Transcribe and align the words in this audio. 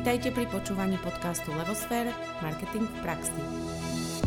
Vitajte 0.00 0.32
pri 0.32 0.48
počúvaní 0.48 0.96
podcastu 1.04 1.52
Levosfér– 1.52 2.08
Marketing 2.40 2.88
v 2.88 2.96
praxi. 3.04 3.42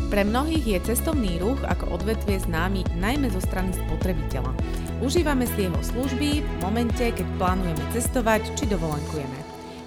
Pre 0.06 0.22
mnohých 0.22 0.62
je 0.70 0.94
cestovný 0.94 1.42
ruch 1.42 1.58
ako 1.66 1.98
odvetvie 1.98 2.38
známy 2.46 2.86
najmä 3.02 3.26
zo 3.34 3.42
strany 3.42 3.74
spotrebiteľa. 3.74 4.54
Užívame 5.02 5.50
si 5.50 5.66
jeho 5.66 5.74
služby 5.82 6.46
v 6.46 6.52
momente, 6.62 7.02
keď 7.02 7.26
plánujeme 7.42 7.82
cestovať 7.90 8.54
či 8.54 8.70
dovolenkujeme. 8.70 9.38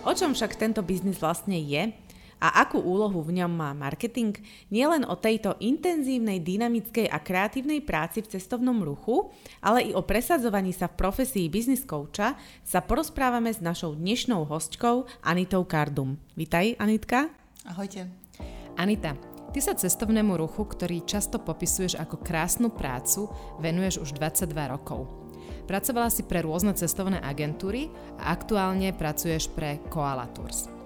O 0.03 0.11
čom 0.11 0.35
však 0.35 0.59
tento 0.59 0.83
biznis 0.83 1.23
vlastne 1.23 1.55
je 1.55 1.95
a 2.37 2.61
akú 2.61 2.77
úlohu 2.77 3.25
v 3.25 3.41
ňom 3.41 3.51
má 3.51 3.73
marketing, 3.73 4.37
nielen 4.69 5.03
o 5.05 5.17
tejto 5.17 5.57
intenzívnej, 5.57 6.41
dynamickej 6.41 7.09
a 7.09 7.17
kreatívnej 7.17 7.81
práci 7.81 8.21
v 8.21 8.37
cestovnom 8.37 8.85
ruchu, 8.85 9.33
ale 9.61 9.89
i 9.89 9.91
o 9.93 10.05
presadzovaní 10.05 10.69
sa 10.73 10.85
v 10.85 10.97
profesii 11.01 11.49
business 11.49 11.81
coacha 11.81 12.37
sa 12.61 12.79
porozprávame 12.85 13.49
s 13.49 13.57
našou 13.57 13.97
dnešnou 13.97 14.45
hostkou 14.45 15.09
Anitou 15.25 15.65
Kardum. 15.65 16.21
Vítaj, 16.37 16.77
Anitka. 16.77 17.33
Ahojte. 17.65 18.05
Anita, 18.77 19.17
ty 19.49 19.59
sa 19.59 19.73
cestovnému 19.73 20.37
ruchu, 20.37 20.61
ktorý 20.69 21.01
často 21.09 21.41
popisuješ 21.41 21.97
ako 21.97 22.21
krásnu 22.21 22.69
prácu, 22.69 23.33
venuješ 23.57 24.05
už 24.05 24.09
22 24.21 24.53
rokov. 24.69 25.09
Pracovala 25.65 26.07
si 26.07 26.23
pre 26.23 26.45
rôzne 26.45 26.71
cestovné 26.77 27.19
agentúry 27.19 27.91
a 28.21 28.31
aktuálne 28.31 28.95
pracuješ 28.95 29.51
pre 29.51 29.83
Koala 29.91 30.29
Tours. 30.31 30.76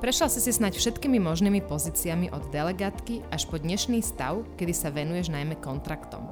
Prešla 0.00 0.32
si 0.32 0.40
si 0.40 0.48
snať 0.56 0.80
všetkými 0.80 1.20
možnými 1.20 1.60
pozíciami 1.68 2.32
od 2.32 2.48
delegátky 2.48 3.20
až 3.28 3.44
po 3.44 3.60
dnešný 3.60 4.00
stav, 4.00 4.48
kedy 4.56 4.72
sa 4.72 4.88
venuješ 4.88 5.28
najmä 5.28 5.60
kontraktom. 5.60 6.24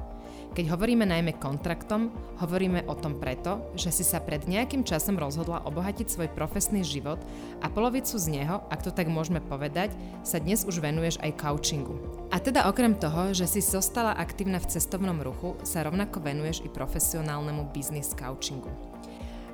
Keď 0.57 0.73
hovoríme 0.73 1.05
najmä 1.05 1.37
kontraktom, 1.37 2.09
hovoríme 2.41 2.89
o 2.89 2.97
tom 2.97 3.21
preto, 3.21 3.61
že 3.77 3.93
si 3.93 4.09
sa 4.09 4.25
pred 4.25 4.49
nejakým 4.49 4.89
časom 4.89 5.21
rozhodla 5.21 5.69
obohatiť 5.69 6.09
svoj 6.09 6.33
profesný 6.33 6.81
život 6.81 7.21
a 7.61 7.69
polovicu 7.69 8.17
z 8.17 8.41
neho, 8.41 8.65
ak 8.73 8.89
to 8.89 8.89
tak 8.89 9.13
môžeme 9.13 9.45
povedať, 9.45 9.93
sa 10.25 10.41
dnes 10.41 10.65
už 10.65 10.81
venuješ 10.81 11.21
aj 11.21 11.37
coachingu. 11.37 12.01
A 12.33 12.41
teda 12.41 12.73
okrem 12.73 12.97
toho, 12.97 13.37
že 13.37 13.45
si 13.45 13.61
zostala 13.61 14.17
aktívna 14.17 14.65
v 14.65 14.73
cestovnom 14.73 15.21
ruchu, 15.21 15.61
sa 15.61 15.85
rovnako 15.85 16.25
venuješ 16.25 16.65
i 16.65 16.73
profesionálnemu 16.73 17.69
business 17.77 18.17
coachingu. 18.17 18.73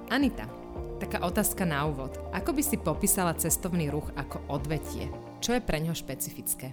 Anita, 0.06 0.46
Taká 1.02 1.26
otázka 1.26 1.66
na 1.68 1.84
úvod. 1.84 2.16
Ako 2.32 2.54
by 2.54 2.62
si 2.62 2.80
popísala 2.80 3.34
cestovný 3.36 3.90
ruch 3.90 4.08
ako 4.14 4.40
odvetie? 4.48 5.10
Čo 5.42 5.58
je 5.58 5.60
pre 5.60 5.82
ňo 5.82 5.92
špecifické? 5.92 6.72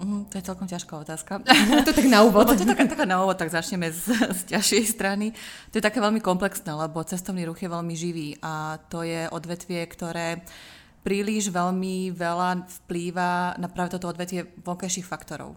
Mm, 0.00 0.26
to 0.26 0.38
je 0.38 0.46
celkom 0.46 0.66
ťažká 0.66 0.94
otázka. 0.96 1.44
to 1.86 1.92
tak 1.94 2.06
na 2.10 2.22
úvod. 2.26 2.50
Lebo 2.50 2.58
to 2.58 2.64
je 2.64 2.70
taká, 2.70 2.84
taká 2.86 3.06
na 3.06 3.22
úvod, 3.22 3.38
tak 3.38 3.52
začneme 3.52 3.92
z, 3.94 4.10
z 4.10 4.40
ťažšej 4.54 4.82
strany. 4.90 5.30
To 5.70 5.78
je 5.78 5.84
také 5.84 6.02
veľmi 6.02 6.18
komplexné, 6.18 6.72
lebo 6.74 7.04
cestovný 7.06 7.46
ruch 7.46 7.62
je 7.62 7.70
veľmi 7.70 7.94
živý 7.94 8.38
a 8.42 8.80
to 8.90 9.06
je 9.06 9.30
odvetvie, 9.30 9.82
ktoré 9.86 10.42
príliš 11.04 11.52
veľmi 11.52 12.16
veľa 12.16 12.64
vplýva 12.84 13.60
na 13.60 13.68
práve 13.68 13.92
toto 13.92 14.08
odvetvie 14.08 14.50
vonkajších 14.64 15.04
faktorov. 15.04 15.54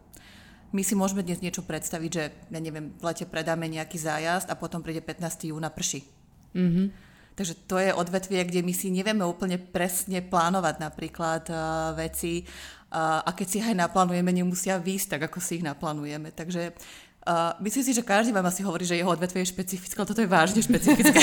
My 0.76 0.84
si 0.84 1.00
môžeme 1.00 1.24
dnes 1.24 1.40
niečo 1.40 1.64
predstaviť, 1.64 2.10
že 2.12 2.24
ja 2.52 2.60
neviem, 2.60 2.92
v 3.00 3.04
lete 3.08 3.24
predáme 3.24 3.72
nejaký 3.72 3.96
zájazd 3.96 4.52
a 4.52 4.60
potom 4.60 4.84
príde 4.84 5.00
15. 5.00 5.56
júna 5.56 5.72
prší. 5.72 6.04
Mm-hmm 6.52 7.07
Takže 7.38 7.54
to 7.70 7.78
je 7.78 7.94
odvetvie, 7.94 8.42
kde 8.50 8.66
my 8.66 8.74
si 8.74 8.90
nevieme 8.90 9.22
úplne 9.22 9.62
presne 9.62 10.26
plánovať 10.26 10.82
napríklad 10.82 11.44
uh, 11.54 11.94
veci 11.94 12.42
uh, 12.42 13.22
a 13.22 13.30
keď 13.30 13.46
si 13.46 13.56
ich 13.62 13.70
aj 13.70 13.78
naplánujeme, 13.78 14.34
nemusia 14.34 14.82
výjsť 14.82 15.08
tak, 15.14 15.22
ako 15.30 15.38
si 15.38 15.62
ich 15.62 15.64
naplánujeme. 15.64 16.34
Takže 16.34 16.74
uh, 16.74 17.54
myslím 17.62 17.84
si, 17.86 17.94
že 17.94 18.02
každý 18.02 18.34
vám 18.34 18.50
asi 18.50 18.66
hovorí, 18.66 18.90
že 18.90 18.98
jeho 18.98 19.14
odvetvie 19.14 19.46
je 19.46 19.54
špecifické, 19.54 20.02
ale 20.02 20.10
toto 20.10 20.26
je 20.26 20.34
vážne 20.34 20.66
špecifické. 20.66 21.22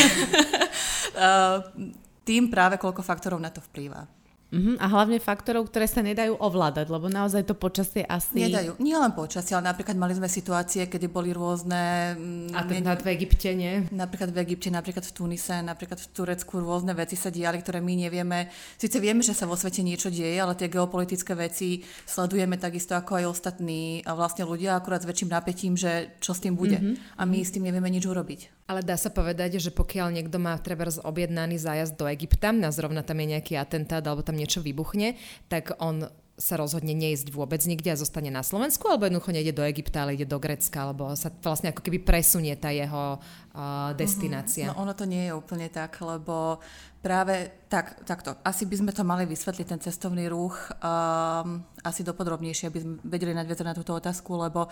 uh, 1.18 1.66
tým 2.30 2.46
práve 2.46 2.78
koľko 2.78 3.02
faktorov 3.02 3.42
na 3.42 3.50
to 3.50 3.58
vplýva. 3.74 4.06
Uh-huh. 4.54 4.78
A 4.78 4.86
hlavne 4.86 5.18
faktorov, 5.18 5.66
ktoré 5.66 5.90
sa 5.90 5.98
nedajú 5.98 6.38
ovládať, 6.38 6.86
lebo 6.86 7.10
naozaj 7.10 7.42
to 7.50 7.58
počasie 7.58 8.06
asi... 8.06 8.46
Nedajú. 8.46 8.78
Nie 8.78 8.94
len 8.94 9.10
počasie, 9.10 9.58
ale 9.58 9.66
napríklad 9.74 9.98
mali 9.98 10.14
sme 10.14 10.30
situácie, 10.30 10.86
kedy 10.86 11.10
boli 11.10 11.34
rôzne... 11.34 12.14
Mm, 12.14 12.54
Atentát 12.54 13.02
v 13.02 13.18
Egypte, 13.18 13.50
nie? 13.50 13.82
Napríklad 13.90 14.30
v 14.30 14.38
Egypte, 14.46 14.70
napríklad 14.70 15.02
v 15.02 15.12
Tunise, 15.12 15.58
napríklad 15.58 15.98
v 15.98 16.06
Turecku 16.14 16.62
rôzne 16.62 16.94
veci 16.94 17.18
sa 17.18 17.34
diali, 17.34 17.58
ktoré 17.58 17.82
my 17.82 18.06
nevieme. 18.06 18.46
Sice 18.78 19.02
vieme, 19.02 19.26
že 19.26 19.34
sa 19.34 19.50
vo 19.50 19.58
svete 19.58 19.82
niečo 19.82 20.08
deje, 20.14 20.38
ale 20.38 20.54
tie 20.54 20.70
geopolitické 20.70 21.34
veci 21.34 21.82
sledujeme 22.06 22.54
takisto 22.54 22.94
ako 22.94 23.18
aj 23.18 23.24
ostatní 23.26 24.06
a 24.06 24.14
vlastne 24.14 24.46
ľudia 24.46 24.78
akurát 24.78 25.02
s 25.02 25.10
väčším 25.10 25.34
napätím, 25.34 25.74
že 25.74 26.14
čo 26.22 26.30
s 26.30 26.40
tým 26.40 26.54
bude. 26.54 26.78
Uh-huh. 26.78 26.94
A 27.18 27.26
my 27.26 27.42
s 27.42 27.50
tým 27.50 27.66
nevieme 27.66 27.90
nič 27.90 28.06
urobiť. 28.06 28.63
Ale 28.64 28.80
dá 28.80 28.96
sa 28.96 29.12
povedať, 29.12 29.60
že 29.60 29.68
pokiaľ 29.68 30.08
niekto 30.08 30.40
má 30.40 30.56
treba 30.56 30.88
objednaný 30.88 31.60
zájazd 31.60 32.00
do 32.00 32.08
Egypta, 32.08 32.48
na 32.48 32.72
zrovna 32.72 33.04
tam 33.04 33.20
je 33.20 33.36
nejaký 33.36 33.60
atentát 33.60 34.00
alebo 34.00 34.24
tam 34.24 34.40
niečo 34.40 34.64
vybuchne, 34.64 35.20
tak 35.52 35.76
on 35.84 36.08
sa 36.34 36.58
rozhodne 36.58 36.98
neísť 36.98 37.30
vôbec 37.30 37.62
nikde 37.62 37.94
a 37.94 38.00
zostane 38.00 38.26
na 38.26 38.42
Slovensku, 38.42 38.90
alebo 38.90 39.06
jednoducho 39.06 39.30
nejde 39.30 39.54
do 39.54 39.62
Egypta, 39.62 40.02
ale 40.02 40.18
ide 40.18 40.26
do 40.26 40.42
Grecka, 40.42 40.90
alebo 40.90 41.14
sa 41.14 41.30
vlastne 41.30 41.70
ako 41.70 41.78
keby 41.78 42.02
presunie 42.02 42.50
tá 42.58 42.74
jeho 42.74 43.22
uh, 43.22 43.94
destinácia. 43.94 44.66
Uh-huh. 44.66 44.82
No 44.82 44.82
ono 44.82 44.98
to 44.98 45.06
nie 45.06 45.30
je 45.30 45.32
úplne 45.32 45.70
tak, 45.70 45.94
lebo 46.02 46.58
práve 46.98 47.54
tak, 47.70 48.02
takto. 48.02 48.34
Asi 48.42 48.66
by 48.66 48.76
sme 48.82 48.90
to 48.90 49.06
mali 49.06 49.30
vysvetliť, 49.30 49.66
ten 49.70 49.78
cestovný 49.78 50.26
ruch, 50.26 50.58
um, 50.82 51.62
asi 51.86 52.02
dopodrobnejšie, 52.02 52.66
aby 52.66 52.82
sme 52.82 52.94
vedeli 53.06 53.30
nadviazať 53.30 53.66
na 53.70 53.78
túto 53.78 53.94
otázku, 53.94 54.34
lebo 54.34 54.66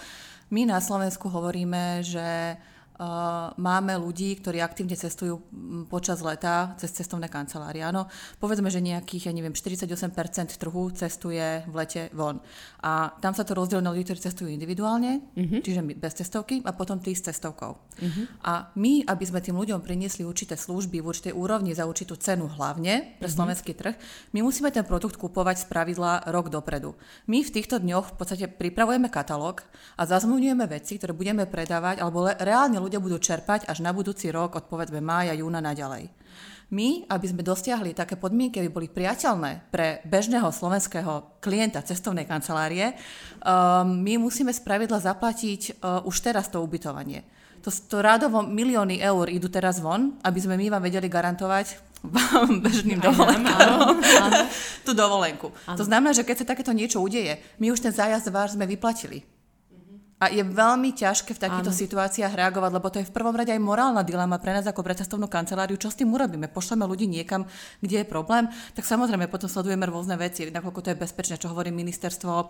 my 0.50 0.66
na 0.66 0.82
Slovensku 0.82 1.31
hovoríme, 1.31 2.02
že 2.02 2.58
máme 3.56 3.97
ľudí, 3.97 4.36
ktorí 4.38 4.60
aktívne 4.60 4.94
cestujú 4.94 5.41
počas 5.88 6.20
leta 6.20 6.76
cez 6.76 6.92
cestovné 6.92 7.26
kancelárie. 7.26 7.80
Áno, 7.80 8.06
povedzme, 8.36 8.69
že 8.69 8.84
nejakých, 8.84 9.30
ja 9.30 9.32
neviem, 9.32 9.56
48% 9.56 9.88
trhu 10.60 10.92
cestuje 10.92 11.64
v 11.64 11.75
lete 11.75 12.12
von. 12.12 12.38
A 12.84 13.16
tam 13.19 13.32
sa 13.32 13.42
to 13.48 13.56
rozdieluje 13.56 13.86
na 13.86 13.92
ľudí, 13.97 14.04
ktorí 14.04 14.20
cestujú 14.20 14.48
individuálne, 14.52 15.25
uh-huh. 15.32 15.60
čiže 15.64 15.81
bez 15.97 16.12
cestovky, 16.19 16.60
a 16.66 16.76
potom 16.76 17.00
tí 17.00 17.16
s 17.16 17.25
cestovkou. 17.25 17.72
Uh-huh. 17.72 18.25
A 18.44 18.69
my, 18.76 19.08
aby 19.08 19.25
sme 19.25 19.41
tým 19.41 19.56
ľuďom 19.56 19.81
priniesli 19.81 20.26
určité 20.26 20.58
služby 20.58 21.00
v 21.00 21.08
určitej 21.08 21.34
úrovni 21.34 21.72
za 21.72 21.88
určitú 21.88 22.19
cenu 22.20 22.50
hlavne 22.50 23.16
pre 23.16 23.26
uh-huh. 23.26 23.32
slovenský 23.32 23.72
trh, 23.72 23.97
my 24.36 24.44
musíme 24.44 24.69
ten 24.69 24.84
produkt 24.84 25.16
kupovať 25.16 25.64
z 25.64 25.66
pravidla 25.70 26.28
rok 26.28 26.52
dopredu. 26.52 26.92
My 27.31 27.41
v 27.41 27.50
týchto 27.54 27.81
dňoch 27.81 28.14
v 28.14 28.16
podstate 28.19 28.47
pripravujeme 28.50 29.08
katalóg 29.08 29.64
a 29.97 30.04
zazmluvňujeme 30.04 30.66
veci, 30.69 31.00
ktoré 31.00 31.16
budeme 31.16 31.48
predávať, 31.48 32.02
alebo 32.02 32.28
reálne 32.28 32.81
ľudia 32.82 32.98
budú 32.98 33.22
čerpať 33.22 33.70
až 33.70 33.81
na 33.81 33.94
budúci 33.94 34.28
rok 34.34 34.59
od 34.59 34.66
povedzme 34.66 34.98
mája, 34.98 35.38
júna 35.38 35.62
naďalej. 35.62 36.10
My, 36.72 37.04
aby 37.04 37.26
sme 37.28 37.44
dosiahli 37.44 37.93
také 37.93 38.16
podmienky, 38.16 38.56
aby 38.56 38.72
boli 38.72 38.88
priateľné 38.88 39.69
pre 39.69 40.00
bežného 40.09 40.48
slovenského 40.48 41.38
klienta 41.44 41.84
cestovnej 41.84 42.25
kancelárie, 42.25 42.97
um, 43.44 44.00
my 44.00 44.16
musíme 44.16 44.48
spravidla 44.48 44.97
zaplatiť 44.97 45.84
uh, 45.84 46.00
už 46.09 46.16
teraz 46.25 46.48
to 46.48 46.65
ubytovanie. 46.65 47.28
To, 47.62 47.69
to 47.69 48.00
rádovo 48.00 48.41
milióny 48.43 48.99
eur 49.04 49.28
idú 49.28 49.53
teraz 49.53 49.78
von, 49.84 50.16
aby 50.25 50.38
sme 50.41 50.56
my 50.56 50.72
vám 50.72 50.82
vedeli 50.82 51.12
garantovať 51.12 51.93
vám 52.03 52.59
bežným 52.66 52.99
dovolenkom 52.99 54.03
tú 54.87 54.93
dovolenku. 54.97 55.54
Áno. 55.69 55.78
To 55.78 55.84
znamená, 55.87 56.10
že 56.10 56.26
keď 56.26 56.43
sa 56.43 56.50
takéto 56.56 56.75
niečo 56.75 56.99
udeje, 56.99 57.38
my 57.62 57.70
už 57.70 57.84
ten 57.84 57.94
zájazd 57.94 58.32
váš 58.34 58.59
sme 58.59 58.66
vyplatili. 58.66 59.22
A 60.22 60.30
je 60.30 60.46
veľmi 60.46 60.94
ťažké 60.94 61.34
v 61.34 61.42
takýchto 61.42 61.74
situáciách 61.74 62.38
reagovať, 62.38 62.70
lebo 62.70 62.86
to 62.94 63.02
je 63.02 63.10
v 63.10 63.14
prvom 63.14 63.34
rade 63.34 63.50
aj 63.50 63.58
morálna 63.58 64.06
dilema 64.06 64.38
pre 64.38 64.54
nás 64.54 64.62
ako 64.62 64.86
pre 64.86 64.94
cestovnú 64.94 65.26
kanceláriu. 65.26 65.74
Čo 65.74 65.90
s 65.90 65.98
tým 65.98 66.14
urobíme? 66.14 66.46
Pošleme 66.46 66.86
ľudí 66.86 67.10
niekam, 67.10 67.42
kde 67.82 68.02
je 68.02 68.06
problém? 68.06 68.46
Tak 68.78 68.86
samozrejme 68.86 69.26
potom 69.26 69.50
sledujeme 69.50 69.82
rôzne 69.90 70.14
veci, 70.14 70.46
nakoľko 70.46 70.78
to 70.78 70.88
je 70.94 71.02
bezpečné, 71.02 71.42
čo 71.42 71.50
hovorí 71.50 71.74
ministerstvo 71.74 72.32
uh, 72.38 72.46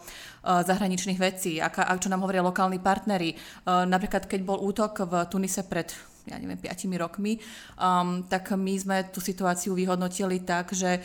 zahraničných 0.69 1.17
vecí, 1.17 1.65
aká, 1.65 1.89
čo 1.97 2.13
nám 2.13 2.21
hovoria 2.21 2.45
lokálni 2.45 2.77
partnery. 2.77 3.33
Uh, 3.65 3.89
napríklad, 3.89 4.29
keď 4.29 4.45
bol 4.45 4.61
útok 4.61 5.09
v 5.09 5.25
Tunise 5.33 5.65
pred 5.65 5.89
ja 6.23 6.39
neviem, 6.39 6.59
5 6.59 6.87
rokmi, 7.03 7.43
um, 7.75 8.23
tak 8.31 8.55
my 8.55 8.75
sme 8.79 8.97
tú 9.11 9.19
situáciu 9.19 9.75
vyhodnotili 9.75 10.47
tak, 10.47 10.71
že 10.71 11.03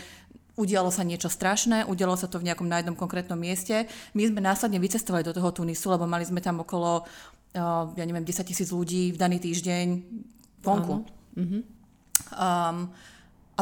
udialo 0.58 0.90
sa 0.90 1.06
niečo 1.06 1.30
strašné, 1.30 1.86
udialo 1.86 2.18
sa 2.18 2.26
to 2.26 2.42
v 2.42 2.50
nejakom 2.50 2.66
na 2.66 2.82
jednom 2.82 2.98
konkrétnom 2.98 3.38
mieste. 3.38 3.86
My 4.18 4.26
sme 4.26 4.42
následne 4.42 4.82
vycestovali 4.82 5.22
do 5.22 5.32
toho 5.32 5.54
Tunisu, 5.54 5.94
lebo 5.94 6.10
mali 6.10 6.26
sme 6.26 6.42
tam 6.42 6.66
okolo, 6.66 7.06
uh, 7.06 7.86
ja 7.94 8.04
neviem, 8.04 8.26
10 8.26 8.42
tisíc 8.42 8.74
ľudí 8.74 9.14
v 9.14 9.18
daný 9.22 9.38
týždeň 9.38 9.86
vonku. 10.66 11.06
Um, 12.34 12.90
a 13.54 13.62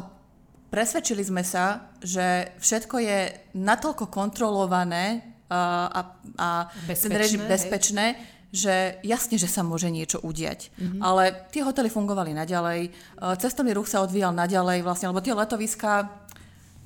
presvedčili 0.71 1.21
sme 1.21 1.43
sa, 1.43 1.91
že 1.99 2.55
všetko 2.63 2.95
je 3.03 3.19
natoľko 3.59 4.07
kontrolované 4.07 5.35
uh, 5.51 5.91
a, 5.91 6.01
a 6.39 6.49
bezpečné, 6.87 7.11
ten 7.11 7.19
režim 7.19 7.43
bezpečné, 7.43 8.05
že 8.55 9.03
jasne, 9.03 9.35
že 9.35 9.51
sa 9.51 9.67
môže 9.67 9.91
niečo 9.91 10.23
udiať. 10.23 10.71
Mm-hmm. 10.79 11.01
Ale 11.03 11.43
tie 11.51 11.59
hotely 11.59 11.91
fungovali 11.91 12.31
naďalej, 12.31 12.87
uh, 13.19 13.35
cestovný 13.35 13.75
ruch 13.75 13.91
sa 13.91 13.99
odvíjal 13.99 14.31
naďalej, 14.31 14.79
vlastne, 14.79 15.11
lebo 15.11 15.19
tie 15.19 15.35
letoviska 15.35 16.23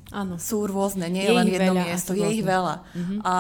Áno. 0.09 0.41
Sú 0.41 0.65
rôzne, 0.65 1.05
nie 1.09 1.25
je, 1.25 1.33
len 1.33 1.47
jedno 1.47 1.77
veľa, 1.77 1.83
miesto, 1.85 2.11
je 2.17 2.27
ich 2.33 2.41
veľa. 2.41 2.81
Mm-hmm. 2.81 3.19
A 3.21 3.33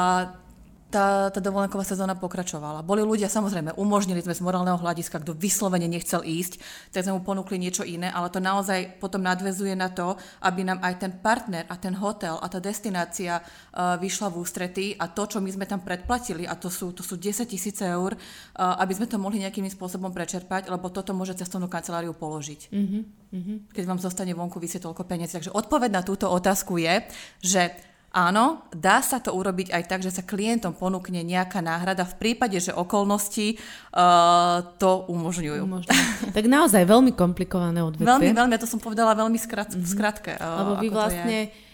tá, 0.89 1.29
tá 1.29 1.39
dovolenková 1.39 1.85
sezóna 1.85 2.17
pokračovala. 2.17 2.81
Boli 2.81 3.05
ľudia, 3.05 3.29
samozrejme, 3.29 3.77
umožnili 3.77 4.25
sme 4.25 4.33
z 4.33 4.41
morálneho 4.41 4.81
hľadiska, 4.81 5.21
kto 5.21 5.37
vyslovene 5.37 5.85
nechcel 5.85 6.25
ísť, 6.25 6.57
tak 6.89 7.05
sme 7.05 7.17
mu 7.17 7.21
ponúkli 7.21 7.61
niečo 7.61 7.85
iné, 7.85 8.09
ale 8.09 8.33
to 8.33 8.41
naozaj 8.41 8.97
potom 8.97 9.21
nadvezuje 9.21 9.77
na 9.77 9.93
to, 9.93 10.17
aby 10.41 10.65
nám 10.65 10.81
aj 10.81 10.93
ten 10.97 11.13
partner 11.21 11.69
a 11.69 11.77
ten 11.77 11.93
hotel 11.93 12.41
a 12.41 12.49
tá 12.49 12.57
destinácia 12.57 13.37
uh, 13.37 14.01
vyšla 14.01 14.33
v 14.33 14.35
ústretí 14.41 14.85
a 14.97 15.05
to, 15.05 15.29
čo 15.29 15.37
my 15.37 15.49
sme 15.53 15.69
tam 15.69 15.85
predplatili, 15.85 16.49
a 16.49 16.57
to 16.57 16.73
sú, 16.73 16.89
to 16.89 17.05
sú 17.05 17.21
10 17.21 17.45
tisíc 17.45 17.77
eur, 17.85 18.17
uh, 18.17 18.81
aby 18.81 18.97
sme 18.97 19.05
to 19.05 19.21
mohli 19.21 19.45
nejakým 19.45 19.69
spôsobom 19.69 20.09
prečerpať, 20.09 20.73
lebo 20.73 20.89
toto 20.89 21.13
môže 21.13 21.37
cestovnú 21.37 21.69
kanceláriu 21.69 22.17
položiť. 22.17 22.73
Mm-hmm. 22.73 23.69
Keď 23.77 23.83
vám 23.85 24.01
zostane 24.01 24.33
vonku 24.33 24.57
vysieť 24.57 24.89
toľko 24.89 25.05
peniazy. 25.05 25.37
Takže 25.37 25.53
odpoveď 25.53 25.89
na 25.93 26.01
túto 26.01 26.25
otázku 26.25 26.81
je, 26.81 27.05
že 27.45 27.88
Áno, 28.09 28.65
dá 28.73 29.05
sa 29.05 29.21
to 29.21 29.37
urobiť 29.37 29.69
aj 29.69 29.83
tak, 29.85 30.01
že 30.01 30.09
sa 30.09 30.25
klientom 30.25 30.73
ponúkne 30.73 31.21
nejaká 31.21 31.61
náhrada 31.61 32.01
v 32.09 32.17
prípade, 32.17 32.57
že 32.57 32.73
okolnosti 32.73 33.61
uh, 33.93 34.65
to 34.81 35.05
umožňujú. 35.13 35.61
umožňujú. 35.61 36.33
tak 36.35 36.45
naozaj 36.49 36.89
veľmi 36.89 37.13
komplikované 37.13 37.85
odvetvie. 37.85 38.09
Veľmi, 38.09 38.33
veľmi, 38.33 38.53
ja 38.57 38.61
to 38.61 38.65
som 38.65 38.81
povedala 38.81 39.13
veľmi 39.13 39.37
skrat, 39.37 39.77
mm-hmm. 39.77 39.93
skratke. 39.93 40.33
Uh, 40.41 40.57
Lebo 40.57 40.73
vy 40.81 40.87
vlastne 40.89 41.37
mm, 41.53 41.68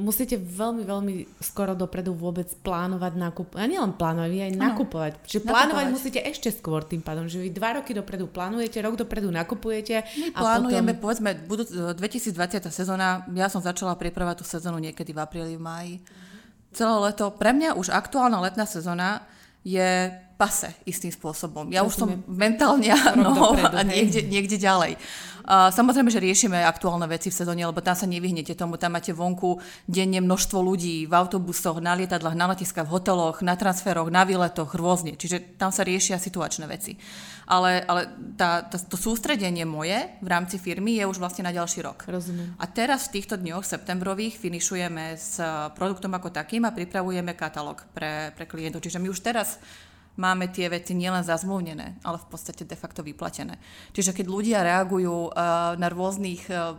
musíte 0.00 0.40
veľmi, 0.40 0.88
veľmi 0.88 1.14
skoro 1.44 1.76
dopredu 1.76 2.16
vôbec 2.16 2.48
plánovať 2.64 3.12
nákup. 3.20 3.52
A 3.60 3.68
nielen 3.68 3.92
plánovať, 3.92 4.30
vy 4.32 4.40
aj 4.48 4.52
ano. 4.56 4.62
nakupovať. 4.64 5.12
Čiže 5.28 5.40
nakupovať. 5.44 5.52
plánovať 5.52 5.86
musíte 5.92 6.20
ešte 6.24 6.48
skôr 6.48 6.80
tým 6.88 7.04
pádom, 7.04 7.28
že 7.28 7.44
vy 7.44 7.52
dva 7.52 7.76
roky 7.76 7.92
dopredu 7.92 8.32
plánujete, 8.32 8.80
rok 8.80 8.96
dopredu 8.96 9.28
nakupujete. 9.28 10.08
My 10.08 10.28
a 10.32 10.40
plánujeme, 10.40 10.96
potom... 10.96 11.02
povedzme, 11.04 11.30
budú, 11.44 11.68
2020 11.68 12.64
sezóna, 12.72 13.28
ja 13.36 13.52
som 13.52 13.60
začala 13.60 13.92
pripravať 14.00 14.40
tú 14.40 14.44
sezónu 14.48 14.80
niekedy 14.80 15.12
v 15.12 15.20
apríli, 15.20 15.60
v 15.60 15.62
máji. 15.62 15.94
Celé 16.72 16.96
leto, 17.12 17.28
pre 17.36 17.52
mňa 17.52 17.76
už 17.76 17.92
aktuálna 17.92 18.40
letná 18.40 18.64
sezóna 18.64 19.20
je 19.60 20.16
pase 20.36 20.68
istým 20.84 21.12
spôsobom. 21.12 21.68
Ja 21.72 21.82
Rozumiem. 21.82 21.88
už 21.88 21.94
som 21.96 22.08
mentálne 22.24 22.92
no, 23.20 23.52
a 23.56 23.82
niekde, 23.82 24.24
niekde 24.24 24.56
ďalej. 24.60 24.96
Uh, 25.46 25.70
samozrejme, 25.70 26.10
že 26.10 26.18
riešime 26.18 26.58
aktuálne 26.66 27.06
veci 27.06 27.30
v 27.30 27.38
sezóne, 27.38 27.62
lebo 27.62 27.78
tam 27.78 27.94
sa 27.94 28.02
nevyhnete 28.02 28.58
tomu. 28.58 28.74
Tam 28.82 28.98
máte 28.98 29.14
vonku 29.14 29.62
denne 29.86 30.18
množstvo 30.18 30.58
ľudí 30.58 31.06
v 31.06 31.12
autobusoch, 31.14 31.78
na 31.78 31.94
lietadlách, 31.94 32.34
na 32.34 32.50
letiskách, 32.50 32.90
v 32.90 32.98
hoteloch, 32.98 33.46
na 33.46 33.54
transferoch, 33.54 34.10
na 34.10 34.26
výletoch, 34.26 34.74
rôzne. 34.74 35.14
Čiže 35.14 35.54
tam 35.54 35.70
sa 35.70 35.86
riešia 35.86 36.18
situačné 36.18 36.66
veci. 36.66 36.98
Ale, 37.46 37.86
ale 37.86 38.10
tá, 38.34 38.66
tá, 38.66 38.74
to 38.74 38.98
sústredenie 38.98 39.62
moje 39.62 39.94
v 40.18 40.28
rámci 40.28 40.58
firmy 40.58 40.98
je 40.98 41.06
už 41.06 41.22
vlastne 41.22 41.46
na 41.46 41.54
ďalší 41.54 41.78
rok. 41.78 42.02
Rozumiem. 42.10 42.58
A 42.58 42.66
teraz 42.66 43.06
v 43.06 43.22
týchto 43.22 43.38
dňoch 43.38 43.62
septembrových 43.62 44.34
finišujeme 44.42 45.14
s 45.14 45.38
produktom 45.78 46.10
ako 46.18 46.34
takým 46.34 46.66
a 46.66 46.74
pripravujeme 46.74 47.38
katalóg 47.38 47.86
pre, 47.94 48.34
pre 48.34 48.50
klientov. 48.50 48.82
Čiže 48.82 48.98
my 48.98 49.14
už 49.14 49.22
teraz 49.22 49.62
máme 50.16 50.48
tie 50.52 50.68
veci 50.68 50.96
nielen 50.96 51.24
zazmluvnené, 51.24 52.00
ale 52.04 52.16
v 52.16 52.26
podstate 52.28 52.64
de 52.64 52.76
facto 52.76 53.04
vyplatené. 53.04 53.60
Čiže 53.92 54.16
keď 54.16 54.26
ľudia 54.26 54.58
reagujú 54.64 55.30
uh, 55.30 55.76
na 55.76 55.88
rôznych 55.92 56.48
uh, 56.48 56.76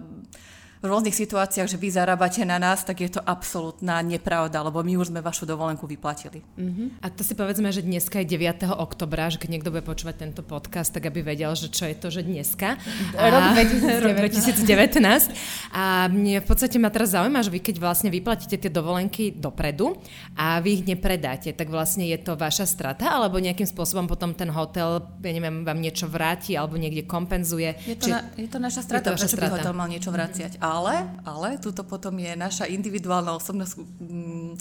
v 0.78 0.86
rôznych 0.86 1.16
situáciách, 1.16 1.66
že 1.66 1.78
vy 1.78 1.90
zarábate 1.90 2.46
na 2.46 2.62
nás, 2.62 2.86
tak 2.86 3.02
je 3.02 3.10
to 3.10 3.22
absolútna 3.24 4.02
nepravda, 4.06 4.62
lebo 4.62 4.86
my 4.86 4.94
už 5.02 5.10
sme 5.10 5.26
vašu 5.26 5.50
dovolenku 5.50 5.90
vyplatili. 5.90 6.46
Uh-huh. 6.54 6.94
A 7.02 7.10
to 7.10 7.26
si 7.26 7.34
povedzme, 7.34 7.74
že 7.74 7.82
dneska 7.82 8.22
je 8.22 8.38
9. 8.38 8.70
oktobra, 8.78 9.34
že 9.34 9.42
keď 9.42 9.50
niekto 9.58 9.74
bude 9.74 9.82
počúvať 9.82 10.22
tento 10.22 10.42
podcast, 10.46 10.94
tak 10.94 11.10
aby 11.10 11.26
vedel, 11.26 11.50
že 11.58 11.74
čo 11.74 11.90
je 11.90 11.96
to, 11.98 12.14
že 12.14 12.22
dneska. 12.22 12.78
Rok 13.18 13.46
2019. 13.58 14.06
Rok 14.06 14.14
2019. 14.22 15.34
A 15.74 16.06
mne 16.14 16.42
v 16.42 16.48
podstate 16.48 16.78
ma 16.78 16.94
teraz 16.94 17.18
zaujíma, 17.18 17.42
že 17.42 17.50
vy 17.50 17.60
keď 17.62 17.76
vlastne 17.82 18.10
vyplatíte 18.14 18.62
tie 18.62 18.70
dovolenky 18.70 19.34
dopredu 19.34 19.98
a 20.38 20.62
vy 20.62 20.82
ich 20.82 20.84
nepredáte, 20.86 21.54
tak 21.58 21.74
vlastne 21.74 22.06
je 22.06 22.18
to 22.22 22.38
vaša 22.38 22.70
strata, 22.70 23.10
alebo 23.18 23.42
nejakým 23.42 23.66
spôsobom 23.66 24.06
potom 24.06 24.38
ten 24.38 24.54
hotel, 24.54 25.02
ja 25.26 25.32
neviem, 25.34 25.66
vám 25.66 25.82
niečo 25.82 26.06
vráti 26.06 26.54
alebo 26.54 26.78
niekde 26.78 27.10
kompenzuje. 27.10 27.74
Je 27.86 27.96
to, 27.98 28.08
Či... 28.08 28.12
na, 28.14 28.20
je 28.38 28.50
to 28.50 28.60
naša 28.62 28.82
strata, 28.86 29.10
to 29.10 29.18
prečo 29.18 29.30
strata. 29.34 29.50
by 29.50 29.56
hotel 29.58 29.74
mal 29.74 29.88
niečo 29.90 30.10
vráciať. 30.14 30.62
Ale, 30.68 31.08
ale 31.24 31.56
tuto 31.64 31.88
potom 31.88 32.19
je 32.19 32.36
naša 32.36 32.68
individuálna 32.68 33.40
osobná 33.40 33.64
mm, 33.64 34.60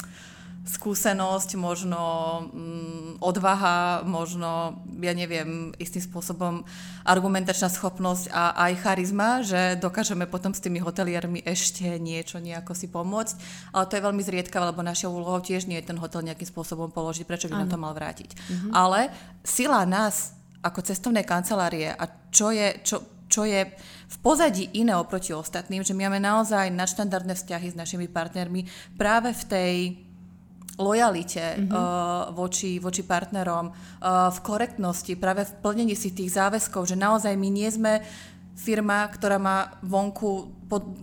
skúsenosť, 0.66 1.54
možno 1.54 1.98
mm, 2.50 3.22
odvaha, 3.22 4.02
možno, 4.02 4.82
ja 4.98 5.14
neviem, 5.14 5.70
istým 5.78 6.02
spôsobom 6.02 6.66
argumentačná 7.06 7.70
schopnosť 7.70 8.34
a 8.34 8.54
aj 8.66 8.72
charizma, 8.82 9.46
že 9.46 9.78
dokážeme 9.78 10.26
potom 10.26 10.50
s 10.50 10.62
tými 10.62 10.82
hoteliermi 10.82 11.42
ešte 11.46 11.86
niečo 12.02 12.42
nejako 12.42 12.74
si 12.74 12.90
pomôcť. 12.90 13.34
Ale 13.70 13.86
to 13.86 13.94
je 13.94 14.06
veľmi 14.10 14.22
zriedkavé, 14.26 14.74
lebo 14.74 14.82
našou 14.82 15.14
úlohou 15.14 15.38
tiež 15.38 15.70
nie 15.70 15.78
je 15.78 15.90
ten 15.90 15.98
hotel 16.02 16.26
nejakým 16.26 16.50
spôsobom 16.50 16.90
položiť, 16.90 17.26
prečo 17.26 17.46
by 17.46 17.62
nám 17.62 17.70
to 17.70 17.78
mal 17.78 17.94
vrátiť. 17.94 18.34
Mm-hmm. 18.34 18.70
Ale 18.74 19.14
sila 19.46 19.86
nás 19.86 20.34
ako 20.66 20.82
cestovnej 20.82 21.22
kancelárie 21.22 21.94
a 21.94 22.04
čo 22.34 22.50
je, 22.50 22.82
čo, 22.82 23.15
čo 23.36 23.44
je 23.44 23.68
v 24.08 24.16
pozadí 24.24 24.72
iné 24.80 24.96
oproti 24.96 25.36
ostatným, 25.36 25.84
že 25.84 25.92
my 25.92 26.08
máme 26.08 26.24
naozaj 26.24 26.72
nadštandardné 26.72 27.36
vzťahy 27.36 27.68
s 27.68 27.76
našimi 27.76 28.08
partnermi 28.08 28.64
práve 28.96 29.36
v 29.36 29.42
tej 29.44 29.72
lojalite 30.80 31.44
mm-hmm. 31.56 31.72
uh, 31.72 32.32
voči, 32.32 32.80
voči 32.80 33.04
partnerom, 33.04 33.68
uh, 33.68 34.32
v 34.32 34.38
korektnosti, 34.40 35.12
práve 35.20 35.44
v 35.44 35.52
plnení 35.60 35.92
si 35.92 36.16
tých 36.16 36.32
záväzkov, 36.32 36.88
že 36.88 36.96
naozaj 36.96 37.36
my 37.36 37.48
nie 37.52 37.68
sme 37.68 38.00
firma, 38.56 39.04
ktorá 39.12 39.36
má 39.36 39.76
vonku 39.84 40.48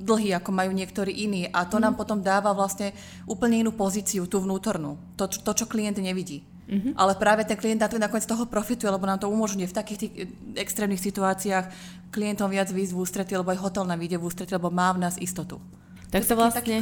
dlhy, 0.02 0.34
ako 0.34 0.50
majú 0.50 0.74
niektorí 0.74 1.14
iní 1.14 1.46
a 1.54 1.70
to 1.70 1.78
mm. 1.78 1.84
nám 1.86 1.94
potom 1.94 2.18
dáva 2.22 2.50
vlastne 2.54 2.98
úplne 3.30 3.62
inú 3.62 3.78
pozíciu, 3.78 4.26
tú 4.26 4.42
vnútornú, 4.42 4.98
to, 5.18 5.30
to 5.30 5.52
čo 5.54 5.66
klient 5.70 6.02
nevidí. 6.02 6.53
Mm-hmm. 6.64 6.94
Ale 6.96 7.14
práve 7.20 7.44
ten 7.44 7.60
klient 7.60 7.84
nakoniec 8.00 8.24
z 8.24 8.32
toho 8.32 8.48
profituje, 8.48 8.88
lebo 8.88 9.04
nám 9.04 9.20
to 9.20 9.28
umožňuje 9.28 9.68
v 9.68 9.78
takých 9.78 10.00
tých 10.00 10.14
extrémnych 10.56 11.04
situáciách 11.04 11.66
klientom 12.08 12.48
viac 12.48 12.72
výjsť 12.72 12.94
v 12.96 13.02
ústretí, 13.04 13.34
lebo 13.36 13.52
aj 13.52 13.60
hotel 13.60 13.84
nám 13.84 14.00
vyjde 14.00 14.18
v 14.22 14.26
ústretí, 14.26 14.52
lebo 14.56 14.72
má 14.72 14.96
v 14.96 15.04
nás 15.04 15.20
istotu. 15.20 15.60
Tak 16.14 16.30
sa, 16.30 16.38
vlastne, 16.38 16.78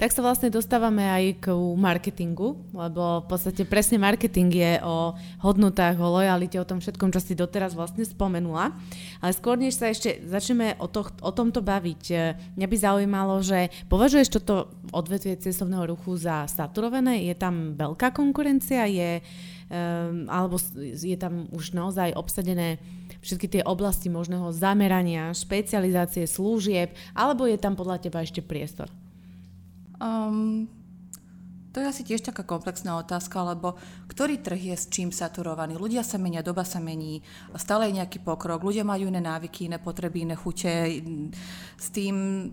tak 0.00 0.08
sa 0.08 0.24
vlastne 0.24 0.48
dostávame 0.48 1.04
aj 1.04 1.24
k 1.44 1.46
marketingu, 1.76 2.56
lebo 2.72 3.20
v 3.20 3.26
podstate 3.28 3.68
presne 3.68 4.00
marketing 4.00 4.48
je 4.48 4.72
o 4.80 5.12
hodnotách, 5.44 6.00
o 6.00 6.08
lojalite, 6.08 6.56
o 6.56 6.64
tom 6.64 6.80
všetkom, 6.80 7.12
čo 7.12 7.20
si 7.20 7.36
doteraz 7.36 7.76
vlastne 7.76 8.08
spomenula. 8.08 8.72
Ale 9.20 9.36
skôr, 9.36 9.60
než 9.60 9.76
sa 9.76 9.92
ešte 9.92 10.24
začneme 10.24 10.80
o, 10.80 10.88
to, 10.88 11.04
o 11.20 11.28
tomto 11.28 11.60
baviť, 11.60 12.02
e, 12.08 12.16
mňa 12.56 12.66
by 12.72 12.76
zaujímalo, 12.80 13.44
že 13.44 13.68
považuješ 13.92 14.40
toto 14.40 14.72
odvetvie 14.96 15.36
cestovného 15.36 15.92
ruchu 15.92 16.16
za 16.16 16.48
saturované? 16.48 17.28
Je 17.28 17.36
tam 17.36 17.76
veľká 17.76 18.16
konkurencia? 18.16 18.88
Je, 18.88 19.20
um, 19.68 20.24
alebo 20.24 20.56
je 20.80 21.20
tam 21.20 21.52
už 21.52 21.76
naozaj 21.76 22.16
obsadené 22.16 22.80
všetky 23.20 23.46
tie 23.48 23.62
oblasti 23.64 24.08
možného 24.08 24.48
zamerania, 24.52 25.32
špecializácie 25.36 26.24
služieb, 26.24 26.96
alebo 27.12 27.44
je 27.44 27.60
tam 27.60 27.76
podľa 27.76 28.00
teba 28.08 28.24
ešte 28.24 28.40
priestor? 28.40 28.88
Um, 30.00 30.66
to 31.70 31.78
je 31.78 31.86
asi 31.86 32.02
tiež 32.02 32.26
taká 32.26 32.42
komplexná 32.42 32.98
otázka, 32.98 33.46
lebo 33.46 33.78
ktorý 34.10 34.42
trh 34.42 34.74
je 34.74 34.76
s 34.76 34.90
čím 34.90 35.14
saturovaný? 35.14 35.78
Ľudia 35.78 36.02
sa 36.02 36.18
menia, 36.18 36.42
doba 36.42 36.66
sa 36.66 36.82
mení, 36.82 37.22
stále 37.54 37.86
je 37.86 38.02
nejaký 38.02 38.18
pokrok, 38.26 38.66
ľudia 38.66 38.82
majú 38.82 39.06
iné 39.06 39.22
návyky, 39.22 39.70
iné 39.70 39.78
potreby, 39.78 40.26
iné 40.26 40.34
chute. 40.34 40.98
S 41.78 41.88
tým 41.94 42.46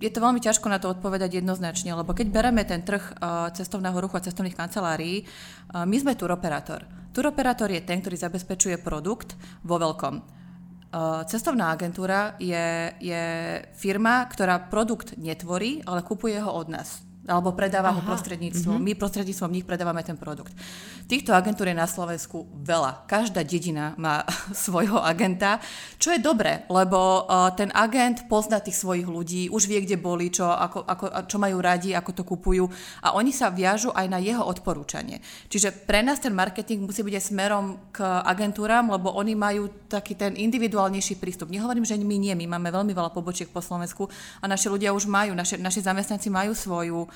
je 0.00 0.08
to 0.08 0.24
veľmi 0.24 0.40
ťažko 0.40 0.64
na 0.72 0.80
to 0.80 0.88
odpovedať 0.88 1.44
jednoznačne, 1.44 1.92
lebo 1.92 2.16
keď 2.16 2.26
bereme 2.32 2.64
ten 2.64 2.80
trh 2.80 3.20
cestovného 3.52 4.00
ruchu 4.00 4.16
a 4.16 4.24
cestovných 4.24 4.56
kancelárií, 4.56 5.28
my 5.74 5.96
sme 6.00 6.16
turoperátor. 6.16 6.88
Turoperátor 7.12 7.68
je 7.68 7.84
ten, 7.84 8.00
ktorý 8.00 8.16
zabezpečuje 8.16 8.80
produkt 8.80 9.36
vo 9.60 9.76
veľkom. 9.76 10.38
Cestovná 11.28 11.68
agentúra 11.76 12.32
je, 12.40 12.96
je 12.96 13.24
firma, 13.76 14.24
ktorá 14.24 14.72
produkt 14.72 15.20
netvorí, 15.20 15.84
ale 15.84 16.00
kupuje 16.00 16.40
ho 16.40 16.48
od 16.48 16.72
nás 16.72 17.07
alebo 17.28 17.52
predáva 17.52 17.92
Aha. 17.92 18.00
ho 18.00 18.02
prostredníctvom, 18.02 18.80
mm-hmm. 18.80 18.96
my 18.96 19.00
prostredníctvom 19.00 19.52
nich 19.52 19.68
predávame 19.68 20.00
ten 20.00 20.16
produkt. 20.16 20.56
Týchto 21.04 21.36
agentúr 21.36 21.72
je 21.72 21.76
na 21.76 21.88
Slovensku 21.88 22.48
veľa. 22.64 23.04
Každá 23.04 23.44
dedina 23.44 23.92
má 24.00 24.24
svojho 24.66 25.00
agenta, 25.00 25.60
čo 26.00 26.12
je 26.12 26.20
dobré, 26.20 26.64
lebo 26.72 27.28
uh, 27.28 27.52
ten 27.52 27.68
agent 27.76 28.24
pozná 28.28 28.60
tých 28.60 28.80
svojich 28.80 29.04
ľudí, 29.04 29.52
už 29.52 29.68
vie, 29.68 29.84
kde 29.84 30.00
boli, 30.00 30.32
čo, 30.32 30.48
ako, 30.48 30.88
ako, 30.88 31.04
čo 31.28 31.36
majú 31.36 31.60
radi, 31.60 31.92
ako 31.92 32.10
to 32.16 32.22
kupujú 32.24 32.64
a 33.04 33.14
oni 33.16 33.30
sa 33.30 33.52
viažu 33.52 33.92
aj 33.92 34.06
na 34.08 34.18
jeho 34.18 34.42
odporúčanie. 34.42 35.20
Čiže 35.52 35.84
pre 35.84 36.00
nás 36.00 36.20
ten 36.20 36.32
marketing 36.32 36.88
musí 36.88 37.04
byť 37.04 37.14
aj 37.14 37.24
smerom 37.24 37.64
k 37.92 38.04
agentúram, 38.04 38.88
lebo 38.88 39.12
oni 39.12 39.36
majú 39.36 39.68
taký 39.88 40.16
ten 40.16 40.32
individuálnejší 40.36 41.20
prístup. 41.20 41.52
Nehovorím, 41.52 41.84
že 41.84 42.00
my 42.00 42.16
nie, 42.16 42.32
my 42.32 42.56
máme 42.56 42.72
veľmi 42.72 42.92
veľa 42.96 43.12
pobočiek 43.12 43.50
po 43.52 43.60
Slovensku 43.60 44.08
a 44.40 44.44
naši 44.48 44.72
ľudia 44.72 44.94
už 44.94 45.10
majú, 45.10 45.32
naši, 45.36 45.60
naši 45.60 45.84
zamestnanci 45.84 46.28
majú 46.32 46.52
svoju 46.54 47.08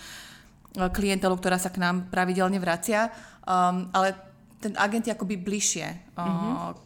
klientelu, 0.73 1.35
ktorá 1.37 1.61
sa 1.61 1.69
k 1.69 1.81
nám 1.83 2.09
pravidelne 2.09 2.57
vracia. 2.57 3.13
Um, 3.45 3.93
ale 3.93 4.32
ten 4.63 4.79
agent 4.79 5.11
je 5.11 5.13
akoby 5.13 5.35
bližšie, 5.43 6.15
uh-huh. 6.15 6.79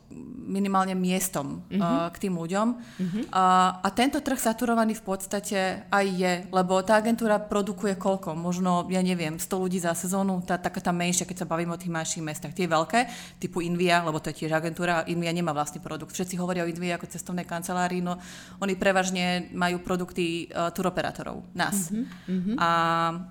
minimálne 0.49 0.97
miestom 0.97 1.61
uh-huh. 1.69 2.09
k 2.09 2.17
tým 2.25 2.41
ľuďom. 2.41 2.67
Uh-huh. 2.73 3.23
A, 3.37 3.77
a 3.85 3.89
tento 3.93 4.25
trh 4.25 4.41
saturovaný 4.41 4.97
v 4.97 5.05
podstate 5.05 5.85
aj 5.93 6.07
je, 6.09 6.33
lebo 6.49 6.81
tá 6.81 6.97
agentúra 6.97 7.37
produkuje 7.37 8.01
koľko? 8.01 8.33
Možno, 8.33 8.89
ja 8.89 9.05
neviem, 9.05 9.37
100 9.37 9.53
ľudí 9.61 9.77
za 9.77 9.93
sezónu, 9.93 10.41
tá, 10.49 10.57
taká 10.57 10.81
tá 10.81 10.89
menšia, 10.97 11.29
keď 11.29 11.45
sa 11.45 11.51
bavíme 11.53 11.77
o 11.77 11.81
tých 11.81 11.93
menších 11.93 12.25
mestách. 12.25 12.57
Tie 12.57 12.65
veľké, 12.65 13.13
typu 13.37 13.61
Invia, 13.61 14.01
lebo 14.01 14.17
to 14.17 14.33
je 14.33 14.49
tiež 14.49 14.57
agentúra, 14.57 15.05
Invia 15.05 15.37
nemá 15.37 15.53
vlastný 15.53 15.85
produkt. 15.85 16.17
Všetci 16.17 16.41
hovoria 16.41 16.65
o 16.65 16.71
Invia 16.73 16.97
ako 16.97 17.13
cestovnej 17.13 17.45
kancelárii, 17.45 18.01
no 18.01 18.17
oni 18.65 18.73
prevažne 18.81 19.53
majú 19.53 19.85
produkty 19.85 20.49
uh, 20.49 20.73
turoperátorov, 20.73 21.45
nás. 21.53 21.93
Uh-huh. 21.93 22.57
A, 22.57 22.71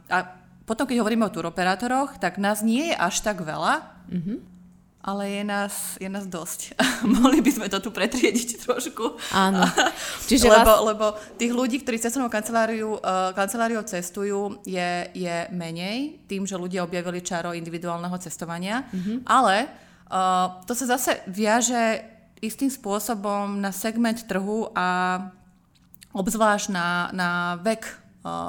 a 0.05 0.44
potom, 0.65 0.89
keď 0.89 1.05
hovoríme 1.05 1.25
o 1.25 1.33
turoperátoroch, 1.33 2.17
tak 2.17 2.41
nás 2.41 2.65
nie 2.65 2.89
je 2.89 2.95
až 2.97 3.21
tak 3.21 3.45
veľa, 3.45 3.95
Mm-hmm. 4.09 4.37
Ale 5.05 5.29
je 5.29 5.43
nás, 5.45 5.73
je 6.01 6.09
nás 6.09 6.25
dosť. 6.25 6.73
Mohli 7.21 7.45
by 7.45 7.51
sme 7.53 7.67
to 7.69 7.77
tu 7.77 7.93
pretriediť 7.93 8.65
trošku. 8.65 9.21
Áno. 9.37 9.61
Čiže 10.29 10.49
lebo, 10.49 10.65
vás... 10.65 10.81
lebo 10.81 11.05
tých 11.37 11.53
ľudí, 11.53 11.77
ktorí 11.85 12.01
cestovnou 12.01 12.33
kanceláriu, 12.33 12.97
uh, 12.97 13.29
kanceláriou 13.37 13.85
cestujú, 13.85 14.65
je, 14.65 15.05
je 15.13 15.35
menej, 15.53 16.25
tým, 16.25 16.49
že 16.49 16.57
ľudia 16.57 16.81
objavili 16.81 17.21
čaro 17.21 17.53
individuálneho 17.53 18.17
cestovania. 18.17 18.89
Mm-hmm. 18.89 19.17
Ale 19.29 19.69
uh, 20.09 20.65
to 20.65 20.73
sa 20.73 20.97
zase 20.97 21.21
viaže 21.29 22.01
istým 22.41 22.73
spôsobom 22.73 23.61
na 23.61 23.69
segment 23.69 24.25
trhu 24.25 24.73
a 24.73 25.21
obzvlášť 26.17 26.73
na, 26.73 27.13
na 27.13 27.29
vek 27.61 28.04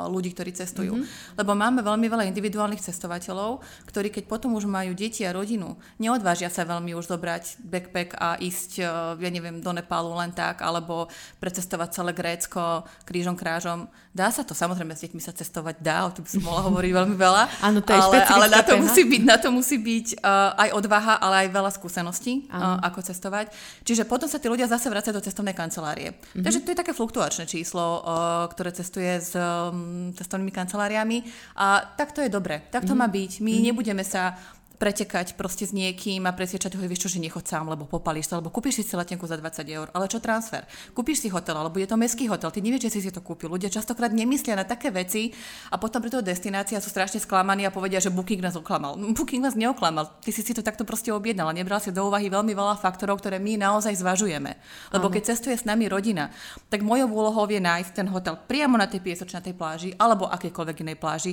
ľudí, 0.09 0.33
ktorí 0.33 0.57
cestujú. 0.57 0.97
Mm-hmm. 0.97 1.37
Lebo 1.37 1.53
máme 1.53 1.81
veľmi 1.85 2.07
veľa 2.09 2.25
individuálnych 2.33 2.81
cestovateľov, 2.81 3.61
ktorí 3.85 4.09
keď 4.09 4.25
potom 4.25 4.57
už 4.57 4.65
majú 4.65 4.97
deti 4.97 5.23
a 5.29 5.37
rodinu, 5.37 5.77
neodvážia 6.01 6.49
sa 6.49 6.65
veľmi 6.65 6.97
už 6.97 7.13
zobrať 7.13 7.61
backpack 7.61 8.17
a 8.17 8.41
ísť, 8.41 8.81
e, 8.81 8.85
ja 9.21 9.31
neviem, 9.31 9.61
do 9.61 9.71
Nepálu 9.77 10.17
len 10.17 10.33
tak, 10.33 10.65
alebo 10.65 11.13
precestovať 11.39 11.89
celé 11.93 12.13
Grécko 12.17 12.89
krížom 13.05 13.37
krážom. 13.37 13.87
Dá 14.17 14.33
sa 14.33 14.41
to, 14.41 14.57
samozrejme 14.57 14.97
s 14.97 15.05
deťmi 15.05 15.21
sa 15.21 15.37
cestovať 15.37 15.85
dá, 15.85 16.09
o 16.09 16.11
tom 16.13 16.25
by 16.25 16.31
som 16.33 16.43
mohla 16.49 16.63
hovoriť 16.73 16.93
veľmi 16.97 17.17
veľa. 17.21 17.43
Áno, 17.69 17.85
to 17.85 17.93
je 17.93 18.01
ale, 18.01 18.17
ale 18.25 18.47
na 18.49 18.63
to 18.65 18.81
musí 18.81 19.03
byť, 19.05 19.23
na 19.29 19.37
to 19.37 19.49
musí 19.53 19.77
byť 19.77 20.07
uh, 20.25 20.57
aj 20.57 20.69
odvaha, 20.73 21.15
ale 21.21 21.35
aj 21.45 21.49
veľa 21.53 21.71
skúseností, 21.77 22.49
uh, 22.49 22.81
ako 22.81 23.05
cestovať. 23.05 23.53
Čiže 23.85 24.09
potom 24.09 24.25
sa 24.25 24.41
tí 24.41 24.49
ľudia 24.49 24.65
zase 24.65 24.89
vracajú 24.89 25.21
do 25.21 25.21
cestovnej 25.21 25.53
kancelárie. 25.53 26.17
Mm-hmm. 26.17 26.45
Takže 26.49 26.59
to 26.65 26.73
je 26.73 26.81
také 26.81 26.93
fluktuačné 26.97 27.45
číslo, 27.45 28.01
uh, 28.01 28.49
ktoré 28.49 28.73
cestuje 28.73 29.21
z 29.21 29.37
um, 29.71 30.13
cestovnými 30.15 30.51
kanceláriami 30.51 31.23
a 31.57 31.83
tak 31.97 32.13
to 32.13 32.21
je 32.23 32.31
dobre, 32.31 32.67
tak 32.71 32.85
to 32.85 32.93
mm-hmm. 32.93 33.01
má 33.01 33.09
byť. 33.09 33.33
My 33.41 33.53
mm-hmm. 33.53 33.67
nebudeme 33.71 34.05
sa 34.05 34.37
pretekať 34.77 35.35
proste 35.35 35.65
s 35.65 35.73
niekým 35.73 36.29
a 36.29 36.37
presviečať 36.37 36.77
ho, 36.77 36.81
vieš 36.85 37.09
čo, 37.09 37.17
že 37.17 37.25
nechod 37.25 37.43
sám, 37.49 37.73
lebo 37.73 37.89
popalíš 37.89 38.29
sa, 38.29 38.39
alebo 38.39 38.53
kúpiš 38.53 38.85
si 38.85 38.93
letenku 38.93 39.25
za 39.25 39.41
20 39.41 39.65
eur, 39.67 39.87
ale 39.97 40.07
čo 40.07 40.21
transfer? 40.21 40.69
Kúpiš 40.93 41.25
si 41.25 41.29
hotel, 41.33 41.57
alebo 41.57 41.81
je 41.81 41.89
to 41.89 41.97
mestský 41.97 42.29
hotel, 42.29 42.53
ty 42.53 42.61
nevieš, 42.61 42.89
že 42.89 43.01
si 43.01 43.01
si 43.09 43.11
to 43.11 43.25
kúpil. 43.25 43.49
Ľudia 43.49 43.73
častokrát 43.73 44.13
nemyslia 44.13 44.55
na 44.55 44.69
také 44.69 44.93
veci 44.93 45.33
a 45.73 45.81
potom 45.81 46.05
pri 46.05 46.13
toho 46.13 46.23
destinácia 46.23 46.77
sú 46.79 46.93
strašne 46.93 47.19
sklamaní 47.19 47.65
a 47.65 47.73
povedia, 47.73 47.99
že 47.99 48.13
Booking 48.13 48.45
nás 48.45 48.55
oklamal. 48.55 49.01
Booking 49.17 49.43
nás 49.43 49.57
neoklamal, 49.57 50.21
ty 50.21 50.31
si 50.31 50.45
si 50.45 50.53
to 50.53 50.61
takto 50.61 50.85
proste 50.85 51.09
objednal 51.11 51.49
a 51.49 51.57
nebral 51.57 51.81
si 51.81 51.91
do 51.91 52.05
úvahy 52.05 52.29
veľmi 52.29 52.53
veľa 52.53 52.77
faktorov, 52.77 53.25
ktoré 53.25 53.41
my 53.41 53.57
naozaj 53.57 53.97
zvažujeme. 53.97 54.53
Lebo 54.93 55.09
keď 55.09 55.33
cestuje 55.33 55.57
s 55.57 55.65
nami 55.65 55.89
rodina, 55.89 56.29
tak 56.69 56.85
mojou 56.85 57.09
úlohou 57.09 57.49
je 57.49 57.59
nájsť 57.63 57.91
ten 57.97 58.09
hotel 58.13 58.37
priamo 58.37 58.77
na 58.77 58.85
tej 58.85 59.01
piesočnatej 59.01 59.55
pláži 59.57 59.91
alebo 59.97 60.29
akékoľvek 60.29 60.77
inej 60.85 60.97
pláži, 61.01 61.33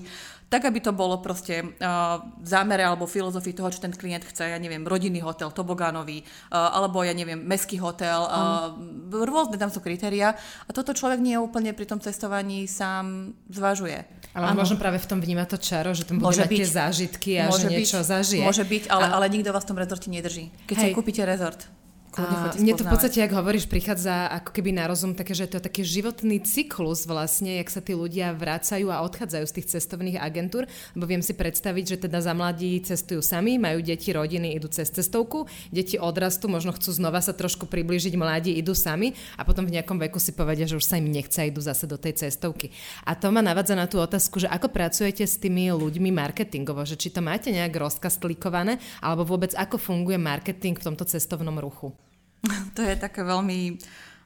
tak 0.54 0.70
aby 0.70 0.86
to 0.86 0.94
bolo 0.94 1.18
proste 1.18 1.66
uh, 1.66 2.22
v 2.38 2.46
zámere 2.46 2.86
alebo 2.86 3.10
filozofii 3.10 3.58
toho, 3.58 3.74
čo 3.74 3.82
ten 3.82 3.90
klient 3.90 4.22
chce, 4.22 4.54
ja 4.54 4.62
neviem, 4.62 4.86
rodinný 4.86 5.18
hotel, 5.26 5.50
tobogánový, 5.50 6.22
uh, 6.22 6.78
alebo 6.78 7.02
ja 7.02 7.18
neviem, 7.18 7.42
meský 7.42 7.82
hotel, 7.82 8.22
uh, 8.30 8.70
rôzne 9.10 9.58
tam 9.58 9.74
sú 9.74 9.82
kritéria 9.82 10.38
a 10.38 10.70
toto 10.70 10.94
človek 10.94 11.18
nie 11.18 11.42
úplne 11.42 11.74
pri 11.74 11.90
tom 11.90 11.98
cestovaní 11.98 12.70
sám 12.70 13.34
zvažuje. 13.50 14.06
Ale 14.38 14.54
možno 14.54 14.78
práve 14.78 15.02
v 15.02 15.10
tom 15.10 15.18
vníma 15.18 15.50
to 15.50 15.58
čaro, 15.58 15.98
že 15.98 16.06
tam 16.06 16.22
bude 16.22 16.30
mať 16.30 16.46
byť. 16.46 16.60
tie 16.62 16.70
zážitky 16.70 17.32
a 17.42 17.50
môže 17.50 17.66
že 17.66 17.74
niečo 17.74 18.00
byť, 18.06 18.10
zažije. 18.14 18.46
Môže 18.46 18.66
byť, 18.70 18.84
ale, 18.94 19.06
ale 19.10 19.26
nikto 19.34 19.50
vás 19.50 19.66
v 19.66 19.70
tom 19.74 19.82
rezorte 19.82 20.14
nedrží. 20.14 20.54
Keď 20.70 20.76
Hej. 20.78 20.84
si 20.86 20.94
kúpite 20.94 21.26
rezort, 21.26 21.66
a 22.13 22.53
mne 22.53 22.74
to 22.77 22.86
v 22.86 22.93
podstate, 22.93 23.25
ak 23.25 23.34
hovoríš, 23.34 23.65
prichádza 23.65 24.29
ako 24.29 24.53
keby 24.53 24.70
na 24.77 24.86
rozum 24.86 25.17
také, 25.17 25.34
že 25.34 25.50
to 25.50 25.58
je 25.58 25.65
taký 25.65 25.82
životný 25.82 26.46
cyklus 26.46 27.10
vlastne, 27.10 27.58
jak 27.58 27.74
sa 27.74 27.82
tí 27.82 27.98
ľudia 27.98 28.38
vracajú 28.38 28.93
a 28.93 29.01
odchádzajú 29.01 29.46
z 29.50 29.55
tých 29.58 29.70
cestovných 29.74 30.22
agentúr, 30.22 30.70
lebo 30.93 31.05
viem 31.10 31.25
si 31.25 31.34
predstaviť, 31.34 31.86
že 31.98 31.98
teda 32.05 32.22
za 32.22 32.38
mladí 32.38 32.77
cestujú 32.86 33.25
sami, 33.25 33.58
majú 33.58 33.82
deti, 33.82 34.13
rodiny, 34.13 34.53
idú 34.53 34.70
cez 34.70 34.93
cestovku, 34.93 35.50
deti 35.74 35.98
odrastú, 35.98 36.46
možno 36.46 36.75
chcú 36.77 36.93
znova 36.93 37.17
sa 37.25 37.34
trošku 37.34 37.65
priblížiť, 37.65 38.13
mladí 38.13 38.53
idú 38.53 38.77
sami 38.77 39.17
a 39.34 39.41
potom 39.41 39.65
v 39.65 39.82
nejakom 39.82 39.98
veku 39.98 40.22
si 40.22 40.38
povedia, 40.38 40.70
že 40.70 40.77
už 40.77 40.86
sa 40.86 41.01
im 41.01 41.10
nechce 41.10 41.41
a 41.41 41.50
idú 41.50 41.65
zase 41.65 41.89
do 41.89 41.98
tej 41.98 42.22
cestovky. 42.22 42.70
A 43.10 43.17
to 43.17 43.34
ma 43.34 43.41
navádza 43.41 43.74
na 43.74 43.89
tú 43.89 43.98
otázku, 43.98 44.38
že 44.38 44.51
ako 44.51 44.70
pracujete 44.70 45.25
s 45.25 45.41
tými 45.41 45.74
ľuďmi 45.74 46.13
marketingovo, 46.13 46.86
že 46.86 46.93
či 46.93 47.10
to 47.10 47.25
máte 47.25 47.50
nejak 47.50 47.74
rozkastlikované, 47.74 48.77
alebo 49.01 49.25
vôbec 49.25 49.58
ako 49.58 49.82
funguje 49.82 50.22
marketing 50.22 50.77
v 50.77 50.86
tomto 50.93 51.10
cestovnom 51.10 51.58
ruchu? 51.58 52.03
To 52.76 52.82
je 52.84 52.96
také 53.00 53.24
veľmi 53.24 53.80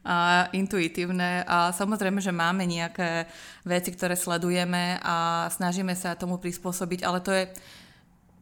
a 0.07 0.47
intuitívne 0.55 1.43
a 1.43 1.75
samozrejme, 1.75 2.23
že 2.23 2.31
máme 2.31 2.63
nejaké 2.63 3.27
veci, 3.67 3.91
ktoré 3.91 4.15
sledujeme 4.15 5.03
a 5.03 5.47
snažíme 5.51 5.91
sa 5.99 6.15
tomu 6.15 6.39
prispôsobiť, 6.39 7.03
ale 7.03 7.19
to 7.19 7.35
je 7.35 7.43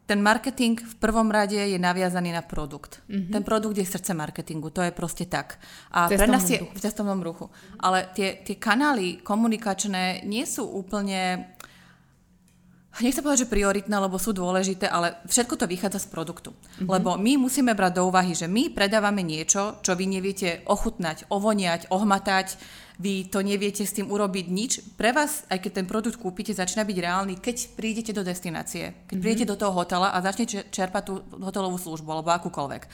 ten 0.06 0.22
marketing 0.22 0.78
v 0.78 0.96
prvom 1.02 1.34
rade 1.34 1.58
je 1.58 1.82
naviazaný 1.82 2.30
na 2.30 2.46
produkt. 2.46 3.02
Mm-hmm. 3.10 3.34
Ten 3.34 3.42
produkt 3.42 3.74
je 3.82 3.90
srdce 3.90 4.14
marketingu, 4.14 4.70
to 4.70 4.86
je 4.86 4.94
proste 4.94 5.26
tak. 5.26 5.58
A 5.90 6.06
pre 6.06 6.30
nás 6.30 6.46
je 6.46 6.62
v 6.62 6.78
cestovnom 6.78 7.18
ruchu. 7.26 7.50
Ale 7.82 8.14
tie, 8.14 8.38
tie 8.46 8.62
kanály 8.62 9.26
komunikačné 9.26 10.22
nie 10.30 10.46
sú 10.46 10.70
úplne 10.70 11.50
nechcem 13.04 13.20
povedať, 13.20 13.44
že 13.44 13.52
prioritné, 13.52 13.96
lebo 13.98 14.16
sú 14.16 14.32
dôležité, 14.32 14.88
ale 14.88 15.20
všetko 15.28 15.60
to 15.60 15.66
vychádza 15.68 16.06
z 16.06 16.12
produktu. 16.12 16.56
Mm-hmm. 16.56 16.88
Lebo 16.88 17.20
my 17.20 17.36
musíme 17.36 17.76
brať 17.76 18.00
do 18.00 18.08
úvahy, 18.08 18.32
že 18.32 18.48
my 18.48 18.72
predávame 18.72 19.20
niečo, 19.20 19.84
čo 19.84 19.98
vy 20.00 20.08
neviete 20.08 20.64
ochutnať, 20.70 21.28
ovoniať, 21.28 21.92
ohmatať, 21.92 22.56
vy 22.96 23.28
to 23.28 23.44
neviete 23.44 23.84
s 23.84 23.92
tým 23.92 24.08
urobiť 24.08 24.46
nič. 24.48 24.72
Pre 24.96 25.12
vás, 25.12 25.44
aj 25.52 25.60
keď 25.60 25.72
ten 25.84 25.88
produkt 25.90 26.16
kúpite, 26.16 26.56
začína 26.56 26.88
byť 26.88 26.98
reálny, 27.04 27.34
keď 27.44 27.76
prídete 27.76 28.16
do 28.16 28.24
destinácie, 28.24 28.96
keď 28.96 28.96
mm-hmm. 29.04 29.20
prídete 29.20 29.50
do 29.52 29.60
toho 29.60 29.76
hotela 29.76 30.16
a 30.16 30.24
začnete 30.24 30.72
čerpať 30.72 31.04
tú 31.04 31.14
hotelovú 31.36 31.76
službu 31.76 32.08
alebo 32.08 32.32
akúkoľvek. 32.32 32.88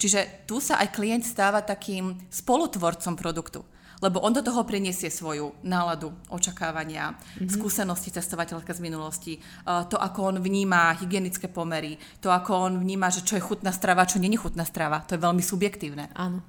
Čiže 0.00 0.48
tu 0.48 0.60
sa 0.64 0.80
aj 0.80 0.92
klient 0.96 1.24
stáva 1.24 1.64
takým 1.64 2.16
spolutvorcom 2.28 3.16
produktu 3.16 3.64
lebo 4.00 4.20
on 4.24 4.32
do 4.32 4.40
toho 4.40 4.64
priniesie 4.64 5.12
svoju 5.12 5.52
náladu, 5.62 6.10
očakávania, 6.32 7.12
mm-hmm. 7.14 7.52
skúsenosti 7.52 8.10
cestovateľka 8.10 8.72
z 8.72 8.80
minulosti, 8.80 9.34
to, 9.64 9.96
ako 10.00 10.34
on 10.34 10.36
vníma 10.40 10.96
hygienické 10.98 11.52
pomery, 11.52 12.00
to, 12.18 12.32
ako 12.32 12.72
on 12.72 12.72
vníma, 12.80 13.12
že 13.12 13.22
čo 13.22 13.36
je 13.36 13.44
chutná 13.44 13.70
strava, 13.70 14.08
čo 14.08 14.16
není 14.16 14.40
chutná 14.40 14.64
strava. 14.64 15.04
To 15.04 15.14
je 15.14 15.20
veľmi 15.20 15.44
subjektívne. 15.44 16.10
Áno. 16.16 16.40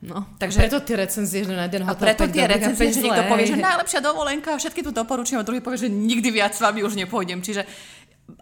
No, 0.00 0.24
Takže, 0.40 0.64
preto 0.64 0.80
tie 0.80 0.96
recenzie, 0.96 1.44
že 1.44 1.52
na 1.52 1.68
jeden 1.68 1.84
hotel 1.84 1.92
A 1.92 2.16
preto 2.16 2.24
tie 2.24 2.48
recenzie, 2.48 2.88
že 2.88 3.04
niekto 3.04 3.20
povie, 3.28 3.52
že 3.52 3.60
najlepšia 3.60 4.00
dovolenka, 4.00 4.56
všetky 4.56 4.80
tu 4.80 4.96
doporučujem, 4.96 5.36
a 5.36 5.44
druhý 5.44 5.60
povie, 5.60 5.76
že 5.76 5.92
nikdy 5.92 6.32
viac 6.32 6.56
s 6.56 6.64
vami 6.64 6.80
už 6.80 6.96
nepôjdem. 6.96 7.44
Čiže 7.44 7.68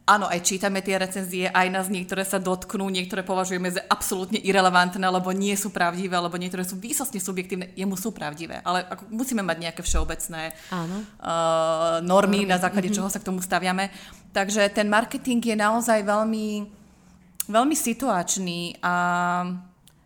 áno, 0.09 0.25
aj 0.25 0.41
čítame 0.41 0.81
tie 0.81 0.97
recenzie, 0.97 1.53
aj 1.53 1.69
nás 1.69 1.87
niektoré 1.93 2.25
sa 2.25 2.41
dotknú, 2.41 2.88
niektoré 2.88 3.21
považujeme 3.21 3.69
za 3.69 3.85
absolútne 3.93 4.41
irrelevantné, 4.41 5.05
lebo 5.05 5.29
nie 5.37 5.53
sú 5.53 5.69
pravdivé, 5.69 6.17
alebo 6.17 6.41
niektoré 6.41 6.65
sú 6.65 6.81
výsostne 6.81 7.21
subjektívne, 7.21 7.77
jemu 7.77 7.93
sú 8.00 8.17
pravdivé. 8.17 8.65
Ale 8.65 8.88
ako 8.88 9.12
musíme 9.12 9.45
mať 9.45 9.69
nejaké 9.69 9.83
všeobecné 9.85 10.57
áno. 10.73 11.05
Uh, 11.21 12.00
normy, 12.00 12.49
normy, 12.49 12.49
na 12.49 12.57
základe 12.57 12.88
mm-hmm. 12.88 13.05
čoho 13.05 13.12
sa 13.12 13.21
k 13.21 13.29
tomu 13.29 13.45
staviame. 13.45 13.93
Takže 14.33 14.73
ten 14.73 14.88
marketing 14.88 15.45
je 15.45 15.57
naozaj 15.61 16.00
veľmi, 16.00 16.65
veľmi 17.53 17.77
situačný 17.77 18.81
a 18.81 18.95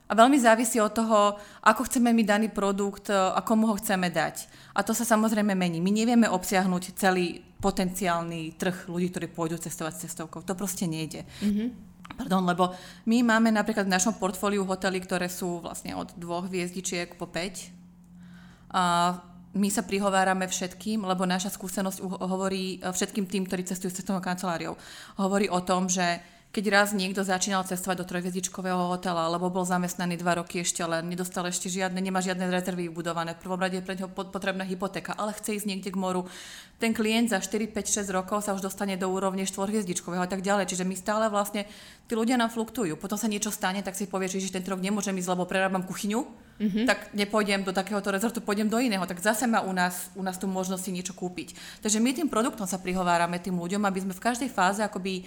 a 0.08 0.12
veľmi 0.12 0.36
závisí 0.36 0.76
od 0.76 0.92
toho, 0.92 1.40
ako 1.64 1.88
chceme 1.88 2.12
my 2.12 2.22
daný 2.26 2.48
produkt 2.52 3.08
a 3.08 3.40
komu 3.40 3.70
ho 3.70 3.78
chceme 3.80 4.12
dať. 4.12 4.50
A 4.76 4.84
to 4.84 4.92
sa 4.92 5.08
samozrejme 5.08 5.56
mení. 5.56 5.80
My 5.80 5.88
nevieme 5.88 6.28
obsiahnuť 6.28 6.98
celý 6.98 7.40
potenciálny 7.62 8.58
trh 8.60 8.90
ľudí, 8.92 9.08
ktorí 9.08 9.26
pôjdu 9.32 9.56
cestovať 9.56 10.04
cestovkou. 10.04 10.44
To 10.44 10.58
proste 10.58 10.84
nejde. 10.84 11.24
Mm-hmm. 11.40 11.68
Pardon, 12.12 12.44
lebo 12.44 12.76
my 13.08 13.24
máme 13.24 13.48
napríklad 13.48 13.88
v 13.88 13.94
našom 13.94 14.20
portfóliu 14.20 14.68
hotely, 14.68 15.00
ktoré 15.00 15.32
sú 15.32 15.64
vlastne 15.64 15.96
od 15.96 16.12
dvoch 16.18 16.44
hviezdičiek 16.44 17.16
po 17.16 17.24
5. 17.24 18.76
A 18.76 19.16
my 19.52 19.68
sa 19.68 19.84
prihovárame 19.84 20.44
všetkým, 20.48 21.04
lebo 21.08 21.24
naša 21.24 21.52
skúsenosť 21.52 22.04
hovorí 22.04 22.80
všetkým 22.84 23.28
tým, 23.28 23.44
ktorí 23.48 23.64
cestujú 23.64 23.88
s 23.92 23.96
cestovnou 24.00 24.20
kanceláriou. 24.24 24.76
Hovorí 25.16 25.48
o 25.48 25.60
tom, 25.64 25.88
že 25.88 26.20
keď 26.52 26.64
raz 26.68 26.88
niekto 26.92 27.24
začínal 27.24 27.64
cestovať 27.64 28.04
do 28.04 28.08
trojhviezdičkového 28.12 28.92
hotela, 28.92 29.24
lebo 29.32 29.48
bol 29.48 29.64
zamestnaný 29.64 30.20
dva 30.20 30.36
roky 30.36 30.60
ešte, 30.60 30.84
ale 30.84 31.00
nedostal 31.00 31.48
ešte 31.48 31.72
žiadne, 31.72 31.96
nemá 31.96 32.20
žiadne 32.20 32.44
rezervy 32.52 32.92
vybudované. 32.92 33.32
V 33.32 33.48
prvom 33.48 33.56
rade 33.56 33.80
je 33.80 33.86
pre 33.88 33.96
neho 33.96 34.12
potrebná 34.12 34.60
hypotéka, 34.68 35.16
ale 35.16 35.32
chce 35.32 35.56
ísť 35.56 35.66
niekde 35.66 35.88
k 35.88 35.96
moru. 35.96 36.28
Ten 36.76 36.92
klient 36.92 37.32
za 37.32 37.40
4, 37.40 37.72
5, 37.72 38.04
6 38.04 38.12
rokov 38.12 38.44
sa 38.44 38.52
už 38.52 38.60
dostane 38.60 39.00
do 39.00 39.08
úrovne 39.08 39.48
štvorhviezdičkového 39.48 40.20
a 40.20 40.28
tak 40.28 40.44
ďalej. 40.44 40.68
Čiže 40.68 40.84
my 40.84 40.92
stále 40.92 41.32
vlastne, 41.32 41.64
tí 42.04 42.12
ľudia 42.12 42.36
nám 42.36 42.52
fluktujú. 42.52 43.00
Potom 43.00 43.16
sa 43.16 43.32
niečo 43.32 43.48
stane, 43.48 43.80
tak 43.80 43.96
si 43.96 44.04
povieš, 44.04 44.36
že 44.36 44.52
ten 44.52 44.66
rok 44.68 44.84
nemôžem 44.84 45.16
ísť, 45.16 45.32
lebo 45.32 45.48
prerábam 45.48 45.88
kuchyňu, 45.88 46.20
mm-hmm. 46.60 46.84
tak 46.84 47.16
nepôjdem 47.16 47.64
do 47.64 47.72
takéhoto 47.72 48.12
rezortu, 48.12 48.44
pôjdem 48.44 48.68
do 48.68 48.76
iného. 48.76 49.08
Tak 49.08 49.24
zase 49.24 49.48
má 49.48 49.64
u 49.64 49.72
nás, 49.72 50.12
u 50.12 50.20
nás 50.20 50.36
tú 50.36 50.44
možnosť 50.44 50.84
si 50.84 50.90
niečo 50.92 51.16
kúpiť. 51.16 51.80
Takže 51.80 51.96
my 51.96 52.12
tým 52.12 52.28
produktom 52.28 52.68
sa 52.68 52.76
prihovárame 52.76 53.40
tým 53.40 53.56
ľuďom, 53.56 53.88
aby 53.88 54.04
sme 54.04 54.12
v 54.12 54.20
každej 54.20 54.50
fáze 54.52 54.84
akoby 54.84 55.24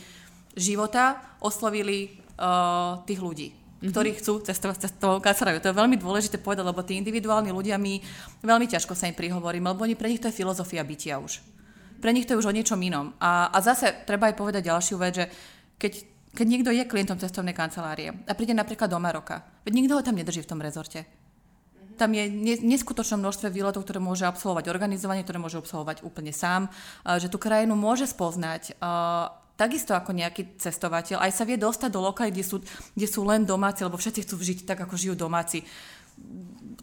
života 0.56 1.38
oslovili 1.44 2.16
uh, 2.40 3.04
tých 3.04 3.20
ľudí 3.20 3.50
mm-hmm. 3.86 3.92
ktorí 3.94 4.10
chcú 4.18 4.34
cestovať 4.42 4.90
cestovou 4.90 5.22
kanceláriou. 5.22 5.62
To 5.62 5.70
je 5.70 5.78
veľmi 5.78 5.98
dôležité 6.02 6.42
povedať, 6.42 6.66
lebo 6.66 6.82
tí 6.82 6.98
individuálni 6.98 7.54
ľudia 7.54 7.78
my 7.78 8.02
veľmi 8.42 8.66
ťažko 8.66 8.98
sa 8.98 9.06
im 9.06 9.16
prihovoríme, 9.18 9.70
lebo 9.70 9.86
oni 9.86 9.94
pre 9.94 10.10
nich 10.10 10.18
to 10.24 10.34
je 10.34 10.40
filozofia 10.42 10.82
bytia 10.82 11.22
už. 11.22 11.44
Pre 12.02 12.12
nich 12.12 12.26
to 12.26 12.36
je 12.36 12.42
už 12.42 12.50
o 12.50 12.56
niečom 12.56 12.82
inom. 12.82 13.14
A, 13.22 13.54
a 13.54 13.58
zase 13.62 13.94
treba 14.10 14.32
aj 14.32 14.36
povedať 14.36 14.68
ďalšiu 14.68 14.96
vec, 15.00 15.14
že 15.16 15.26
keď, 15.78 15.94
keď 16.34 16.46
niekto 16.48 16.70
je 16.74 16.90
klientom 16.90 17.22
cestovnej 17.22 17.56
kancelárie 17.56 18.12
a 18.12 18.32
príde 18.34 18.58
napríklad 18.58 18.90
do 18.90 19.00
Maroka, 19.00 19.46
veď 19.64 19.74
nikto 19.74 19.94
ho 19.98 20.06
tam 20.06 20.18
nedrží 20.18 20.44
v 20.44 20.50
tom 20.50 20.60
rezorte. 20.60 21.06
Tam 21.96 22.12
je 22.12 22.28
neskutočné 22.60 23.16
množstvo 23.16 23.48
výletov, 23.48 23.88
ktoré 23.88 24.04
môže 24.04 24.28
absolvovať 24.28 24.68
organizovanie, 24.68 25.24
ktoré 25.24 25.40
môže 25.40 25.56
absolvovať 25.56 26.04
úplne 26.04 26.36
sám, 26.36 26.68
že 27.08 27.32
tú 27.32 27.40
krajinu 27.40 27.80
môže 27.80 28.04
spoznať 28.04 28.76
takisto 29.56 29.96
ako 29.96 30.12
nejaký 30.12 30.60
cestovateľ, 30.60 31.24
aj 31.24 31.32
sa 31.32 31.48
vie 31.48 31.56
dostať 31.56 31.90
do 31.92 32.04
lokality, 32.04 32.40
kde 32.40 32.46
sú, 32.46 32.58
kde 32.96 33.08
sú 33.08 33.24
len 33.24 33.48
domáci, 33.48 33.88
lebo 33.88 33.96
všetci 33.96 34.28
chcú 34.28 34.36
žiť 34.40 34.60
tak, 34.68 34.84
ako 34.84 35.00
žijú 35.00 35.16
domáci. 35.16 35.64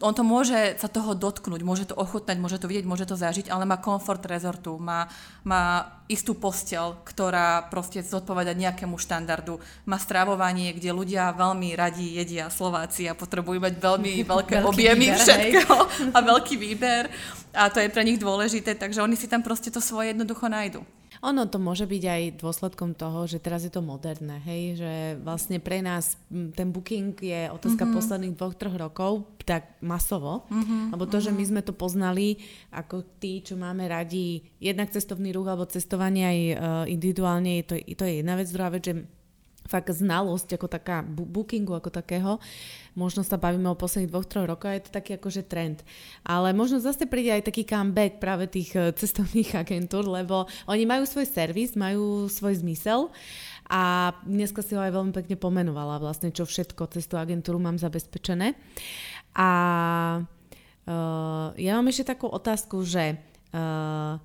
On 0.03 0.11
to 0.11 0.27
môže 0.27 0.77
sa 0.83 0.91
toho 0.91 1.15
dotknúť, 1.15 1.63
môže 1.63 1.85
to 1.87 1.95
ochutnať, 1.95 2.37
môže 2.37 2.59
to 2.59 2.67
vidieť, 2.67 2.85
môže 2.85 3.07
to 3.07 3.15
zažiť, 3.15 3.49
ale 3.49 3.63
má 3.63 3.79
komfort 3.79 4.21
rezortu, 4.27 4.75
má, 4.77 5.07
má 5.47 5.89
istú 6.11 6.35
postel, 6.35 6.99
ktorá 7.07 7.71
proste 7.71 8.03
zodpoveda 8.03 8.51
nejakému 8.51 8.99
štandardu, 8.99 9.63
má 9.87 9.97
stravovanie, 10.03 10.75
kde 10.75 10.91
ľudia 10.91 11.31
veľmi 11.39 11.73
radi 11.79 12.19
jedia 12.19 12.51
Slováci 12.51 13.07
a 13.07 13.15
potrebujú 13.15 13.63
mať 13.63 13.79
veľmi 13.79 14.13
veľké 14.33 14.55
objemy 14.67 15.15
výber, 15.15 15.23
všetkého 15.23 15.77
a 16.17 16.19
veľký 16.19 16.55
výber 16.59 17.05
a 17.55 17.69
to 17.69 17.79
je 17.79 17.93
pre 17.93 18.03
nich 18.03 18.19
dôležité, 18.19 18.75
takže 18.75 19.05
oni 19.05 19.15
si 19.15 19.29
tam 19.29 19.45
proste 19.45 19.69
to 19.69 19.79
svoje 19.79 20.17
jednoducho 20.17 20.49
nájdu. 20.49 20.83
Ono 21.23 21.47
to 21.47 21.63
môže 21.63 21.87
byť 21.87 22.03
aj 22.03 22.23
dôsledkom 22.43 22.99
toho, 22.99 23.31
že 23.31 23.39
teraz 23.39 23.63
je 23.63 23.71
to 23.71 23.79
moderné, 23.79 24.43
hej, 24.43 24.83
že 24.83 24.93
vlastne 25.23 25.63
pre 25.63 25.79
nás 25.79 26.19
ten 26.59 26.75
booking 26.75 27.15
je 27.15 27.47
otázka 27.47 27.87
mm-hmm. 27.87 27.95
posledných 27.95 28.35
dvoch, 28.35 28.59
troch 28.59 28.75
rokov, 28.75 29.31
tak 29.47 29.79
masovo, 29.79 30.51
mm-hmm. 30.51 30.91
lebo 30.91 31.07
to, 31.07 31.23
mm-hmm. 31.23 31.31
že 31.31 31.39
my 31.39 31.45
sme 31.47 31.63
to 31.63 31.71
poznali 31.79 32.43
ako 32.75 33.07
tí, 33.23 33.39
čo 33.39 33.55
máme 33.55 33.87
radi 33.87 34.43
jednak 34.59 34.91
cestovný 34.91 35.31
ruch 35.31 35.47
alebo 35.47 35.71
cestovanie 35.71 36.25
aj 36.27 36.39
uh, 36.43 36.57
individuálne, 36.91 37.63
to, 37.71 37.79
to 37.79 38.03
je 38.03 38.19
jedna 38.19 38.35
vec, 38.35 38.51
druhá 38.51 38.75
vec, 38.75 38.83
že 38.83 39.07
fakt 39.67 39.95
znalosť 39.95 40.59
ako 40.59 40.67
taká 40.67 41.07
bookingu 41.07 41.79
ako 41.79 41.91
takého 41.95 42.43
možno 42.93 43.25
sa 43.25 43.41
bavíme 43.41 43.69
o 43.73 43.79
posledných 43.79 44.11
dvoch, 44.13 44.29
troch 44.29 44.49
rokoch 44.49 44.73
je 44.73 44.85
to 44.85 44.91
taký 44.93 45.17
akože 45.17 45.49
trend. 45.49 45.81
Ale 46.25 46.53
možno 46.53 46.81
zase 46.81 47.09
príde 47.09 47.33
aj 47.33 47.49
taký 47.49 47.65
comeback 47.65 48.21
práve 48.21 48.49
tých 48.49 48.77
e, 48.77 48.93
cestovných 48.93 49.57
agentúr, 49.63 50.05
lebo 50.05 50.45
oni 50.69 50.85
majú 50.85 51.09
svoj 51.09 51.27
servis, 51.29 51.73
majú 51.73 52.29
svoj 52.29 52.61
zmysel 52.61 53.09
a 53.73 54.13
dneska 54.29 54.61
si 54.61 54.77
ho 54.77 54.85
aj 54.85 54.93
veľmi 54.93 55.13
pekne 55.17 55.37
pomenovala 55.41 55.97
vlastne, 55.97 56.29
čo 56.35 56.45
všetko 56.45 56.93
cez 56.93 57.09
tú 57.09 57.17
agentúru 57.17 57.57
mám 57.57 57.81
zabezpečené. 57.81 58.53
A 59.33 59.51
uh, 60.85 61.49
ja 61.57 61.73
mám 61.81 61.89
ešte 61.89 62.13
takú 62.13 62.29
otázku, 62.29 62.85
že 62.85 63.17
uh, 63.57 64.21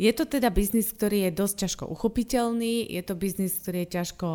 je 0.00 0.12
to 0.16 0.24
teda 0.24 0.48
biznis, 0.48 0.88
ktorý 0.96 1.28
je 1.28 1.36
dosť 1.36 1.56
ťažko 1.60 1.84
uchopiteľný, 1.92 2.88
je 2.88 3.02
to 3.04 3.12
biznis, 3.12 3.52
ktorý 3.60 3.84
je 3.84 4.00
ťažko 4.00 4.28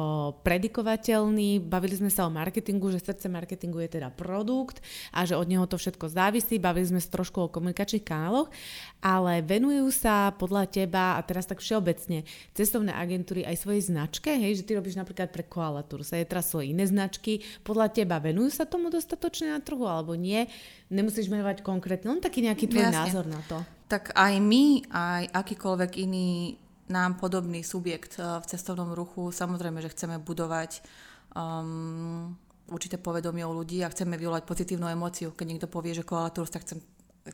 predikovateľný. 0.46 1.58
Bavili 1.58 1.98
sme 1.98 2.14
sa 2.14 2.30
o 2.30 2.32
marketingu, 2.32 2.94
že 2.94 3.02
srdce 3.02 3.34
marketingu 3.34 3.82
je 3.82 3.98
teda 3.98 4.14
produkt 4.14 4.86
a 5.10 5.26
že 5.26 5.34
od 5.34 5.50
neho 5.50 5.66
to 5.66 5.82
všetko 5.82 6.14
závisí. 6.14 6.62
Bavili 6.62 6.86
sme 6.86 7.02
sa 7.02 7.10
trošku 7.10 7.50
o 7.50 7.50
komunikačných 7.50 8.06
kanáloch, 8.06 8.54
ale 9.02 9.42
venujú 9.42 9.90
sa 9.90 10.30
podľa 10.38 10.70
teba, 10.70 11.18
a 11.18 11.26
teraz 11.26 11.50
tak 11.50 11.66
všeobecne, 11.66 12.30
cestovné 12.54 12.94
agentúry 12.94 13.42
aj 13.42 13.66
svojej 13.66 13.90
značke, 13.90 14.38
hej, 14.38 14.62
že 14.62 14.70
ty 14.70 14.78
robíš 14.78 15.02
napríklad 15.02 15.34
pre 15.34 15.42
Koala 15.42 15.82
Tour, 15.82 16.06
sa 16.06 16.22
je 16.22 16.30
teraz 16.30 16.46
svoje 16.46 16.78
iné 16.78 16.86
značky, 16.86 17.42
podľa 17.66 17.90
teba 17.90 18.22
venujú 18.22 18.54
sa 18.54 18.70
tomu 18.70 18.94
dostatočne 18.94 19.50
na 19.50 19.60
trhu 19.66 19.90
alebo 19.90 20.14
nie? 20.14 20.46
Nemusíš 20.94 21.26
menovať 21.34 21.66
konkrétne, 21.66 22.14
len 22.14 22.22
taký 22.22 22.46
nejaký 22.46 22.70
tvoj 22.70 22.86
Jasne. 22.86 23.02
názor 23.02 23.26
na 23.26 23.42
to 23.50 23.75
tak 23.86 24.14
aj 24.18 24.34
my, 24.42 24.90
aj 24.90 25.24
akýkoľvek 25.30 25.92
iný 26.02 26.58
nám 26.90 27.18
podobný 27.18 27.66
subjekt 27.66 28.18
eh, 28.18 28.26
v 28.26 28.46
cestovnom 28.46 28.94
ruchu, 28.94 29.34
samozrejme, 29.34 29.82
že 29.82 29.94
chceme 29.94 30.22
budovať 30.22 30.82
um, 31.34 32.34
určité 32.70 32.98
povedomie 32.98 33.46
u 33.46 33.54
ľudí 33.54 33.86
a 33.86 33.92
chceme 33.94 34.18
vyvolať 34.18 34.44
pozitívnu 34.46 34.90
emóciu. 34.90 35.34
Keď 35.34 35.46
niekto 35.46 35.68
povie, 35.70 35.94
že 35.94 36.08
koala 36.08 36.34
tours, 36.34 36.50
tak 36.50 36.66
chcem, 36.66 36.82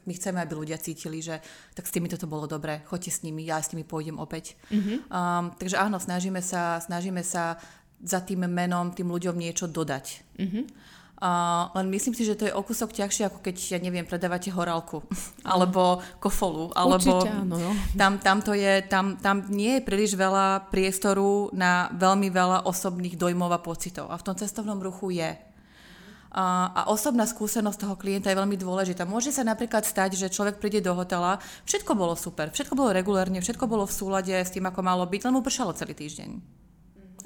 my 0.07 0.13
chceme, 0.15 0.39
aby 0.39 0.53
ľudia 0.55 0.79
cítili, 0.79 1.23
že 1.23 1.39
tak 1.75 1.87
s 1.87 1.93
tými 1.95 2.07
toto 2.11 2.27
bolo 2.27 2.47
dobré, 2.47 2.83
choďte 2.87 3.11
s 3.11 3.23
nimi, 3.23 3.47
ja 3.47 3.59
s 3.59 3.71
nimi 3.71 3.87
pôjdem 3.87 4.19
opäť. 4.19 4.59
Mm-hmm. 4.71 4.97
Um, 5.07 5.45
takže 5.55 5.79
áno, 5.79 5.99
snažíme 5.99 6.39
sa, 6.43 6.79
snažíme 6.79 7.23
sa 7.23 7.59
za 8.01 8.19
tým 8.23 8.47
menom 8.49 8.91
tým 8.91 9.07
ľuďom 9.07 9.35
niečo 9.35 9.67
dodať. 9.71 10.05
Mm-hmm. 10.39 10.63
Uh, 11.21 11.69
len 11.77 11.93
myslím 11.93 12.17
si, 12.17 12.25
že 12.25 12.33
to 12.33 12.49
je 12.49 12.57
o 12.57 12.65
kúsok 12.65 12.97
ťažšie, 12.97 13.29
ako 13.29 13.45
keď, 13.45 13.77
ja 13.77 13.77
neviem, 13.77 14.09
predávate 14.09 14.49
horálku 14.49 15.05
alebo 15.45 16.01
kofolu. 16.17 16.73
Alebo 16.73 16.97
Určite 16.97 17.29
áno. 17.29 17.61
No. 17.61 17.69
Tam, 17.93 18.17
tam, 18.17 18.41
to 18.41 18.57
je, 18.57 18.81
tam, 18.89 19.21
tam 19.21 19.45
nie 19.53 19.77
je 19.77 19.85
príliš 19.85 20.17
veľa 20.17 20.73
priestoru 20.73 21.53
na 21.53 21.93
veľmi 21.93 22.25
veľa 22.33 22.65
osobných 22.65 23.21
dojmov 23.21 23.53
a 23.53 23.61
pocitov. 23.61 24.09
A 24.09 24.17
v 24.17 24.25
tom 24.25 24.33
cestovnom 24.33 24.81
ruchu 24.81 25.13
je. 25.13 25.29
A, 26.33 26.73
a 26.73 26.81
osobná 26.89 27.29
skúsenosť 27.29 27.85
toho 27.85 27.95
klienta 28.01 28.33
je 28.33 28.41
veľmi 28.41 28.57
dôležitá. 28.57 29.05
Môže 29.05 29.29
sa 29.29 29.45
napríklad 29.45 29.85
stať, 29.85 30.17
že 30.17 30.33
človek 30.33 30.57
príde 30.57 30.81
do 30.81 30.97
hotela, 30.97 31.37
všetko 31.69 31.93
bolo 31.93 32.17
super, 32.17 32.49
všetko 32.49 32.73
bolo 32.73 32.89
regulárne, 32.97 33.45
všetko 33.45 33.69
bolo 33.69 33.85
v 33.85 33.93
súlade 33.93 34.33
s 34.33 34.49
tým, 34.49 34.65
ako 34.65 34.81
malo 34.81 35.05
byť, 35.05 35.21
len 35.29 35.37
mu 35.37 35.45
pršalo 35.45 35.77
celý 35.77 35.93
týždeň. 35.93 36.61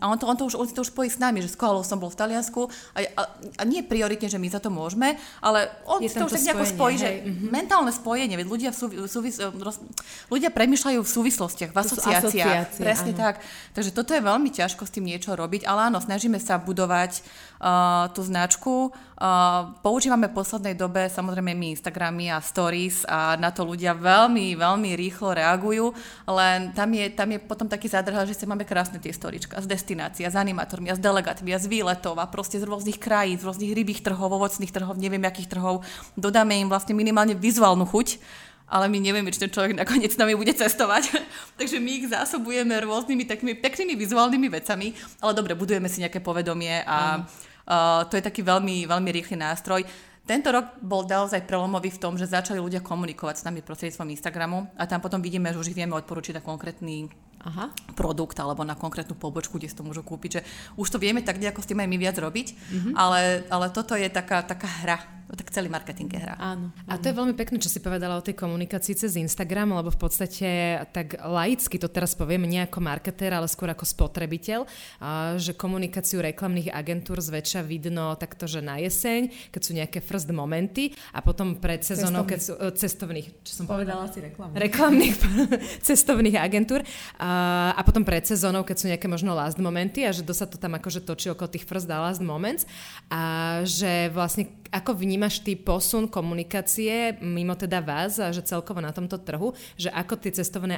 A 0.03 0.12
on 0.12 0.19
to, 0.19 0.27
on 0.27 0.36
to, 0.36 0.43
už, 0.45 0.55
on 0.60 0.67
to 0.67 0.84
už 0.84 0.91
spojí 0.91 1.08
s 1.08 1.19
nami, 1.19 1.39
že 1.39 1.51
s 1.51 1.58
Koalou 1.60 1.84
som 1.84 1.95
bol 1.95 2.12
v 2.12 2.19
Taliansku 2.19 2.67
a, 2.67 2.99
a, 3.15 3.21
a 3.60 3.63
nie 3.63 3.79
prioritne, 3.79 4.27
že 4.27 4.36
my 4.36 4.47
za 4.51 4.60
to 4.60 4.67
môžeme, 4.67 5.15
ale 5.39 5.71
on 5.88 6.03
je 6.03 6.12
to 6.12 6.27
už 6.27 6.36
tak 6.36 6.45
nejako 6.51 6.65
spojí, 6.67 6.95
že 6.99 7.10
mm-hmm. 7.23 7.49
mentálne 7.51 7.91
spojenie, 7.95 8.36
veď 8.36 8.47
ľudia, 8.47 8.69
v 8.73 8.77
súvi, 8.77 8.95
súvis, 9.08 9.36
roz, 9.39 9.79
ľudia 10.27 10.51
premyšľajú 10.51 10.99
v 10.99 11.10
súvislostiach, 11.10 11.71
v 11.71 11.77
asociáciách. 11.79 12.75
Presne 12.75 13.12
áno. 13.15 13.21
tak. 13.23 13.36
Takže 13.71 13.91
toto 13.95 14.12
je 14.12 14.21
veľmi 14.23 14.49
ťažko 14.51 14.84
s 14.84 14.91
tým 14.91 15.08
niečo 15.08 15.31
robiť, 15.31 15.63
ale 15.63 15.88
áno, 15.88 16.03
snažíme 16.03 16.39
sa 16.43 16.60
budovať 16.60 17.23
uh, 17.63 18.12
tú 18.12 18.19
značku. 18.23 18.91
Uh, 19.15 19.71
používame 19.79 20.27
v 20.27 20.36
poslednej 20.36 20.75
dobe 20.75 21.08
samozrejme 21.08 21.55
my 21.55 21.71
Instagramy 21.71 22.27
a 22.27 22.43
stories 22.43 23.08
a 23.08 23.39
na 23.39 23.47
to 23.47 23.63
ľudia 23.63 23.95
veľmi, 23.95 24.60
veľmi 24.60 24.91
rýchlo 24.91 25.31
reagujú, 25.31 25.95
len 26.27 26.75
tam 26.75 26.91
je, 26.91 27.05
tam 27.15 27.31
je 27.31 27.39
potom 27.39 27.63
taký 27.71 27.88
zádrhal, 27.88 28.27
že 28.27 28.36
sa 28.36 28.43
máme 28.43 28.67
krásne 28.67 28.99
tie 28.99 29.15
storička 29.15 29.55
destinácií, 29.85 30.25
s 30.25 30.33
animátormi, 30.33 30.89
a 30.89 30.97
s 30.97 31.01
delegátmi, 31.01 31.53
a 31.53 31.61
z 31.61 31.69
výletov 31.69 32.17
a 32.17 32.25
proste 32.25 32.57
z 32.57 32.65
rôznych 32.65 32.97
krajín, 32.97 33.37
z 33.37 33.45
rôznych 33.45 33.69
rybých 33.69 34.01
trhov, 34.01 34.33
ovocných 34.33 34.73
trhov, 34.73 34.97
neviem 34.97 35.21
akých 35.21 35.53
trhov. 35.53 35.85
Dodáme 36.17 36.57
im 36.57 36.65
vlastne 36.65 36.97
minimálne 36.97 37.37
vizuálnu 37.37 37.85
chuť, 37.85 38.17
ale 38.65 38.89
my 38.89 38.97
nevieme, 38.97 39.29
či 39.29 39.45
ten 39.45 39.53
človek 39.53 39.77
nakoniec 39.77 40.09
s 40.09 40.17
nami 40.17 40.33
bude 40.33 40.49
cestovať. 40.49 41.13
Takže 41.61 41.77
my 41.77 41.91
ich 42.01 42.09
zásobujeme 42.09 42.73
rôznymi 42.81 43.29
takými 43.29 43.53
peknými 43.61 43.93
vizuálnymi 43.93 44.47
vecami, 44.57 44.97
ale 45.21 45.31
dobre, 45.37 45.53
budujeme 45.53 45.85
si 45.85 46.01
nejaké 46.01 46.17
povedomie 46.17 46.81
a 46.81 47.21
uh, 47.21 48.09
to 48.09 48.17
je 48.17 48.25
taký 48.25 48.41
veľmi, 48.41 48.89
veľmi 48.89 49.09
rýchly 49.21 49.37
nástroj. 49.37 49.85
Tento 50.25 50.49
rok 50.49 50.81
bol 50.81 51.05
naozaj 51.05 51.45
prelomový 51.45 51.93
v 51.93 52.01
tom, 52.01 52.17
že 52.17 52.25
začali 52.25 52.57
ľudia 52.57 52.81
komunikovať 52.81 53.35
s 53.37 53.45
nami 53.45 53.61
prostredníctvom 53.61 54.09
Instagramu 54.09 54.65
a 54.73 54.89
tam 54.89 54.97
potom 54.97 55.21
vidíme, 55.21 55.53
že 55.53 55.61
už 55.61 55.69
ich 55.69 55.77
vieme 55.77 55.93
odporučiť 55.93 56.41
na 56.41 56.41
konkrétny 56.41 57.05
Aha. 57.45 57.69
produkt 57.93 58.34
alebo 58.41 58.65
na 58.65 58.73
konkrétnu 58.73 59.13
pobočku, 59.13 59.62
kde 59.62 59.69
si 59.69 59.77
to 59.77 59.86
môžu 59.86 60.01
kúpiť. 60.01 60.29
Že 60.29 60.41
už 60.81 60.88
to 60.89 60.97
vieme 60.97 61.21
tak 61.21 61.38
nejako 61.38 61.62
s 61.62 61.69
tým 61.69 61.77
aj 61.77 61.89
my 61.89 61.97
viac 62.01 62.17
robiť, 62.17 62.47
mm-hmm. 62.58 62.93
ale, 62.97 63.45
ale 63.53 63.67
toto 63.69 63.93
je 63.93 64.10
taká, 64.10 64.41
taká 64.41 64.65
hra 64.81 64.97
tak 65.33 65.49
celý 65.49 65.73
marketing 65.73 66.09
je 66.13 66.21
hra. 66.21 66.38
Áno. 66.38 66.69
A 66.85 67.01
to 67.01 67.09
je 67.09 67.17
veľmi 67.17 67.33
pekné, 67.33 67.57
čo 67.57 67.69
si 67.71 67.81
povedala 67.81 68.21
o 68.21 68.25
tej 68.25 68.38
komunikácii 68.38 68.93
cez 68.93 69.17
Instagram, 69.17 69.73
lebo 69.73 69.89
v 69.89 69.99
podstate 69.99 70.49
tak 70.93 71.17
laicky 71.17 71.81
to 71.81 71.89
teraz 71.89 72.13
poviem, 72.13 72.45
nie 72.45 72.61
ako 72.61 72.85
marketér, 72.85 73.33
ale 73.33 73.49
skôr 73.49 73.73
ako 73.73 73.89
spotrebiteľ, 73.89 74.69
a, 75.01 75.35
že 75.41 75.57
komunikáciu 75.57 76.21
reklamných 76.21 76.69
agentúr 76.69 77.17
zväčša 77.17 77.65
vidno 77.65 78.13
takto, 78.21 78.45
že 78.45 78.61
na 78.61 78.77
jeseň, 78.77 79.33
keď 79.49 79.61
sú 79.61 79.71
nejaké 79.73 79.99
first 80.05 80.29
momenty 80.29 80.93
a 81.09 81.25
potom 81.25 81.57
pred 81.57 81.81
sezónou, 81.81 82.21
keď 82.29 82.39
sú 82.39 82.53
e, 82.61 82.69
cestovných, 82.77 83.27
čo 83.41 83.53
som 83.61 83.65
povedala? 83.65 84.05
si 84.11 84.21
reklamných. 84.21 84.59
Reklamných 84.61 85.15
cestovných 85.88 86.38
agentúr 86.38 86.85
a, 87.17 87.73
a 87.73 87.81
potom 87.81 88.05
pred 88.05 88.21
sezónou, 88.21 88.61
keď 88.61 88.75
sú 88.77 88.85
nejaké 88.91 89.07
možno 89.09 89.33
last 89.33 89.57
momenty 89.57 90.05
a 90.05 90.13
že 90.13 90.21
sa 90.31 90.45
to 90.45 90.61
tam 90.61 90.77
akože 90.77 91.01
točí 91.01 91.33
okolo 91.33 91.49
tých 91.49 91.65
first 91.65 91.89
a 91.89 91.97
last 91.97 92.21
moments 92.21 92.69
a 93.09 93.61
že 93.63 94.11
vlastne 94.11 94.49
ako 94.75 94.91
vnímaš 94.99 95.39
ty 95.39 95.55
posun 95.55 96.11
komunikácie 96.11 97.15
mimo 97.23 97.55
teda 97.55 97.79
vás 97.79 98.19
a 98.19 98.35
že 98.35 98.43
celkovo 98.43 98.83
na 98.83 98.91
tomto 98.91 99.15
trhu, 99.23 99.55
že 99.79 99.88
ako 99.88 100.19
tie 100.19 100.35
cestovné 100.35 100.75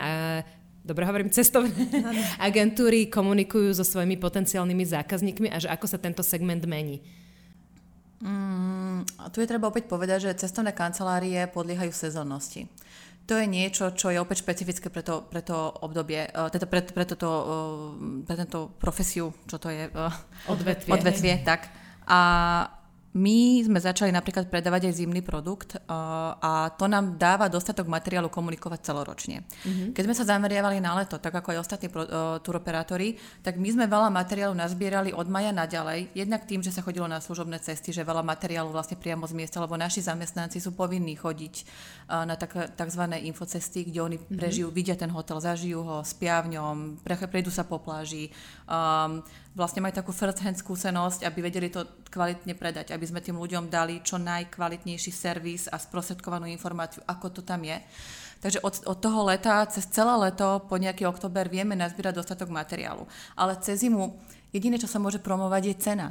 dobre 0.87 1.03
hovorím, 1.03 1.33
cestovné 1.33 1.73
agentúry 2.47 3.11
komunikujú 3.11 3.75
so 3.75 3.83
svojimi 3.83 4.15
potenciálnymi 4.15 4.85
zákazníkmi 4.87 5.47
a 5.51 5.59
že 5.59 5.67
ako 5.67 5.85
sa 5.89 5.99
tento 5.99 6.23
segment 6.23 6.63
mení? 6.63 7.03
Mm, 8.23 9.05
tu 9.29 9.43
je 9.43 9.49
treba 9.49 9.69
opäť 9.69 9.91
povedať, 9.91 10.31
že 10.31 10.47
cestovné 10.47 10.71
kancelárie 10.71 11.43
podliehajú 11.51 11.91
sezónnosti. 11.91 12.65
To 13.27 13.35
je 13.35 13.43
niečo, 13.43 13.91
čo 13.91 14.07
je 14.07 14.23
opäť 14.23 14.47
špecifické 14.47 14.87
pre 14.87 15.03
to, 15.03 15.27
pre 15.27 15.43
to 15.43 15.53
obdobie, 15.83 16.31
uh, 16.31 16.47
teda 16.47 16.63
pre, 16.63 16.79
pre, 16.87 17.03
toto, 17.03 17.27
uh, 17.27 17.43
pre 18.23 18.39
tento 18.39 18.71
profesiu, 18.79 19.35
čo 19.51 19.59
to 19.59 19.67
je? 19.67 19.91
Uh, 19.91 20.07
odvetvie. 20.47 20.95
Odvetvie, 20.95 21.35
tak. 21.43 21.67
A 22.07 22.19
my 23.17 23.65
sme 23.65 23.81
začali 23.81 24.13
napríklad 24.13 24.45
predávať 24.45 24.93
aj 24.93 24.93
zimný 25.01 25.25
produkt 25.25 25.73
uh, 25.73 26.37
a 26.37 26.69
to 26.77 26.85
nám 26.85 27.17
dáva 27.17 27.49
dostatok 27.49 27.89
materiálu 27.89 28.29
komunikovať 28.29 28.79
celoročne. 28.85 29.41
Mm-hmm. 29.41 29.97
Keď 29.97 30.03
sme 30.05 30.15
sa 30.15 30.29
zameriavali 30.37 30.77
na 30.77 30.93
leto, 30.93 31.17
tak 31.17 31.33
ako 31.33 31.57
aj 31.57 31.59
ostatní 31.65 31.89
uh, 31.89 32.37
turoperátori, 32.45 33.17
tak 33.41 33.57
my 33.57 33.73
sme 33.73 33.85
veľa 33.89 34.13
materiálu 34.13 34.53
nazbierali 34.53 35.09
od 35.17 35.25
maja 35.25 35.49
naďalej. 35.49 36.13
Jednak 36.13 36.45
tým, 36.45 36.61
že 36.61 36.69
sa 36.69 36.85
chodilo 36.85 37.09
na 37.09 37.17
služobné 37.17 37.57
cesty, 37.57 37.89
že 37.89 38.05
veľa 38.05 38.21
materiálu 38.21 38.69
vlastne 38.69 38.95
priamo 39.01 39.25
z 39.25 39.33
miesta, 39.33 39.57
lebo 39.57 39.73
naši 39.73 40.05
zamestnanci 40.05 40.61
sú 40.61 40.77
povinní 40.77 41.17
chodiť 41.17 41.55
uh, 42.13 42.23
na 42.29 42.37
tak, 42.37 42.53
tzv. 42.77 43.03
infocesty, 43.25 43.89
kde 43.89 43.99
oni 44.05 44.17
mm-hmm. 44.21 44.37
prežijú, 44.37 44.69
vidia 44.69 44.93
ten 44.93 45.09
hotel, 45.09 45.41
zažijú 45.41 45.81
ho, 45.81 45.97
spia 46.05 46.37
v 46.45 46.53
ňom, 46.53 47.01
prejdú 47.01 47.49
sa 47.49 47.65
po 47.65 47.81
pláži, 47.81 48.29
um, 48.69 49.25
vlastne 49.57 49.81
majú 49.81 49.97
takú 49.97 50.13
first 50.13 50.45
hand 50.45 50.61
skúsenosť, 50.61 51.25
aby 51.25 51.39
vedeli 51.41 51.73
to 51.73 51.81
kvalitne 52.13 52.53
predať, 52.53 52.93
aby 52.93 53.05
sme 53.09 53.25
tým 53.25 53.41
ľuďom 53.41 53.73
dali 53.73 54.05
čo 54.05 54.21
najkvalitnejší 54.21 55.09
servis 55.09 55.65
a 55.65 55.81
sprostredkovanú 55.81 56.45
informáciu, 56.45 57.01
ako 57.09 57.33
to 57.33 57.41
tam 57.41 57.65
je. 57.65 57.81
Takže 58.37 58.61
od, 58.61 58.85
od 58.85 58.97
toho 59.01 59.25
leta, 59.25 59.65
cez 59.65 59.89
celé 59.89 60.13
leto, 60.29 60.61
po 60.69 60.77
nejaký 60.77 61.09
október 61.09 61.49
vieme 61.49 61.73
nazbierať 61.73 62.21
dostatok 62.21 62.53
materiálu. 62.53 63.09
Ale 63.33 63.57
cez 63.57 63.81
zimu 63.81 64.13
jediné, 64.53 64.77
čo 64.77 64.85
sa 64.85 65.01
môže 65.01 65.17
promovať, 65.17 65.73
je 65.73 65.75
cena 65.81 66.07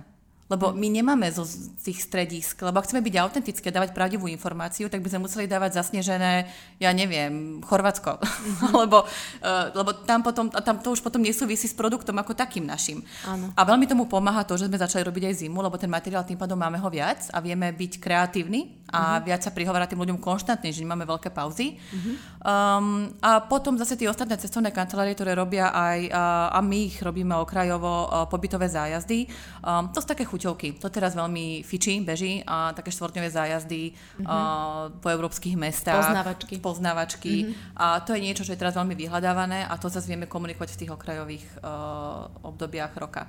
lebo 0.46 0.70
my 0.70 0.88
nemáme 0.90 1.26
zo 1.34 1.42
tých 1.82 2.06
stredísk, 2.06 2.62
lebo 2.62 2.78
ak 2.78 2.86
chceme 2.86 3.02
byť 3.02 3.14
autentické, 3.18 3.68
dávať 3.74 3.90
pravdivú 3.90 4.30
informáciu, 4.30 4.86
tak 4.86 5.02
by 5.02 5.10
sme 5.10 5.26
museli 5.26 5.50
dávať 5.50 5.82
zasnežené, 5.82 6.46
ja 6.78 6.90
neviem, 6.94 7.58
Chorvátsko. 7.66 8.22
Mm-hmm. 8.22 8.70
lebo, 8.86 9.02
uh, 9.02 9.66
lebo 9.74 9.90
tam, 10.06 10.22
potom, 10.22 10.46
tam 10.50 10.78
to 10.78 10.94
už 10.94 11.02
potom 11.02 11.18
nesúvisí 11.18 11.66
s 11.66 11.74
produktom 11.74 12.14
ako 12.22 12.38
takým 12.38 12.62
našim. 12.62 13.02
Áno. 13.26 13.50
A 13.58 13.60
veľmi 13.66 13.90
tomu 13.90 14.06
pomáha 14.06 14.46
to, 14.46 14.54
že 14.54 14.70
sme 14.70 14.78
začali 14.78 15.02
robiť 15.02 15.34
aj 15.34 15.34
zimu, 15.46 15.58
lebo 15.58 15.74
ten 15.74 15.90
materiál 15.90 16.22
tým 16.22 16.38
pádom 16.38 16.58
máme 16.58 16.78
ho 16.78 16.88
viac 16.90 17.26
a 17.34 17.42
vieme 17.42 17.66
byť 17.74 17.98
kreatívni 17.98 18.86
a 18.86 19.18
mm-hmm. 19.18 19.26
viac 19.26 19.40
sa 19.42 19.50
prihovárať 19.50 19.98
tým 19.98 20.02
ľuďom 20.06 20.18
konštantne, 20.22 20.70
že 20.70 20.78
nemáme 20.86 21.02
veľké 21.10 21.34
pauzy. 21.34 21.74
Mm-hmm. 21.74 22.14
Um, 22.46 23.10
a 23.18 23.42
potom 23.42 23.74
zase 23.74 23.98
tie 23.98 24.06
ostatné 24.06 24.38
cestovné 24.38 24.70
kancelárie, 24.70 25.18
ktoré 25.18 25.34
robia 25.34 25.74
aj, 25.74 25.98
uh, 26.14 26.54
a 26.54 26.62
my 26.62 26.86
ich 26.86 27.02
robíme 27.02 27.34
okrajovo, 27.34 28.06
uh, 28.06 28.30
pobytové 28.30 28.70
zájazdy, 28.70 29.26
um, 29.66 29.90
to 29.90 29.98
sú 29.98 30.06
také 30.06 30.22
chuťovky. 30.36 30.76
To 30.84 30.92
teraz 30.92 31.16
veľmi 31.16 31.64
fičí, 31.64 32.04
beží 32.04 32.44
a 32.44 32.76
také 32.76 32.92
štvortňové 32.92 33.32
zájazdy 33.32 33.96
mm-hmm. 33.96 35.00
po 35.00 35.08
európskych 35.08 35.56
mestách. 35.56 36.12
Poznávačky. 36.12 36.54
Poznávačky. 36.60 37.32
Mm-hmm. 37.32 37.80
A 37.80 38.04
to 38.04 38.12
je 38.12 38.20
niečo, 38.20 38.44
čo 38.44 38.52
je 38.52 38.60
teraz 38.60 38.76
veľmi 38.76 38.92
vyhľadávané 38.92 39.64
a 39.64 39.72
to 39.80 39.88
zase 39.88 40.04
vieme 40.04 40.28
komunikovať 40.28 40.76
v 40.76 40.80
tých 40.84 40.92
okrajových 40.92 41.44
uh, 41.64 42.28
obdobiach 42.44 42.92
roka. 43.00 43.24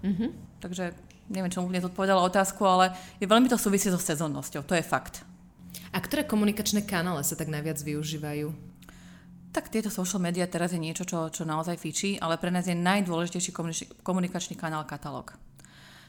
Mm-hmm. 0.00 0.60
Takže 0.64 0.96
neviem, 1.28 1.52
čo 1.52 1.60
úplne 1.60 1.84
zodpovedala 1.84 2.24
otázku, 2.24 2.64
ale 2.64 2.96
je 3.20 3.28
veľmi 3.28 3.52
to 3.52 3.60
súvisí 3.60 3.92
so 3.92 4.00
sezónnosťou, 4.00 4.64
to 4.64 4.78
je 4.78 4.84
fakt. 4.86 5.26
A 5.92 5.98
ktoré 6.00 6.24
komunikačné 6.24 6.88
kanále 6.88 7.20
sa 7.26 7.36
tak 7.36 7.52
najviac 7.52 7.76
využívajú? 7.82 8.48
Tak 9.50 9.72
tieto 9.72 9.88
social 9.88 10.20
media 10.20 10.44
teraz 10.44 10.76
je 10.76 10.80
niečo, 10.80 11.08
čo, 11.08 11.32
čo 11.32 11.48
naozaj 11.48 11.80
fičí, 11.80 12.20
ale 12.20 12.36
pre 12.36 12.52
nás 12.52 12.68
je 12.68 12.76
najdôležitejší 12.76 13.56
komunikačný 14.04 14.52
kanál 14.52 14.84
katalóg. 14.84 15.32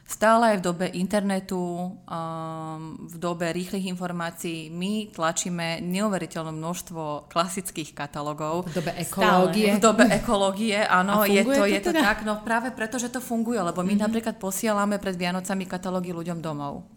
Stále 0.08 0.56
aj 0.56 0.64
v 0.64 0.66
dobe 0.72 0.86
internetu, 0.96 1.60
um, 1.60 2.80
v 3.12 3.16
dobe 3.20 3.52
rýchlych 3.52 3.92
informácií, 3.92 4.72
my 4.72 5.12
tlačíme 5.12 5.84
neuveriteľné 5.84 6.56
množstvo 6.56 7.28
klasických 7.28 7.92
katalógov. 7.92 8.72
V 8.72 8.80
dobe 8.80 8.96
ekológie. 8.96 9.76
V 9.76 9.84
dobe 9.84 10.08
ekológie, 10.08 10.80
áno, 10.80 11.28
je 11.28 11.44
to, 11.44 11.60
to 11.60 11.66
je 11.68 11.80
to 11.84 11.92
teda? 11.92 12.08
tak, 12.08 12.24
no 12.24 12.40
práve 12.40 12.72
preto, 12.72 12.96
že 12.96 13.12
to 13.12 13.20
funguje, 13.20 13.60
lebo 13.60 13.84
my 13.84 14.00
mm-hmm. 14.00 14.06
napríklad 14.08 14.36
posielame 14.40 14.96
pred 14.96 15.20
Vianocami 15.20 15.68
katalógy 15.68 16.16
ľuďom 16.16 16.40
domov. 16.40 16.88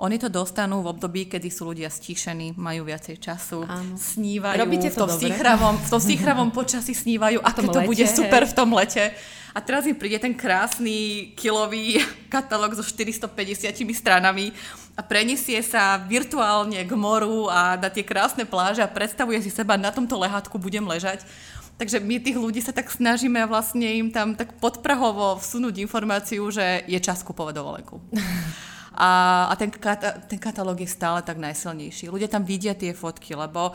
Oni 0.00 0.16
to 0.16 0.32
dostanú 0.32 0.80
v 0.80 0.96
období, 0.96 1.28
kedy 1.28 1.52
sú 1.52 1.68
ľudia 1.68 1.92
stíšení, 1.92 2.56
majú 2.56 2.88
viacej 2.88 3.20
času, 3.20 3.68
Áno. 3.68 4.00
snívajú 4.00 4.56
Robíte 4.56 4.88
to 4.88 4.96
v 4.96 5.00
tom 5.04 5.10
síchravom, 5.12 5.74
v 5.76 5.88
tom 5.92 6.00
síchravom 6.00 6.48
počasí 6.48 6.96
snívajú, 6.96 7.44
aké 7.44 7.60
tom 7.60 7.68
to 7.68 7.80
lete, 7.84 7.88
bude 7.92 8.06
super 8.08 8.42
hej. 8.44 8.48
v 8.48 8.54
tom 8.56 8.68
lete. 8.72 9.04
A 9.52 9.58
teraz 9.60 9.84
im 9.84 9.98
príde 9.98 10.16
ten 10.16 10.32
krásny 10.32 11.30
kilový 11.36 12.00
katalóg 12.32 12.80
so 12.80 12.84
450 12.86 13.76
stranami 13.92 14.56
a 14.96 15.04
preniesie 15.04 15.60
sa 15.60 16.00
virtuálne 16.00 16.80
k 16.80 16.92
moru 16.96 17.52
a 17.52 17.76
na 17.76 17.92
tie 17.92 18.00
krásne 18.00 18.48
pláže 18.48 18.80
a 18.80 18.88
predstavuje 18.88 19.36
si 19.44 19.52
seba, 19.52 19.76
na 19.76 19.92
tomto 19.92 20.16
lehátku 20.16 20.56
budem 20.56 20.86
ležať. 20.88 21.28
Takže 21.76 22.00
my 22.00 22.20
tých 22.20 22.36
ľudí 22.40 22.60
sa 22.64 22.72
tak 22.72 22.88
snažíme 22.92 23.40
vlastne 23.48 23.88
im 24.00 24.08
tam 24.12 24.32
tak 24.36 24.56
podprahovo 24.60 25.40
vsunúť 25.40 25.80
informáciu, 25.80 26.44
že 26.52 26.84
je 26.88 26.96
čas 27.00 27.20
kupovať 27.20 27.52
dovolenku. 27.56 28.00
A, 28.94 29.46
a 29.50 29.54
ten, 29.54 29.70
kata, 29.70 30.26
ten 30.26 30.38
katalóg 30.38 30.82
je 30.82 30.90
stále 30.90 31.22
tak 31.22 31.38
najsilnejší. 31.38 32.10
Ľudia 32.10 32.26
tam 32.26 32.42
vidia 32.42 32.74
tie 32.74 32.90
fotky, 32.90 33.38
lebo 33.38 33.70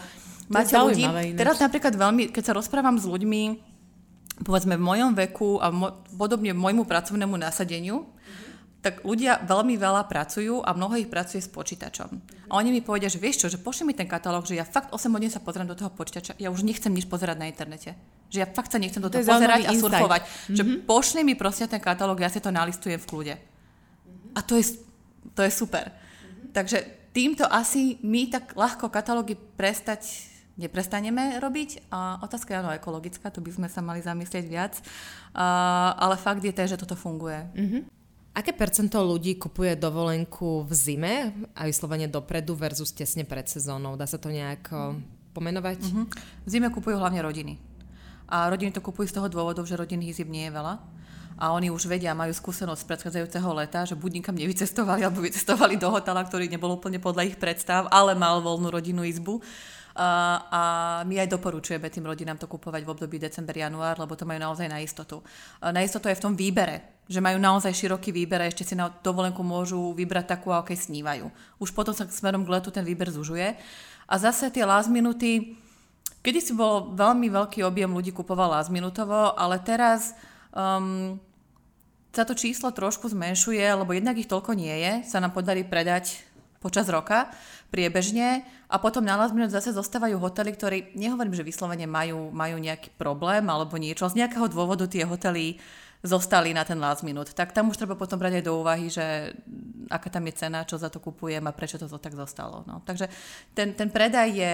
máte 0.51 0.75
ľudí... 0.75 1.07
Teraz 1.39 1.59
napríklad 1.63 1.95
veľmi, 1.95 2.35
keď 2.35 2.51
sa 2.51 2.53
rozprávam 2.53 2.99
s 2.99 3.07
ľuďmi, 3.07 3.41
povedzme 4.43 4.75
v 4.75 4.83
mojom 4.83 5.11
veku 5.15 5.63
a 5.63 5.71
mo, 5.71 6.03
podobne 6.19 6.51
môjmu 6.51 6.83
pracovnému 6.83 7.39
nasadeniu, 7.39 8.03
tak 8.85 9.01
ľudia 9.01 9.41
veľmi 9.41 9.81
veľa 9.81 10.05
pracujú 10.05 10.61
a 10.61 10.69
mnoho 10.77 11.01
ich 11.01 11.09
pracuje 11.09 11.41
s 11.41 11.49
počítačom. 11.49 12.21
A 12.45 12.61
oni 12.61 12.69
mi 12.69 12.85
povedia, 12.85 13.09
že 13.09 13.17
vieš 13.17 13.41
čo, 13.41 13.47
že 13.49 13.57
pošli 13.57 13.81
mi 13.81 13.97
ten 13.97 14.05
katalóg, 14.05 14.45
že 14.45 14.53
ja 14.53 14.61
fakt 14.61 14.93
8 14.93 15.09
hodín 15.09 15.33
sa 15.33 15.41
pozriem 15.41 15.65
do 15.65 15.73
toho 15.73 15.89
počítača, 15.89 16.37
ja 16.37 16.53
už 16.53 16.61
nechcem 16.61 16.93
nič 16.93 17.09
pozerať 17.09 17.41
na 17.41 17.49
internete. 17.49 17.97
Že 18.29 18.45
ja 18.45 18.47
fakt 18.53 18.69
sa 18.69 18.77
nechcem 18.77 19.01
do 19.01 19.09
To 19.09 19.17
toho 19.17 19.25
je 19.25 19.31
pozerať 19.33 19.65
a 19.65 19.71
surfovať. 19.73 20.21
Mm-hmm. 20.21 20.53
Že 20.53 20.63
pošli 20.85 21.21
mi 21.25 21.33
proste 21.33 21.65
ten 21.65 21.81
katalóg, 21.81 22.21
ja 22.21 22.29
si 22.29 22.37
to 22.37 22.53
nalistujem 22.53 23.01
v 23.01 23.07
kľude. 23.09 23.35
A 24.37 24.39
to 24.45 24.53
je, 24.53 24.77
to 25.35 25.43
je 25.43 25.51
super. 25.51 25.91
Takže 26.55 27.11
týmto 27.11 27.43
asi 27.45 27.99
my 28.01 28.31
tak 28.31 28.55
ľahko 28.55 28.87
katalógy 28.87 29.35
prestať 29.35 30.31
neprestaneme 30.55 31.37
robiť. 31.43 31.91
A 31.91 32.19
otázka 32.23 32.55
je 32.55 32.59
áno 32.63 32.71
ekologická, 32.71 33.27
tu 33.31 33.43
by 33.43 33.51
sme 33.51 33.67
sa 33.67 33.83
mali 33.83 33.99
zamyslieť 33.99 34.45
viac. 34.47 34.79
A, 35.35 35.91
ale 35.99 36.15
fakt 36.15 36.43
je 36.43 36.55
ten, 36.55 36.67
že 36.67 36.79
toto 36.79 36.95
funguje. 36.95 37.39
Aké 38.35 38.51
percento 38.51 38.99
ľudí 38.99 39.39
kupuje 39.39 39.79
dovolenku 39.79 40.67
v 40.67 40.71
zime 40.75 41.15
a 41.55 41.67
vyslovene 41.67 42.11
dopredu 42.11 42.51
versus 42.55 42.91
tesne 42.91 43.23
pred 43.23 43.47
sezónou? 43.47 43.95
Dá 43.95 44.03
sa 44.03 44.19
to 44.19 44.27
nejako 44.27 44.99
pomenovať? 45.31 45.79
Mhm. 45.91 46.03
V 46.43 46.47
zime 46.47 46.67
kupujú 46.71 46.99
hlavne 46.99 47.19
rodiny. 47.23 47.59
A 48.25 48.49
rodiny 48.49 48.73
to 48.73 48.81
kupujú 48.83 49.07
z 49.11 49.15
toho 49.21 49.29
dôvodu, 49.29 49.61
že 49.63 49.77
rodinných 49.77 50.17
izieb 50.17 50.27
nie 50.31 50.49
je 50.49 50.55
veľa. 50.55 50.73
A 51.35 51.51
oni 51.51 51.67
už 51.67 51.91
vedia, 51.91 52.15
majú 52.15 52.31
skúsenosť 52.31 52.79
z 52.79 52.89
predchádzajúceho 52.95 53.49
leta, 53.51 53.83
že 53.83 53.99
buď 53.99 54.23
nikam 54.23 54.39
nevycestovali, 54.39 55.03
alebo 55.03 55.19
vycestovali 55.19 55.75
do 55.75 55.91
hotela, 55.91 56.23
ktorý 56.23 56.47
nebol 56.47 56.79
úplne 56.79 57.03
podľa 57.03 57.27
ich 57.27 57.35
predstav, 57.35 57.91
ale 57.91 58.15
mal 58.15 58.39
voľnú 58.39 58.71
rodinnú 58.71 59.03
izbu. 59.03 59.43
A, 59.95 60.07
a 60.51 60.61
my 61.07 61.23
aj 61.23 61.31
doporučujeme 61.31 61.87
tým 61.87 62.03
rodinám 62.03 62.35
to 62.35 62.51
kupovať 62.51 62.83
v 62.83 62.91
období 62.91 63.15
december-január, 63.15 63.95
lebo 63.95 64.15
to 64.15 64.27
majú 64.27 64.39
naozaj 64.43 64.67
na 64.67 64.83
istotu. 64.83 65.23
Na 65.59 65.79
istotu 65.83 66.11
je 66.11 66.19
v 66.19 66.23
tom 66.23 66.35
výbere, 66.35 67.03
že 67.07 67.23
majú 67.23 67.39
naozaj 67.39 67.71
široký 67.71 68.11
výber 68.11 68.43
a 68.43 68.49
ešte 68.51 68.67
si 68.67 68.75
na 68.75 68.91
dovolenku 68.91 69.39
môžu 69.39 69.95
vybrať 69.95 70.35
takú, 70.35 70.51
aké 70.51 70.75
snívajú. 70.75 71.31
Už 71.63 71.71
potom 71.71 71.95
sa 71.95 72.07
smerom 72.11 72.43
k 72.43 72.51
letu 72.59 72.75
ten 72.75 72.83
výber 72.83 73.07
zužuje. 73.07 73.55
A 74.07 74.13
zase 74.19 74.51
tie 74.51 74.67
last 74.67 74.91
minuty, 74.91 75.55
kedy 76.19 76.39
si 76.43 76.51
bol 76.51 76.91
veľmi 76.91 77.31
veľký 77.31 77.63
objem 77.63 77.91
ľudí 77.91 78.11
kupoval 78.11 78.51
last 78.51 78.75
minutovo, 78.75 79.31
ale 79.39 79.63
teraz 79.63 80.11
um, 80.55 81.19
sa 82.15 82.23
to 82.23 82.33
číslo 82.33 82.71
trošku 82.71 83.11
zmenšuje, 83.11 83.61
lebo 83.61 83.91
jednak 83.91 84.15
ich 84.15 84.31
toľko 84.31 84.55
nie 84.55 84.71
je, 84.71 84.93
sa 85.03 85.19
nám 85.19 85.35
podarí 85.35 85.67
predať 85.67 86.23
počas 86.63 86.89
roka 86.89 87.29
priebežne 87.69 88.41
a 88.71 88.81
potom 88.81 89.05
na 89.05 89.19
last 89.19 89.35
minute 89.35 89.53
zase 89.53 89.75
zostávajú 89.75 90.17
hotely, 90.17 90.55
ktorí, 90.55 90.77
nehovorím, 90.97 91.37
že 91.37 91.45
vyslovene 91.45 91.85
majú, 91.85 92.33
majú 92.33 92.57
nejaký 92.57 92.95
problém 92.97 93.45
alebo 93.45 93.77
niečo, 93.77 94.09
z 94.09 94.23
nejakého 94.23 94.49
dôvodu 94.49 94.89
tie 94.89 95.05
hotely 95.05 95.61
zostali 96.05 96.53
na 96.53 96.61
ten 96.65 96.77
last 96.77 97.01
minute. 97.01 97.33
Tak 97.33 97.51
tam 97.51 97.69
už 97.69 97.81
treba 97.81 97.97
potom 97.97 98.17
brať 98.17 98.39
aj 98.41 98.43
do 98.45 98.53
úvahy, 98.61 98.87
že 98.89 99.33
aká 99.89 100.09
tam 100.09 100.25
je 100.29 100.33
cena, 100.37 100.65
čo 100.65 100.77
za 100.77 100.89
to 100.89 101.01
kupujem 101.01 101.41
a 101.45 101.53
prečo 101.53 101.81
to, 101.81 101.89
tak 101.97 102.13
zostalo. 102.13 102.61
No. 102.69 102.81
Takže 102.85 103.09
ten, 103.57 103.73
ten 103.73 103.89
predaj 103.89 104.29
je 104.29 104.53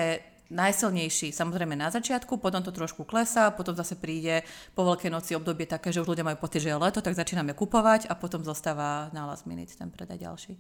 najsilnejší 0.52 1.32
samozrejme 1.32 1.80
na 1.80 1.88
začiatku, 1.88 2.38
potom 2.38 2.60
to 2.60 2.76
trošku 2.76 3.08
klesá, 3.08 3.50
potom 3.56 3.72
zase 3.74 3.96
príde 3.96 4.44
po 4.76 4.84
Veľkej 4.84 5.10
noci 5.10 5.32
obdobie 5.34 5.64
také, 5.66 5.96
že 5.96 6.04
už 6.04 6.12
ľudia 6.12 6.28
majú 6.28 6.44
pocit, 6.44 6.68
že 6.68 6.76
je 6.76 6.78
leto, 6.78 7.00
tak 7.00 7.16
začíname 7.16 7.56
kupovať 7.56 8.12
a 8.12 8.14
potom 8.20 8.44
zostáva 8.44 9.08
na 9.16 9.24
last 9.24 9.48
minute 9.48 9.72
ten 9.74 9.88
predaj 9.88 10.20
ďalší. 10.20 10.60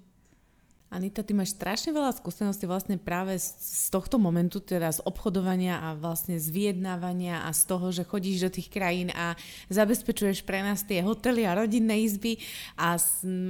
Anita, 0.91 1.23
ty 1.23 1.31
máš 1.31 1.55
strašne 1.55 1.95
veľa 1.95 2.11
skúseností 2.11 2.67
vlastne 2.67 2.99
práve 2.99 3.39
z, 3.39 3.87
tohto 3.95 4.19
momentu, 4.19 4.59
teda 4.59 4.91
z 4.91 4.99
obchodovania 5.07 5.79
a 5.79 5.95
vlastne 5.95 6.35
z 6.35 6.51
vyjednávania 6.51 7.47
a 7.47 7.55
z 7.55 7.61
toho, 7.63 7.95
že 7.95 8.03
chodíš 8.03 8.43
do 8.43 8.51
tých 8.51 8.67
krajín 8.67 9.07
a 9.15 9.39
zabezpečuješ 9.71 10.43
pre 10.43 10.59
nás 10.59 10.83
tie 10.83 10.99
hotely 10.99 11.47
a 11.47 11.55
rodinné 11.55 12.03
izby 12.03 12.43
a 12.75 12.99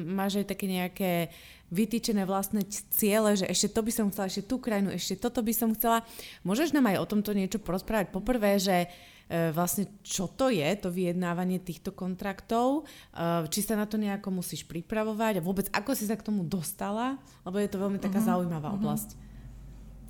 máš 0.06 0.45
aj 0.45 0.54
také 0.54 0.69
nejaké 0.69 1.34
vytýčené 1.71 2.27
vlastné 2.27 2.67
ciele, 2.91 3.39
že 3.39 3.47
ešte 3.47 3.71
to 3.71 3.81
by 3.81 3.91
som 3.95 4.05
chcela, 4.12 4.27
ešte 4.27 4.43
tú 4.45 4.60
krajinu, 4.60 4.91
ešte 4.91 5.15
toto 5.15 5.39
by 5.39 5.53
som 5.55 5.71
chcela. 5.71 6.03
Môžeš 6.43 6.75
nám 6.75 6.91
aj 6.91 6.99
o 6.99 7.10
tomto 7.10 7.31
niečo 7.31 7.63
porozprávať? 7.63 8.12
Poprvé, 8.12 8.60
že 8.60 8.91
E, 9.31 9.55
vlastne 9.55 9.88
čo 10.03 10.27
to 10.27 10.51
je, 10.51 10.67
to 10.75 10.91
vyjednávanie 10.91 11.63
týchto 11.63 11.95
kontraktov, 11.95 12.84
e, 13.15 13.47
či 13.47 13.63
sa 13.63 13.79
na 13.79 13.88
to 13.88 13.95
nejako 13.95 14.27
musíš 14.27 14.67
pripravovať 14.67 15.39
a 15.39 15.45
vôbec 15.45 15.71
ako 15.71 15.95
si 15.95 16.03
sa 16.03 16.19
k 16.19 16.27
tomu 16.27 16.43
dostala, 16.43 17.15
lebo 17.47 17.55
je 17.55 17.71
to 17.71 17.79
veľmi 17.79 17.95
taká 17.95 18.19
uh-huh, 18.19 18.43
zaujímavá 18.43 18.75
uh-huh. 18.75 18.84
oblasť. 18.84 19.15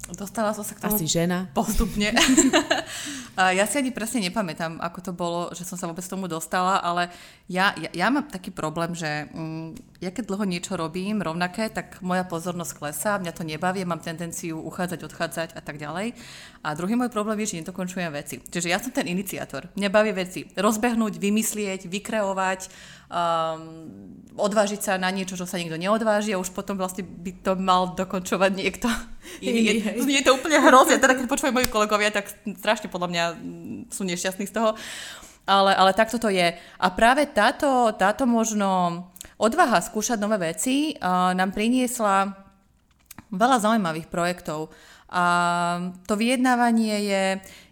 Dostala 0.10 0.50
som 0.58 0.66
sa 0.66 0.74
k 0.74 0.82
tomu 0.82 0.98
Asi 0.98 1.06
žena. 1.06 1.46
postupne. 1.54 2.10
ja 3.60 3.64
si 3.70 3.76
ani 3.78 3.94
presne 3.94 4.26
nepamätám, 4.26 4.82
ako 4.82 5.00
to 5.00 5.12
bolo, 5.14 5.42
že 5.54 5.62
som 5.62 5.78
sa 5.78 5.86
vôbec 5.86 6.04
tomu 6.04 6.26
dostala, 6.26 6.82
ale 6.82 7.14
ja, 7.46 7.72
ja, 7.78 7.88
ja 7.94 8.08
mám 8.10 8.26
taký 8.26 8.50
problém, 8.50 8.98
že 8.98 9.30
mm, 9.30 10.02
ja 10.02 10.10
keď 10.10 10.34
dlho 10.34 10.46
niečo 10.50 10.74
robím 10.74 11.22
rovnaké, 11.22 11.70
tak 11.70 12.02
moja 12.02 12.26
pozornosť 12.26 12.74
klesá, 12.76 13.12
mňa 13.22 13.32
to 13.32 13.46
nebaví, 13.46 13.86
mám 13.86 14.02
tendenciu 14.02 14.58
uchádzať, 14.58 15.00
odchádzať 15.06 15.50
a 15.54 15.62
tak 15.62 15.78
ďalej. 15.78 16.18
A 16.66 16.74
druhý 16.74 16.98
môj 16.98 17.14
problém 17.14 17.38
je, 17.46 17.54
že 17.56 17.60
nedokončujem 17.62 18.10
veci. 18.10 18.42
Čiže 18.42 18.68
ja 18.74 18.82
som 18.82 18.90
ten 18.90 19.06
iniciátor. 19.06 19.70
Mňa 19.78 19.90
baví 19.94 20.12
veci 20.18 20.50
rozbehnúť, 20.58 21.22
vymyslieť, 21.22 21.86
vykreovať, 21.86 22.62
um, 23.12 23.62
odvážiť 24.40 24.80
sa 24.80 24.94
na 24.96 25.12
niečo, 25.12 25.36
čo 25.36 25.44
sa 25.44 25.60
nikto 25.60 25.76
neodváži 25.76 26.32
a 26.32 26.40
už 26.40 26.56
potom 26.56 26.80
vlastne 26.80 27.04
by 27.04 27.32
to 27.44 27.52
mal 27.60 27.92
dokončovať 27.92 28.52
niekto 28.56 28.88
iný. 29.44 29.84
Je, 29.84 30.20
je 30.20 30.24
to 30.24 30.40
úplne 30.40 30.58
hrozné, 30.64 30.98
teda 30.98 31.20
keď 31.20 31.28
počúvajú 31.28 31.54
moji 31.54 31.68
kolegovia, 31.68 32.16
tak 32.16 32.32
strašne 32.58 32.88
podľa 32.88 33.10
mňa 33.12 33.24
sú 33.92 34.08
nešťastní 34.08 34.48
z 34.48 34.56
toho. 34.56 34.80
Ale, 35.50 35.74
ale 35.76 35.92
takto 35.98 36.22
to 36.22 36.32
je. 36.32 36.54
A 36.56 36.88
práve 36.94 37.28
táto, 37.28 37.92
táto 37.98 38.24
možno 38.30 39.04
odvaha 39.42 39.84
skúšať 39.84 40.22
nové 40.22 40.54
veci 40.54 40.96
uh, 40.96 41.34
nám 41.34 41.52
priniesla 41.52 42.30
veľa 43.34 43.58
zaujímavých 43.60 44.08
projektov. 44.08 44.72
A 45.12 45.24
to 46.08 46.16
vyjednávanie 46.16 47.04
je, 47.04 47.24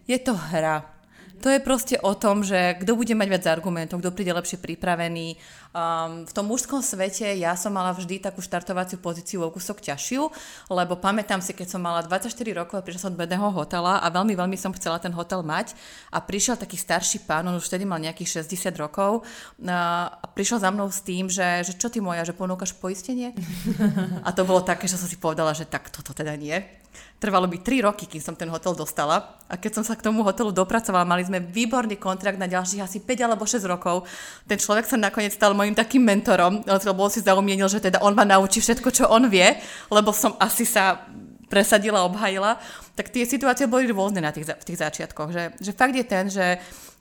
je 0.04 0.18
to 0.20 0.36
hra. 0.36 0.99
To 1.40 1.48
je 1.48 1.60
proste 1.60 1.96
o 2.04 2.12
tom, 2.12 2.44
že 2.44 2.76
kto 2.84 2.92
bude 2.92 3.16
mať 3.16 3.28
viac 3.32 3.44
argumentov, 3.48 4.04
kto 4.04 4.12
príde 4.12 4.36
lepšie 4.36 4.60
pripravený. 4.60 5.40
Um, 5.70 6.28
v 6.28 6.32
tom 6.36 6.44
mužskom 6.50 6.84
svete 6.84 7.24
ja 7.40 7.56
som 7.56 7.72
mala 7.72 7.96
vždy 7.96 8.20
takú 8.20 8.44
štartovaciu 8.44 9.00
pozíciu 9.00 9.40
o 9.40 9.48
kúsok 9.48 9.80
ťažšiu, 9.80 10.28
lebo 10.68 11.00
pamätám 11.00 11.40
si, 11.40 11.56
keď 11.56 11.78
som 11.78 11.80
mala 11.80 12.04
24 12.04 12.34
rokov 12.52 12.76
a 12.76 12.84
prišla 12.84 13.08
som 13.08 13.12
do 13.14 13.20
bedného 13.22 13.48
hotela 13.54 14.02
a 14.04 14.06
veľmi, 14.12 14.36
veľmi 14.36 14.58
som 14.60 14.74
chcela 14.76 15.00
ten 15.00 15.14
hotel 15.16 15.40
mať 15.40 15.72
a 16.12 16.20
prišiel 16.20 16.60
taký 16.60 16.76
starší 16.76 17.24
pán, 17.24 17.48
on 17.48 17.56
už 17.56 17.70
vtedy 17.72 17.88
mal 17.88 18.02
nejakých 18.02 18.44
60 18.44 18.76
rokov 18.76 19.22
a 19.64 20.26
prišiel 20.36 20.60
za 20.60 20.68
mnou 20.74 20.92
s 20.92 21.00
tým, 21.00 21.30
že, 21.30 21.64
že 21.64 21.72
čo 21.78 21.88
ty 21.88 22.02
moja, 22.02 22.26
že 22.26 22.36
ponúkaš 22.36 22.74
poistenie? 22.76 23.32
a 24.26 24.28
to 24.34 24.44
bolo 24.44 24.60
také, 24.60 24.90
že 24.90 24.98
som 24.98 25.08
si 25.08 25.16
povedala, 25.16 25.56
že 25.56 25.64
tak 25.64 25.88
toto 25.88 26.10
teda 26.12 26.34
nie. 26.34 26.79
Trvalo 27.20 27.44
by 27.44 27.60
3 27.60 27.84
roky, 27.84 28.08
kým 28.08 28.24
som 28.24 28.32
ten 28.32 28.48
hotel 28.48 28.72
dostala. 28.72 29.36
A 29.44 29.60
keď 29.60 29.76
som 29.76 29.84
sa 29.84 29.92
k 29.92 30.00
tomu 30.00 30.24
hotelu 30.24 30.56
dopracovala, 30.56 31.04
mali 31.04 31.20
sme 31.20 31.36
výborný 31.36 32.00
kontrakt 32.00 32.40
na 32.40 32.48
ďalších 32.48 32.80
asi 32.80 33.04
5 33.04 33.28
alebo 33.28 33.44
6 33.44 33.60
rokov. 33.68 34.08
Ten 34.48 34.56
človek 34.56 34.88
sa 34.88 34.96
nakoniec 34.96 35.36
stal 35.36 35.52
mojim 35.52 35.76
takým 35.76 36.00
mentorom, 36.00 36.64
lebo 36.64 37.12
si 37.12 37.20
zaumienil, 37.20 37.68
že 37.68 37.84
teda 37.84 38.00
on 38.00 38.16
ma 38.16 38.24
naučí 38.24 38.64
všetko, 38.64 38.88
čo 38.88 39.04
on 39.12 39.28
vie, 39.28 39.52
lebo 39.92 40.16
som 40.16 40.32
asi 40.40 40.64
sa 40.64 41.04
presadila, 41.52 42.08
obhajila. 42.08 42.56
Tak 42.96 43.12
tie 43.12 43.28
situácie 43.28 43.68
boli 43.68 43.90
rôzne 43.92 44.24
na 44.24 44.32
tých, 44.32 44.48
v 44.48 44.64
tých 44.64 44.80
začiatkoch. 44.80 45.28
Že, 45.28 45.42
že 45.60 45.72
fakt 45.76 45.92
je 45.92 46.06
ten, 46.08 46.24
že 46.32 46.56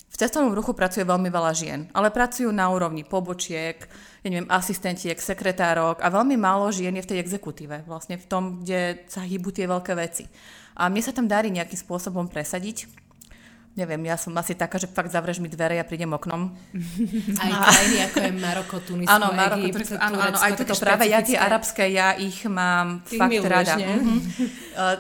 v 0.10 0.16
cestovnom 0.18 0.58
ruchu 0.58 0.74
pracuje 0.74 1.06
veľmi 1.06 1.30
veľa 1.30 1.52
žien, 1.54 1.80
ale 1.94 2.10
pracujú 2.10 2.50
na 2.50 2.68
úrovni 2.74 3.06
pobočiek, 3.06 3.78
ja 4.26 4.28
neviem, 4.28 4.50
asistentiek, 4.50 5.16
sekretárok 5.16 6.02
a 6.02 6.10
veľmi 6.10 6.36
málo 6.36 6.74
žien 6.74 6.98
je 6.98 7.06
v 7.06 7.10
tej 7.16 7.22
exekutíve, 7.22 7.86
vlastne 7.86 8.18
v 8.18 8.26
tom, 8.26 8.44
kde 8.66 9.06
sa 9.06 9.22
hýbu 9.22 9.54
tie 9.54 9.70
veľké 9.70 9.94
veci. 9.94 10.26
A 10.80 10.90
mne 10.90 11.06
sa 11.06 11.14
tam 11.14 11.30
darí 11.30 11.54
nejakým 11.54 11.78
spôsobom 11.78 12.26
presadiť 12.26 13.09
neviem, 13.80 14.04
ja 14.04 14.20
som 14.20 14.36
asi 14.36 14.52
taká, 14.60 14.76
že 14.76 14.92
fakt 14.92 15.16
zavrieš 15.16 15.40
mi 15.40 15.48
dvere 15.48 15.80
ja 15.80 15.88
prídem 15.88 16.12
oknom. 16.12 16.52
Aj 17.44 17.52
krajiny 17.72 17.98
ako 18.12 18.18
je 18.20 18.32
Maroko, 18.36 18.76
Tunisko, 18.84 19.16
áno, 19.16 19.32
Maroko, 19.32 19.64
Egypt, 19.64 19.76
Tunisko, 19.80 19.96
áno, 19.96 20.18
áno, 20.20 20.38
aj 20.44 20.52
toto 20.60 20.76
práve 20.76 21.08
ja 21.08 21.24
tie 21.24 21.38
arabské, 21.40 21.84
ja 21.96 22.20
ich 22.20 22.44
mám 22.44 23.08
Ty 23.08 23.16
fakt 23.16 23.32
miluješ, 23.32 23.48
rada. 23.48 23.74
Mm-hmm. 23.80 24.18
Uh, 24.76 24.96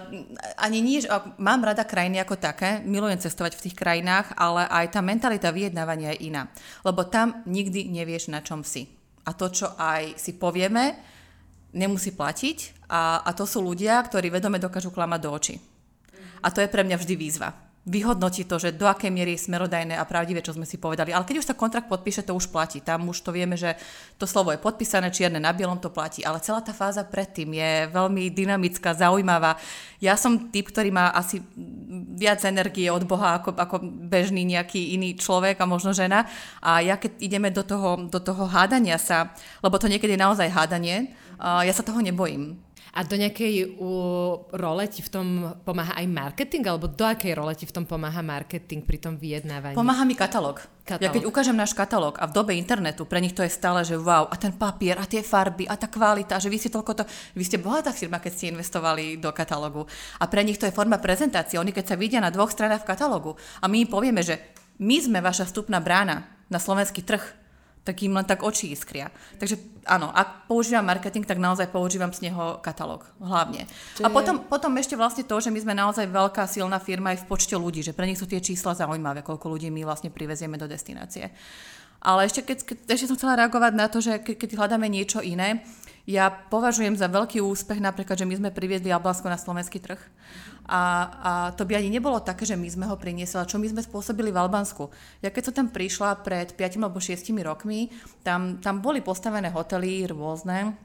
ani 0.66 0.80
nie, 0.80 1.04
mám 1.36 1.60
rada 1.60 1.84
krajiny 1.84 2.24
ako 2.24 2.40
také, 2.40 2.80
milujem 2.88 3.20
cestovať 3.20 3.60
v 3.60 3.64
tých 3.68 3.76
krajinách, 3.76 4.32
ale 4.40 4.64
aj 4.72 4.96
tá 4.96 5.04
mentalita 5.04 5.52
vyjednávania 5.52 6.16
je 6.16 6.32
iná. 6.32 6.48
Lebo 6.88 7.04
tam 7.04 7.44
nikdy 7.44 7.92
nevieš, 7.92 8.32
na 8.32 8.40
čom 8.40 8.64
si. 8.64 8.88
A 9.28 9.36
to, 9.36 9.52
čo 9.52 9.76
aj 9.76 10.16
si 10.16 10.40
povieme, 10.40 10.96
nemusí 11.76 12.16
platiť 12.16 12.88
a, 12.90 13.22
a 13.28 13.30
to 13.36 13.44
sú 13.44 13.62
ľudia, 13.62 14.00
ktorí 14.02 14.32
vedome 14.32 14.58
dokážu 14.58 14.90
klamať 14.90 15.20
do 15.22 15.30
očí. 15.30 15.56
A 16.40 16.50
to 16.56 16.64
je 16.64 16.72
pre 16.72 16.88
mňa 16.88 16.96
vždy 16.96 17.16
výzva 17.20 17.69
vyhodnotí 17.90 18.46
to, 18.46 18.62
že 18.62 18.78
do 18.78 18.86
akej 18.86 19.10
miery 19.10 19.34
je 19.34 19.50
smerodajné 19.50 19.98
a 19.98 20.06
pravdivé, 20.06 20.46
čo 20.46 20.54
sme 20.54 20.70
si 20.70 20.78
povedali. 20.78 21.10
Ale 21.10 21.26
keď 21.26 21.42
už 21.42 21.50
sa 21.50 21.58
kontrakt 21.58 21.90
podpíše, 21.90 22.22
to 22.22 22.38
už 22.38 22.54
platí. 22.54 22.86
Tam 22.86 23.10
už 23.10 23.26
to 23.26 23.34
vieme, 23.34 23.58
že 23.58 23.74
to 24.22 24.30
slovo 24.30 24.54
je 24.54 24.62
podpísané, 24.62 25.10
čierne 25.10 25.42
na 25.42 25.50
bielom 25.50 25.82
to 25.82 25.90
platí. 25.90 26.22
Ale 26.22 26.38
celá 26.46 26.62
tá 26.62 26.70
fáza 26.70 27.02
predtým 27.02 27.50
je 27.50 27.90
veľmi 27.90 28.30
dynamická, 28.30 28.94
zaujímavá. 28.94 29.58
Ja 29.98 30.14
som 30.14 30.54
typ, 30.54 30.70
ktorý 30.70 30.94
má 30.94 31.10
asi 31.10 31.42
viac 32.14 32.46
energie 32.46 32.94
od 32.94 33.10
Boha 33.10 33.42
ako, 33.42 33.58
ako 33.58 33.82
bežný 34.06 34.46
nejaký 34.46 34.94
iný 34.94 35.18
človek 35.18 35.58
a 35.58 35.66
možno 35.66 35.90
žena. 35.92 36.30
A 36.62 36.86
ja 36.86 36.94
keď 36.96 37.18
ideme 37.18 37.50
do 37.50 37.66
toho, 37.66 38.06
do 38.06 38.22
toho 38.22 38.46
hádania 38.46 39.02
sa, 39.02 39.34
lebo 39.66 39.82
to 39.82 39.90
niekedy 39.90 40.14
je 40.14 40.22
naozaj 40.22 40.48
hádanie, 40.54 41.10
ja 41.40 41.72
sa 41.72 41.88
toho 41.88 42.04
nebojím 42.04 42.60
a 42.90 43.06
do 43.06 43.16
nejakej 43.16 43.78
uh, 43.78 44.50
role 44.56 44.86
ti 44.90 45.06
v 45.06 45.10
tom 45.10 45.28
pomáha 45.62 45.94
aj 45.98 46.06
marketing? 46.10 46.64
Alebo 46.66 46.90
do 46.90 47.06
akej 47.06 47.38
role 47.38 47.54
ti 47.54 47.70
v 47.70 47.74
tom 47.74 47.86
pomáha 47.86 48.26
marketing 48.26 48.82
pri 48.82 48.98
tom 48.98 49.14
vyjednávaní? 49.16 49.78
Pomáha 49.78 50.04
mi 50.06 50.18
katalóg. 50.18 50.66
katalóg. 50.82 51.06
Ja 51.06 51.14
keď 51.14 51.24
ukážem 51.30 51.54
náš 51.54 51.78
katalóg 51.78 52.18
a 52.18 52.26
v 52.26 52.34
dobe 52.34 52.58
internetu, 52.58 53.06
pre 53.06 53.22
nich 53.22 53.38
to 53.38 53.46
je 53.46 53.52
stále, 53.54 53.86
že 53.86 53.94
wow, 53.94 54.26
a 54.26 54.36
ten 54.36 54.54
papier, 54.54 54.98
a 54.98 55.06
tie 55.06 55.22
farby, 55.22 55.70
a 55.70 55.78
tá 55.78 55.86
kvalita, 55.86 56.42
že 56.42 56.50
vy 56.50 56.58
ste 56.58 56.74
toľko 56.74 56.92
to... 56.98 57.04
Vy 57.38 57.44
ste 57.46 57.62
bohatá 57.62 57.94
firma, 57.94 58.18
keď 58.18 58.32
ste 58.34 58.52
investovali 58.52 59.22
do 59.22 59.30
katalógu. 59.30 59.86
A 60.18 60.26
pre 60.26 60.42
nich 60.42 60.58
to 60.58 60.66
je 60.66 60.74
forma 60.74 60.98
prezentácie. 60.98 61.62
Oni 61.62 61.70
keď 61.70 61.94
sa 61.94 62.00
vidia 62.00 62.18
na 62.18 62.34
dvoch 62.34 62.50
stranách 62.50 62.84
v 62.84 62.90
katalógu 62.90 63.38
a 63.62 63.66
my 63.70 63.86
im 63.86 63.90
povieme, 63.90 64.26
že 64.26 64.42
my 64.80 64.98
sme 64.98 65.20
vaša 65.20 65.46
vstupná 65.46 65.84
brána 65.84 66.26
na 66.50 66.58
slovenský 66.58 67.06
trh, 67.06 67.39
tak 67.84 68.06
im 68.06 68.14
len 68.14 68.28
tak 68.28 68.46
oči 68.46 68.76
iskria. 68.76 69.10
Takže 69.42 69.58
áno, 69.88 70.12
ak 70.14 70.46
používam 70.46 70.86
marketing, 70.86 71.26
tak 71.26 71.42
naozaj 71.42 71.72
používam 71.74 72.14
z 72.14 72.30
neho 72.30 72.62
katalóg 72.62 73.08
hlavne. 73.18 73.66
Čiže... 73.98 74.06
A 74.06 74.14
potom, 74.14 74.46
potom 74.46 74.72
ešte 74.78 74.94
vlastne 75.00 75.26
to, 75.26 75.36
že 75.42 75.50
my 75.50 75.60
sme 75.64 75.74
naozaj 75.74 76.06
veľká 76.06 76.46
silná 76.46 76.78
firma 76.78 77.16
aj 77.16 77.26
v 77.26 77.30
počte 77.30 77.56
ľudí, 77.58 77.82
že 77.82 77.96
pre 77.96 78.06
nich 78.06 78.20
sú 78.20 78.30
tie 78.30 78.44
čísla 78.44 78.78
zaujímavé, 78.78 79.26
koľko 79.26 79.50
ľudí 79.50 79.74
my 79.74 79.88
vlastne 79.88 80.14
privezieme 80.14 80.60
do 80.60 80.70
destinácie. 80.70 81.32
Ale 82.00 82.28
ešte, 82.28 82.48
keď, 82.48 82.58
keď, 82.64 82.78
ešte 82.96 83.08
som 83.12 83.18
chcela 83.20 83.40
reagovať 83.44 83.74
na 83.76 83.88
to, 83.92 84.00
že 84.00 84.24
keď, 84.24 84.36
keď 84.40 84.50
hľadáme 84.56 84.88
niečo 84.88 85.20
iné, 85.20 85.64
ja 86.08 86.32
považujem 86.32 86.96
za 86.96 87.10
veľký 87.12 87.42
úspech 87.44 87.82
napríklad, 87.82 88.16
že 88.16 88.28
my 88.28 88.36
sme 88.40 88.50
priviezli 88.56 88.94
jablánsko 88.94 89.28
na 89.28 89.40
slovenský 89.40 89.82
trh. 89.82 90.00
A, 90.70 90.82
a 91.20 91.32
to 91.58 91.66
by 91.66 91.82
ani 91.82 91.90
nebolo 91.90 92.22
také, 92.22 92.46
že 92.46 92.54
my 92.54 92.70
sme 92.70 92.86
ho 92.86 92.94
priniesli, 92.94 93.42
čo 93.50 93.58
my 93.58 93.66
sme 93.66 93.82
spôsobili 93.82 94.30
v 94.30 94.38
Albánsku. 94.38 94.94
Ja 95.26 95.34
keď 95.34 95.50
som 95.50 95.66
tam 95.66 95.68
prišla 95.74 96.22
pred 96.22 96.54
5 96.54 96.78
alebo 96.78 97.02
6 97.02 97.34
rokmi, 97.42 97.90
tam, 98.22 98.62
tam 98.62 98.78
boli 98.78 99.02
postavené 99.02 99.50
hotely 99.50 100.06
rôzne, 100.06 100.78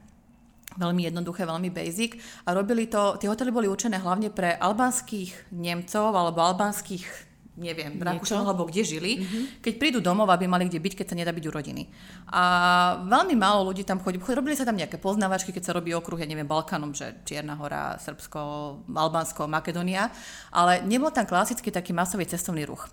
veľmi 0.75 1.07
jednoduché, 1.07 1.45
veľmi 1.45 1.69
basic 1.69 2.17
a 2.49 2.57
robili 2.57 2.89
to, 2.89 3.21
tie 3.21 3.29
hotely 3.29 3.53
boli 3.53 3.69
určené 3.69 4.01
hlavne 4.01 4.33
pre 4.33 4.57
albánskych 4.57 5.53
Nemcov 5.53 6.11
alebo 6.11 6.41
albánskych 6.41 7.34
neviem, 7.55 7.95
v 7.95 8.03
Rakúšanu 8.03 8.43
alebo 8.43 8.67
kde 8.67 8.83
žili, 8.83 9.11
mm-hmm. 9.19 9.43
keď 9.63 9.73
prídu 9.79 9.99
domov, 10.03 10.27
aby 10.27 10.43
mali 10.43 10.67
kde 10.67 10.83
byť, 10.83 10.93
keď 10.99 11.05
sa 11.07 11.15
nedá 11.15 11.31
byť 11.31 11.45
u 11.47 11.51
rodiny. 11.55 11.83
A 12.35 12.43
veľmi 13.07 13.35
málo 13.39 13.71
ľudí 13.71 13.87
tam 13.87 14.03
chodí. 14.03 14.19
Robili 14.19 14.59
sa 14.59 14.67
tam 14.67 14.75
nejaké 14.75 14.99
poznávačky, 14.99 15.55
keď 15.55 15.63
sa 15.63 15.75
robí 15.75 15.95
okruh, 15.95 16.19
ja 16.19 16.27
neviem, 16.27 16.47
Balkánom, 16.47 16.91
že 16.91 17.23
Čierna 17.23 17.55
hora, 17.55 17.95
Srbsko, 17.95 18.39
Albánsko, 18.91 19.47
Makedónia, 19.47 20.11
ale 20.51 20.83
nebol 20.83 21.15
tam 21.15 21.23
klasický 21.23 21.71
taký 21.71 21.95
masový 21.95 22.27
cestovný 22.27 22.67
ruch. 22.67 22.91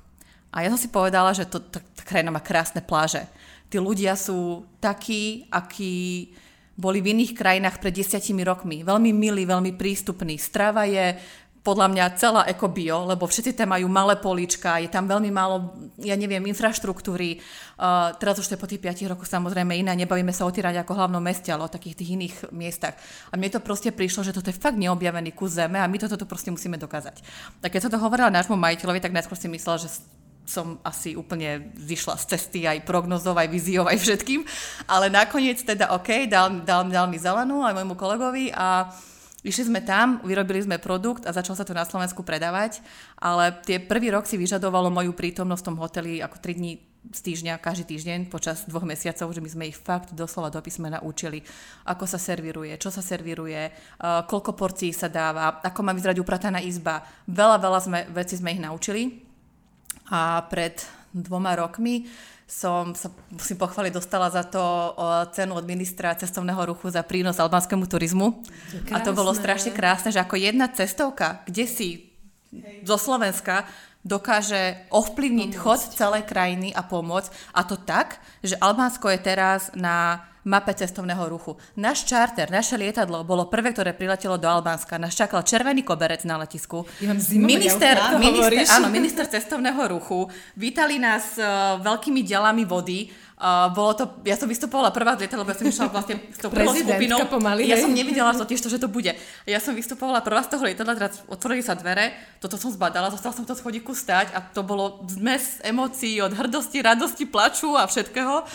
A 0.54 0.62
ja 0.62 0.68
som 0.70 0.78
si 0.78 0.92
povedala, 0.92 1.34
že 1.34 1.48
to, 1.48 1.58
tá, 1.58 1.80
tá 1.80 2.02
krajina 2.04 2.30
má 2.30 2.38
krásne 2.38 2.84
pláže. 2.84 3.24
Tí 3.72 3.80
ľudia 3.80 4.14
sú 4.14 4.68
takí, 4.78 5.48
akí 5.48 6.28
boli 6.76 7.04
v 7.04 7.12
iných 7.16 7.36
krajinách 7.36 7.80
pred 7.80 7.92
desiatimi 7.92 8.44
rokmi. 8.44 8.80
Veľmi 8.84 9.12
milí, 9.12 9.44
veľmi 9.44 9.76
prístupní. 9.76 10.40
Strava 10.40 10.88
je 10.88 11.16
podľa 11.62 11.94
mňa 11.94 12.04
celá 12.18 12.42
ekobio, 12.50 13.06
lebo 13.06 13.30
všetci 13.30 13.54
tam 13.54 13.70
majú 13.70 13.86
malé 13.86 14.18
políčka, 14.18 14.82
je 14.82 14.90
tam 14.90 15.06
veľmi 15.06 15.30
málo, 15.30 15.70
ja 16.02 16.18
neviem, 16.18 16.42
infraštruktúry. 16.50 17.38
Uh, 17.78 18.10
teraz 18.18 18.42
už 18.42 18.50
to 18.50 18.54
je 18.58 18.62
po 18.62 18.66
tých 18.66 18.82
5 18.82 19.14
rokoch 19.14 19.30
samozrejme 19.30 19.70
iné, 19.78 19.94
nebavíme 19.94 20.34
sa 20.34 20.42
o 20.42 20.50
Tyrade 20.50 20.82
ako 20.82 20.98
hlavnom 20.98 21.22
meste, 21.22 21.54
ale 21.54 21.62
o 21.62 21.70
takých 21.70 22.02
tých 22.02 22.18
iných 22.18 22.34
miestach. 22.50 22.98
A 23.30 23.38
mne 23.38 23.54
to 23.54 23.62
proste 23.62 23.94
prišlo, 23.94 24.26
že 24.26 24.34
toto 24.34 24.50
je 24.50 24.58
fakt 24.58 24.74
neobjavený 24.74 25.30
kus 25.38 25.54
zeme 25.54 25.78
a 25.78 25.86
my 25.86 26.02
toto 26.02 26.18
tu 26.18 26.26
proste 26.26 26.50
musíme 26.50 26.74
dokázať. 26.82 27.22
Tak 27.62 27.70
keď 27.70 27.80
som 27.86 27.92
to 27.94 28.02
hovorila 28.02 28.34
nášmu 28.34 28.58
majiteľovi, 28.58 28.98
tak 28.98 29.14
najskôr 29.14 29.38
si 29.38 29.46
myslel, 29.46 29.86
že 29.86 30.02
som 30.42 30.82
asi 30.82 31.14
úplne 31.14 31.70
zišla 31.78 32.18
z 32.18 32.24
cesty 32.34 32.60
aj 32.66 32.82
prognozov, 32.82 33.38
aj 33.38 33.46
víziou, 33.46 33.86
aj 33.86 34.02
všetkým. 34.02 34.42
Ale 34.90 35.06
nakoniec 35.06 35.62
teda 35.62 35.94
OK, 35.94 36.26
dal, 36.26 36.66
dal, 36.66 36.90
dal 36.90 37.06
mi 37.06 37.22
zelenú 37.22 37.62
aj 37.62 37.78
môjmu 37.78 37.94
kolegovi 37.94 38.50
a 38.50 38.90
Išli 39.42 39.74
sme 39.74 39.82
tam, 39.82 40.22
vyrobili 40.22 40.62
sme 40.62 40.78
produkt 40.78 41.26
a 41.26 41.34
začal 41.34 41.58
sa 41.58 41.66
to 41.66 41.74
na 41.74 41.82
Slovensku 41.82 42.22
predávať, 42.22 42.78
ale 43.18 43.50
tie 43.66 43.82
prvý 43.82 44.14
rok 44.14 44.22
si 44.22 44.38
vyžadovalo 44.38 44.86
moju 44.86 45.10
prítomnosť 45.10 45.62
v 45.62 45.66
tom 45.66 45.76
hoteli 45.82 46.12
ako 46.22 46.38
3 46.38 46.58
dní 46.62 46.72
z 47.10 47.20
týždňa, 47.26 47.58
každý 47.58 47.98
týždeň 47.98 48.30
počas 48.30 48.62
dvoch 48.70 48.86
mesiacov, 48.86 49.34
že 49.34 49.42
my 49.42 49.50
sme 49.50 49.64
ich 49.66 49.74
fakt 49.74 50.14
doslova 50.14 50.54
do 50.54 50.62
písmena 50.62 51.02
učili, 51.02 51.42
ako 51.82 52.06
sa 52.06 52.14
serviruje, 52.14 52.78
čo 52.78 52.94
sa 52.94 53.02
serviruje, 53.02 53.74
uh, 53.74 54.22
koľko 54.30 54.54
porcií 54.54 54.94
sa 54.94 55.10
dáva, 55.10 55.58
ako 55.66 55.82
má 55.82 55.90
vyzerať 55.90 56.22
uprataná 56.22 56.62
izba. 56.62 57.02
Veľa, 57.26 57.58
veľa 57.58 57.80
sme, 57.82 58.00
veci 58.14 58.38
sme 58.38 58.54
ich 58.54 58.62
naučili 58.62 59.18
a 60.14 60.46
pred 60.46 60.78
dvoma 61.10 61.58
rokmi 61.58 62.06
som 62.52 62.92
sa, 62.92 63.08
musím 63.32 63.56
pochváliť, 63.56 63.96
dostala 63.96 64.28
za 64.28 64.44
to 64.44 64.60
cenu 65.32 65.56
od 65.56 65.64
ministra 65.64 66.12
cestovného 66.12 66.68
ruchu 66.68 66.92
za 66.92 67.00
prínos 67.00 67.40
albánskému 67.40 67.88
turizmu. 67.88 68.44
A 68.92 69.00
to 69.00 69.16
bolo 69.16 69.32
strašne 69.32 69.72
krásne, 69.72 70.12
že 70.12 70.20
ako 70.20 70.36
jedna 70.36 70.68
cestovka, 70.68 71.40
kde 71.48 71.64
si 71.64 71.88
zo 72.84 73.00
Slovenska 73.00 73.64
dokáže 74.04 74.84
ovplyvniť 74.92 75.50
chod 75.56 75.80
celej 75.96 76.28
krajiny 76.28 76.74
a 76.76 76.84
pomôcť. 76.84 77.56
A 77.56 77.64
to 77.64 77.80
tak, 77.80 78.20
že 78.44 78.58
Albánsko 78.60 79.08
je 79.08 79.20
teraz 79.22 79.72
na 79.72 80.28
mape 80.44 80.74
cestovného 80.74 81.22
ruchu. 81.30 81.54
Náš 81.78 82.04
čárter, 82.04 82.50
naše 82.50 82.74
lietadlo 82.74 83.22
bolo 83.22 83.46
prvé, 83.46 83.70
ktoré 83.70 83.94
priletelo 83.94 84.38
do 84.38 84.50
Albánska. 84.50 84.98
Nás 84.98 85.14
čakal 85.14 85.46
červený 85.46 85.86
koberec 85.86 86.26
na 86.26 86.38
letisku. 86.42 86.82
Ja 86.98 87.14
minister, 87.14 87.94
minister, 88.18 88.66
áno, 88.74 88.90
minister 88.90 89.24
cestovného 89.26 89.82
ruchu. 89.86 90.26
Vítali 90.58 90.98
nás 90.98 91.38
uh, 91.38 91.78
veľkými 91.78 92.26
dielami 92.26 92.66
vody. 92.66 93.10
Uh, 93.42 93.74
bolo 93.74 93.90
to, 93.98 94.04
ja 94.22 94.38
som 94.38 94.46
vystupovala 94.46 94.94
prvá 94.94 95.18
z 95.18 95.26
lietadla, 95.26 95.42
lebo 95.42 95.50
ja 95.50 95.58
som 95.58 95.66
išla 95.66 95.90
vlastne 95.90 96.14
s 96.30 96.38
tou 96.38 96.46
prvou 96.46 96.78
skupinou. 96.78 97.18
Pomaly, 97.26 97.66
ja 97.66 97.74
som 97.74 97.90
nevidela 97.90 98.30
totiž 98.38 98.62
to, 98.62 98.70
že 98.70 98.78
to 98.78 98.86
bude. 98.86 99.10
Ja 99.50 99.58
som 99.58 99.74
vystupovala 99.74 100.22
prvá 100.22 100.46
z 100.46 100.54
toho 100.54 100.62
lietadla, 100.62 100.94
teraz 100.94 101.26
otvorili 101.26 101.58
sa 101.58 101.74
dvere, 101.74 102.14
toto 102.38 102.54
som 102.54 102.70
zbadala, 102.70 103.10
zostala 103.10 103.34
som 103.34 103.42
to 103.42 103.58
schodíku 103.58 103.98
stať 103.98 104.30
a 104.30 104.38
to 104.46 104.62
bolo 104.62 105.02
zmes 105.10 105.58
emócií 105.66 106.22
od 106.22 106.38
hrdosti, 106.38 106.86
radosti, 106.86 107.26
plaču 107.26 107.74
a 107.74 107.90
všetkého. 107.90 108.46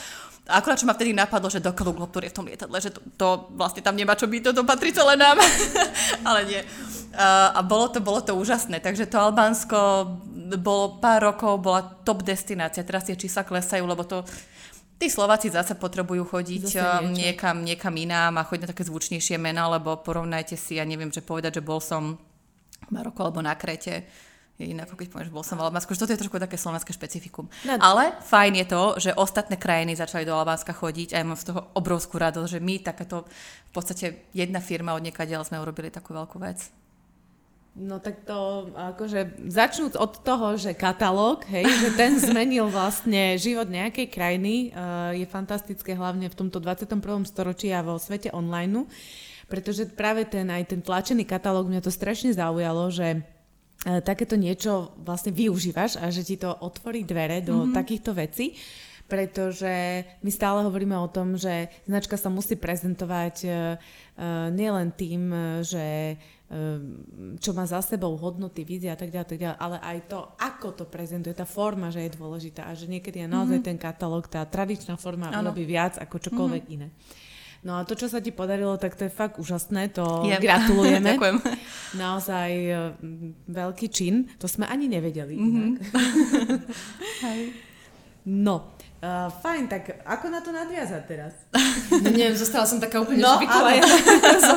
A 0.48 0.64
akurát, 0.64 0.80
čo 0.80 0.88
ma 0.88 0.96
vtedy 0.96 1.12
napadlo, 1.12 1.52
že 1.52 1.60
dokoľu 1.60 1.92
Globtour 1.92 2.24
je 2.24 2.32
v 2.32 2.38
tom 2.40 2.48
lietadle, 2.48 2.78
že 2.80 2.96
to, 2.96 3.00
to 3.20 3.28
vlastne 3.56 3.84
tam 3.84 4.00
nemá 4.00 4.16
čo 4.16 4.32
byť, 4.32 4.42
to, 4.48 4.52
to 4.56 4.64
patrí 4.64 4.96
celé 4.96 5.20
nám. 5.20 5.36
Ale 6.28 6.48
nie. 6.48 6.62
Uh, 7.12 7.52
a 7.52 7.60
bolo 7.64 7.92
to, 7.92 8.00
bolo 8.00 8.24
to 8.24 8.32
úžasné. 8.32 8.80
Takže 8.80 9.12
to 9.12 9.20
Albánsko 9.20 9.78
bolo 10.56 11.04
pár 11.04 11.36
rokov, 11.36 11.60
bola 11.60 11.84
top 11.84 12.24
destinácia. 12.24 12.88
Teraz 12.88 13.04
tie 13.04 13.20
čísla 13.20 13.44
klesajú, 13.44 13.84
lebo 13.84 14.08
to 14.08 14.24
Tí 14.98 15.14
Slováci 15.14 15.54
zase 15.54 15.78
potrebujú 15.78 16.26
chodiť 16.26 16.74
niekam, 17.14 17.62
niekam 17.62 17.94
inám 17.94 18.42
a 18.42 18.48
chodiť 18.50 18.66
na 18.66 18.72
také 18.74 18.82
zvučnejšie 18.82 19.38
mená, 19.38 19.70
lebo 19.70 19.94
porovnajte 20.02 20.58
si, 20.58 20.82
ja 20.82 20.90
neviem, 20.90 21.14
že 21.14 21.22
povedať, 21.22 21.62
že 21.62 21.68
bol 21.70 21.78
som 21.78 22.18
Maroko 22.90 23.22
alebo 23.22 23.38
na 23.46 23.54
Krete, 23.54 24.10
je 24.58 24.74
inak, 24.74 24.90
keď 24.90 25.14
povieš, 25.14 25.30
bol 25.30 25.46
som 25.46 25.62
v 25.62 25.70
Albánsku, 25.70 25.94
že 25.94 26.02
toto 26.02 26.14
je 26.18 26.22
trošku 26.26 26.42
také 26.42 26.58
slovenské 26.58 26.90
špecifikum. 26.90 27.46
No. 27.62 27.78
Ale 27.78 28.18
fajn 28.26 28.54
je 28.58 28.66
to, 28.66 28.84
že 28.98 29.12
ostatné 29.14 29.54
krajiny 29.54 29.94
začali 29.94 30.26
do 30.26 30.34
Albánska 30.34 30.74
chodiť 30.74 31.14
a 31.14 31.22
ja 31.22 31.26
mám 31.30 31.38
z 31.38 31.54
toho 31.54 31.70
obrovskú 31.78 32.18
radosť, 32.18 32.58
že 32.58 32.60
my 32.60 32.82
takéto, 32.82 33.30
v 33.70 33.72
podstate 33.72 34.26
jedna 34.34 34.58
firma 34.58 34.98
od 34.98 35.06
niekadeľ 35.06 35.46
sme 35.46 35.62
urobili 35.62 35.94
takú 35.94 36.18
veľkú 36.18 36.42
vec. 36.42 36.74
No 37.78 38.02
tak 38.02 38.26
to 38.26 38.74
akože 38.74 39.46
začnúc 39.54 39.94
od 39.94 40.26
toho, 40.26 40.58
že 40.58 40.74
katalóg, 40.74 41.46
hej, 41.46 41.70
že 41.70 41.94
ten 41.94 42.18
zmenil 42.26 42.74
vlastne 42.74 43.38
život 43.38 43.70
nejakej 43.70 44.10
krajiny, 44.10 44.74
uh, 44.74 45.14
je 45.14 45.30
fantastické 45.30 45.94
hlavne 45.94 46.26
v 46.26 46.34
tomto 46.34 46.58
21. 46.58 46.98
storočí 47.30 47.70
a 47.70 47.86
vo 47.86 48.02
svete 48.02 48.34
online, 48.34 48.90
pretože 49.46 49.86
práve 49.94 50.26
ten 50.26 50.50
aj 50.50 50.74
ten 50.74 50.82
tlačený 50.82 51.30
katalóg 51.30 51.70
mňa 51.70 51.86
to 51.86 51.94
strašne 51.94 52.34
zaujalo, 52.34 52.90
že 52.90 53.22
takéto 53.84 54.34
niečo 54.34 54.98
vlastne 55.02 55.30
využívaš 55.30 56.02
a 56.02 56.10
že 56.10 56.26
ti 56.26 56.36
to 56.40 56.50
otvorí 56.50 57.06
dvere 57.06 57.46
do 57.46 57.66
mm-hmm. 57.66 57.76
takýchto 57.78 58.12
vecí, 58.18 58.58
pretože 59.06 60.04
my 60.26 60.32
stále 60.34 60.66
hovoríme 60.66 60.98
o 60.98 61.08
tom, 61.08 61.38
že 61.40 61.72
značka 61.88 62.18
sa 62.20 62.28
musí 62.28 62.60
prezentovať 62.60 63.36
uh, 63.46 63.54
nielen 64.52 64.92
tým, 64.98 65.32
že 65.64 66.18
čo 67.44 67.52
má 67.52 67.68
za 67.68 67.84
sebou 67.84 68.16
hodnoty, 68.16 68.64
vízia 68.64 68.96
a 68.96 69.00
tak 69.00 69.12
ďalej, 69.12 69.28
tak 69.28 69.40
ďalej, 69.44 69.58
ale 69.60 69.78
aj 69.84 69.98
to, 70.08 70.20
ako 70.40 70.68
to 70.80 70.86
prezentuje, 70.88 71.36
tá 71.36 71.44
forma, 71.44 71.92
že 71.92 72.08
je 72.08 72.16
dôležitá 72.16 72.72
a 72.72 72.72
že 72.72 72.88
niekedy 72.88 73.20
je 73.20 73.28
naozaj 73.28 73.60
mm-hmm. 73.60 73.76
ten 73.76 73.84
katalóg, 73.84 74.32
tá 74.32 74.48
tradičná 74.48 74.96
forma 74.96 75.28
ano. 75.28 75.52
urobí 75.52 75.68
viac 75.68 76.00
ako 76.00 76.16
čokoľvek 76.24 76.64
mm-hmm. 76.64 76.76
iné. 76.80 76.88
No 77.66 77.82
a 77.82 77.86
to, 77.88 77.98
čo 77.98 78.06
sa 78.06 78.22
ti 78.22 78.30
podarilo, 78.30 78.78
tak 78.78 78.94
to 78.94 79.10
je 79.10 79.12
fakt 79.12 79.42
úžasné, 79.42 79.90
to 79.90 80.26
je. 80.30 80.38
gratulujeme. 80.38 81.10
Ďakujem. 81.18 81.38
Naozaj 81.98 82.50
e, 82.54 82.76
veľký 83.50 83.88
čin, 83.90 84.30
to 84.38 84.46
sme 84.46 84.70
ani 84.70 84.86
nevedeli. 84.86 85.36
Mm-hmm. 85.48 85.80
no, 88.28 88.77
Uh, 88.98 89.30
fajn, 89.46 89.70
tak 89.70 90.02
ako 90.10 90.26
na 90.26 90.42
to 90.42 90.50
nadviazať 90.50 91.04
teraz? 91.06 91.34
Neviem, 92.18 92.34
zostala 92.34 92.66
som 92.66 92.82
taká 92.82 92.98
úplne 92.98 93.22
no, 93.22 93.38
ale... 93.46 93.78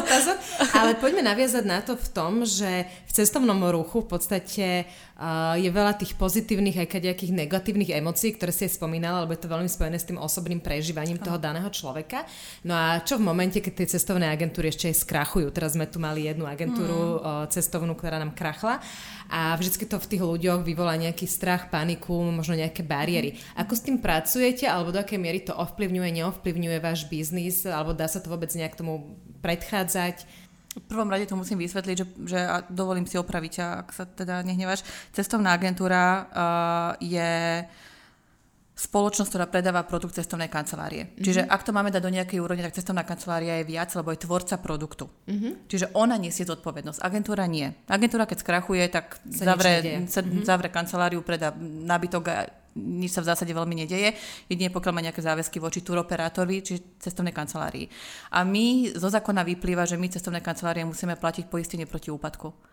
ale 0.80 0.96
poďme 0.96 1.20
naviazať 1.20 1.64
na 1.68 1.84
to 1.84 1.92
v 1.92 2.08
tom, 2.08 2.48
že 2.48 2.88
v 2.88 3.12
cestovnom 3.12 3.60
ruchu 3.68 4.00
v 4.00 4.08
podstate 4.08 4.88
uh, 5.20 5.60
je 5.60 5.68
veľa 5.68 5.92
tých 6.00 6.16
pozitívnych 6.16 6.72
aj 6.72 6.88
kadejakých 6.88 7.36
negatívnych 7.36 7.92
emócií, 7.92 8.32
ktoré 8.32 8.48
si 8.48 8.64
aj 8.64 8.80
spomínala, 8.80 9.28
lebo 9.28 9.36
je 9.36 9.44
to 9.44 9.52
veľmi 9.52 9.68
spojené 9.68 10.00
s 10.00 10.08
tým 10.08 10.16
osobným 10.16 10.64
prežívaním 10.64 11.20
toho 11.20 11.36
daného 11.36 11.68
človeka. 11.68 12.24
No 12.64 12.72
a 12.72 13.04
čo 13.04 13.20
v 13.20 13.28
momente, 13.28 13.60
keď 13.60 13.84
tie 13.84 14.00
cestovné 14.00 14.32
agentúry 14.32 14.72
ešte 14.72 14.88
aj 14.88 15.04
skrachujú? 15.04 15.52
Teraz 15.52 15.76
sme 15.76 15.84
tu 15.84 16.00
mali 16.00 16.24
jednu 16.24 16.48
agentúru 16.48 17.20
mm. 17.20 17.20
uh, 17.20 17.44
cestovnú, 17.52 17.92
ktorá 17.92 18.16
nám 18.16 18.32
krachla 18.32 18.80
a 19.30 19.54
vždy 19.54 19.86
to 19.86 20.02
v 20.02 20.10
tých 20.10 20.22
ľuďoch 20.26 20.66
vyvolá 20.66 20.98
nejaký 20.98 21.30
strach, 21.30 21.70
paniku, 21.70 22.18
možno 22.34 22.58
nejaké 22.58 22.82
bariéry. 22.82 23.38
Ako 23.54 23.78
s 23.78 23.86
tým 23.86 24.02
pracujete, 24.02 24.66
alebo 24.66 24.90
do 24.90 24.98
akej 24.98 25.22
miery 25.22 25.46
to 25.46 25.54
ovplyvňuje, 25.54 26.18
neovplyvňuje 26.18 26.78
váš 26.82 27.06
biznis, 27.06 27.62
alebo 27.62 27.94
dá 27.94 28.10
sa 28.10 28.18
to 28.18 28.26
vôbec 28.26 28.50
nejak 28.50 28.74
tomu 28.74 29.14
predchádzať? 29.38 30.26
V 30.70 30.86
prvom 30.90 31.10
rade 31.10 31.30
to 31.30 31.38
musím 31.38 31.62
vysvetliť, 31.62 31.96
že, 31.98 32.06
že 32.26 32.38
a 32.42 32.62
dovolím 32.66 33.06
si 33.06 33.18
opraviť, 33.18 33.54
ak 33.86 33.88
sa 33.94 34.04
teda 34.06 34.42
nehneváš. 34.42 34.82
Cestovná 35.14 35.54
agentúra 35.54 36.02
uh, 36.02 36.22
je 36.98 37.62
spoločnosť, 38.80 39.28
ktorá 39.28 39.44
predáva 39.44 39.84
produkt 39.84 40.16
cestovnej 40.16 40.48
kancelárie. 40.48 41.12
Mm-hmm. 41.12 41.24
Čiže 41.24 41.44
ak 41.44 41.68
to 41.68 41.76
máme 41.76 41.92
dať 41.92 42.00
do 42.00 42.14
nejakej 42.16 42.40
úrovne, 42.40 42.64
tak 42.64 42.80
cestovná 42.80 43.04
kancelária 43.04 43.60
je 43.60 43.68
viac, 43.68 43.92
lebo 43.92 44.08
je 44.08 44.24
tvorca 44.24 44.56
produktu. 44.56 45.04
Mm-hmm. 45.28 45.52
Čiže 45.68 45.86
ona 45.92 46.16
nesie 46.16 46.48
zodpovednosť, 46.48 47.04
agentúra 47.04 47.44
nie. 47.44 47.68
Agentúra, 47.84 48.24
keď 48.24 48.40
skrachuje, 48.40 48.88
tak 48.88 49.20
zavre, 49.28 50.08
sa, 50.08 50.24
mm-hmm. 50.24 50.48
zavre 50.48 50.72
kanceláriu, 50.72 51.20
predá 51.20 51.52
nábytok 51.60 52.24
a 52.32 52.48
nič 52.80 53.12
sa 53.12 53.20
v 53.20 53.28
zásade 53.34 53.52
veľmi 53.52 53.84
nedeje, 53.84 54.14
jedine 54.46 54.70
pokiaľ 54.70 54.92
má 54.94 55.02
nejaké 55.02 55.20
záväzky 55.20 55.58
voči 55.58 55.82
turoperátorovi, 55.82 56.56
či 56.62 56.74
cestovnej 57.02 57.34
kancelárii. 57.34 57.84
A 58.32 58.46
my 58.46 58.94
zo 58.94 59.10
zákona 59.10 59.42
vyplýva, 59.42 59.84
že 59.84 59.98
my 59.98 60.06
cestovné 60.06 60.40
kancelárie 60.40 60.86
musíme 60.86 61.18
platiť 61.18 61.50
poistenie 61.50 61.84
proti 61.84 62.14
úpadku. 62.14 62.70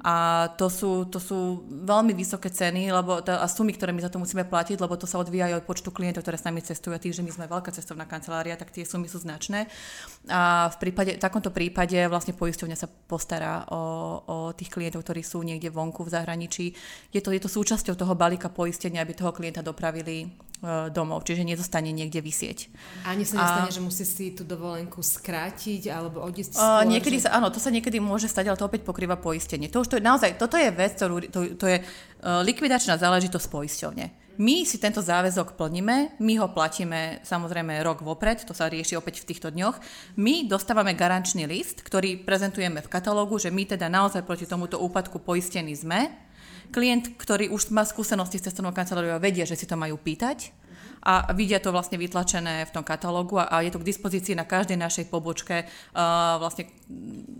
A 0.00 0.48
to 0.56 0.72
sú, 0.72 1.04
to 1.12 1.20
sú 1.20 1.68
veľmi 1.68 2.16
vysoké 2.16 2.48
ceny 2.48 2.88
lebo 2.88 3.20
a 3.20 3.46
sumy, 3.46 3.76
ktoré 3.76 3.92
my 3.92 4.00
za 4.00 4.08
to 4.08 4.16
musíme 4.16 4.48
platiť, 4.48 4.80
lebo 4.80 4.96
to 4.96 5.04
sa 5.04 5.20
odvíja 5.20 5.52
aj 5.52 5.60
od 5.60 5.68
počtu 5.68 5.92
klientov, 5.92 6.24
ktoré 6.24 6.40
s 6.40 6.46
nami 6.48 6.64
cestujú. 6.64 6.96
A 6.96 7.02
tým, 7.02 7.12
že 7.12 7.20
my 7.20 7.30
sme 7.32 7.46
veľká 7.46 7.68
cestovná 7.72 8.08
kancelária, 8.08 8.56
tak 8.56 8.72
tie 8.72 8.88
sumy 8.88 9.12
sú 9.12 9.20
značné. 9.20 9.68
A 10.32 10.72
v, 10.72 10.76
prípade, 10.80 11.16
v 11.16 11.22
takomto 11.22 11.52
prípade 11.52 12.00
vlastne 12.08 12.32
poisťovňa 12.32 12.76
sa 12.76 12.88
postará 12.88 13.68
o, 13.68 13.80
o 14.24 14.36
tých 14.56 14.72
klientov, 14.72 15.04
ktorí 15.04 15.20
sú 15.20 15.44
niekde 15.44 15.68
vonku 15.68 16.08
v 16.08 16.12
zahraničí. 16.16 16.66
Je 17.12 17.20
to, 17.20 17.32
je 17.36 17.40
to 17.40 17.52
súčasťou 17.52 17.92
toho 17.92 18.16
balíka 18.16 18.48
poistenia, 18.48 19.04
aby 19.04 19.12
toho 19.12 19.36
klienta 19.36 19.60
dopravili 19.60 20.32
E, 20.60 20.92
domov, 20.92 21.24
čiže 21.24 21.40
nezostane 21.40 21.88
niekde 21.88 22.20
vysieť. 22.20 22.68
Ani 23.08 23.24
sa 23.24 23.40
nestane, 23.40 23.72
a... 23.72 23.76
že 23.76 23.80
musí 23.80 24.04
si 24.04 24.36
tú 24.36 24.44
dovolenku 24.44 25.00
skrátiť 25.00 25.88
alebo 25.88 26.20
odísť 26.20 26.60
skôr? 26.60 26.60
Uh, 26.60 26.84
niekedy 26.84 27.16
že... 27.16 27.24
sa, 27.24 27.40
áno, 27.40 27.48
to 27.48 27.56
sa 27.56 27.72
niekedy 27.72 27.96
môže 27.96 28.28
stať, 28.28 28.52
ale 28.52 28.60
to 28.60 28.68
opäť 28.68 28.84
pokrýva 28.84 29.16
poistenie. 29.16 29.72
To 29.72 29.80
už 29.80 29.88
to 29.90 29.98
je 29.98 30.06
naozaj, 30.06 30.38
toto 30.38 30.54
je 30.54 30.70
vec, 30.70 30.94
ktorú, 30.94 31.26
to, 31.26 31.40
to 31.58 31.66
je 31.66 31.82
uh, 31.82 32.46
likvidačná 32.46 32.94
záležitosť 32.94 33.46
poisťovne. 33.50 34.06
My 34.40 34.64
si 34.64 34.80
tento 34.80 35.04
záväzok 35.04 35.52
plníme, 35.58 36.16
my 36.16 36.34
ho 36.40 36.48
platíme 36.48 37.20
samozrejme 37.20 37.84
rok 37.84 38.00
vopred, 38.00 38.40
to 38.40 38.56
sa 38.56 38.72
rieši 38.72 38.96
opäť 38.96 39.20
v 39.20 39.34
týchto 39.34 39.52
dňoch. 39.52 39.76
My 40.16 40.48
dostávame 40.48 40.96
garančný 40.96 41.44
list, 41.44 41.84
ktorý 41.84 42.24
prezentujeme 42.24 42.80
v 42.80 42.88
katalógu, 42.88 43.36
že 43.36 43.52
my 43.52 43.68
teda 43.68 43.92
naozaj 43.92 44.24
proti 44.24 44.48
tomuto 44.48 44.80
úpadku 44.80 45.20
poistení 45.20 45.76
sme 45.76 46.08
klient, 46.72 47.20
ktorý 47.20 47.52
už 47.52 47.68
má 47.74 47.84
skúsenosti 47.84 48.40
s 48.40 48.48
cestovnou 48.48 48.72
kanceláriou 48.72 49.18
a 49.18 49.20
vedia, 49.20 49.44
že 49.44 49.58
si 49.58 49.68
to 49.68 49.76
majú 49.76 49.98
pýtať 50.00 50.54
a 51.00 51.32
vidia 51.32 51.56
to 51.60 51.72
vlastne 51.72 51.96
vytlačené 51.96 52.68
v 52.68 52.74
tom 52.76 52.84
katalógu 52.84 53.40
a, 53.40 53.48
a 53.48 53.56
je 53.64 53.72
to 53.72 53.80
k 53.80 53.88
dispozícii 53.88 54.36
na 54.36 54.44
každej 54.44 54.76
našej 54.76 55.08
pobočke 55.08 55.64
uh, 55.64 56.36
vlastne 56.36 56.68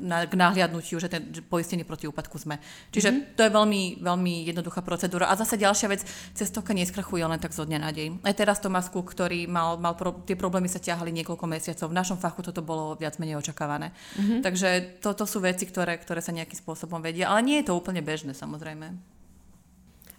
na, 0.00 0.24
k 0.24 0.32
nahliadnutiu, 0.32 0.96
že 0.96 1.12
ten 1.12 1.28
že 1.28 1.44
poistenie 1.44 1.84
proti 1.84 2.08
úpadku 2.08 2.40
sme. 2.40 2.56
Čiže 2.88 3.08
mm-hmm. 3.12 3.36
to 3.36 3.40
je 3.44 3.50
veľmi, 3.52 3.82
veľmi 4.00 4.34
jednoduchá 4.48 4.80
procedúra. 4.80 5.28
A 5.28 5.36
zase 5.36 5.60
ďalšia 5.60 5.92
vec, 5.92 6.00
cestovka 6.32 6.72
neskrachuje 6.72 7.20
len 7.20 7.36
tak 7.36 7.52
zo 7.52 7.68
dňa 7.68 7.78
na 7.78 7.92
deň. 7.92 8.24
Aj 8.24 8.32
teraz 8.32 8.64
Tomasku, 8.64 9.04
ktorý 9.04 9.44
mal, 9.44 9.76
mal 9.76 9.92
pro, 9.92 10.24
tie 10.24 10.40
problémy 10.40 10.72
sa 10.72 10.80
ťahali 10.80 11.12
niekoľko 11.20 11.44
mesiacov. 11.44 11.92
V 11.92 11.98
našom 12.00 12.16
fachu 12.16 12.40
toto 12.40 12.64
bolo 12.64 12.96
viac 12.96 13.20
menej 13.20 13.36
očakávané. 13.44 13.92
Mm-hmm. 14.16 14.40
Takže 14.40 14.68
toto 15.04 15.28
sú 15.28 15.44
veci, 15.44 15.68
ktoré, 15.68 16.00
ktoré 16.00 16.24
sa 16.24 16.32
nejakým 16.32 16.56
spôsobom 16.56 17.04
vedia. 17.04 17.28
Ale 17.28 17.44
nie 17.44 17.60
je 17.60 17.68
to 17.68 17.76
úplne 17.76 18.00
bežné, 18.00 18.32
samozrejme. 18.32 19.19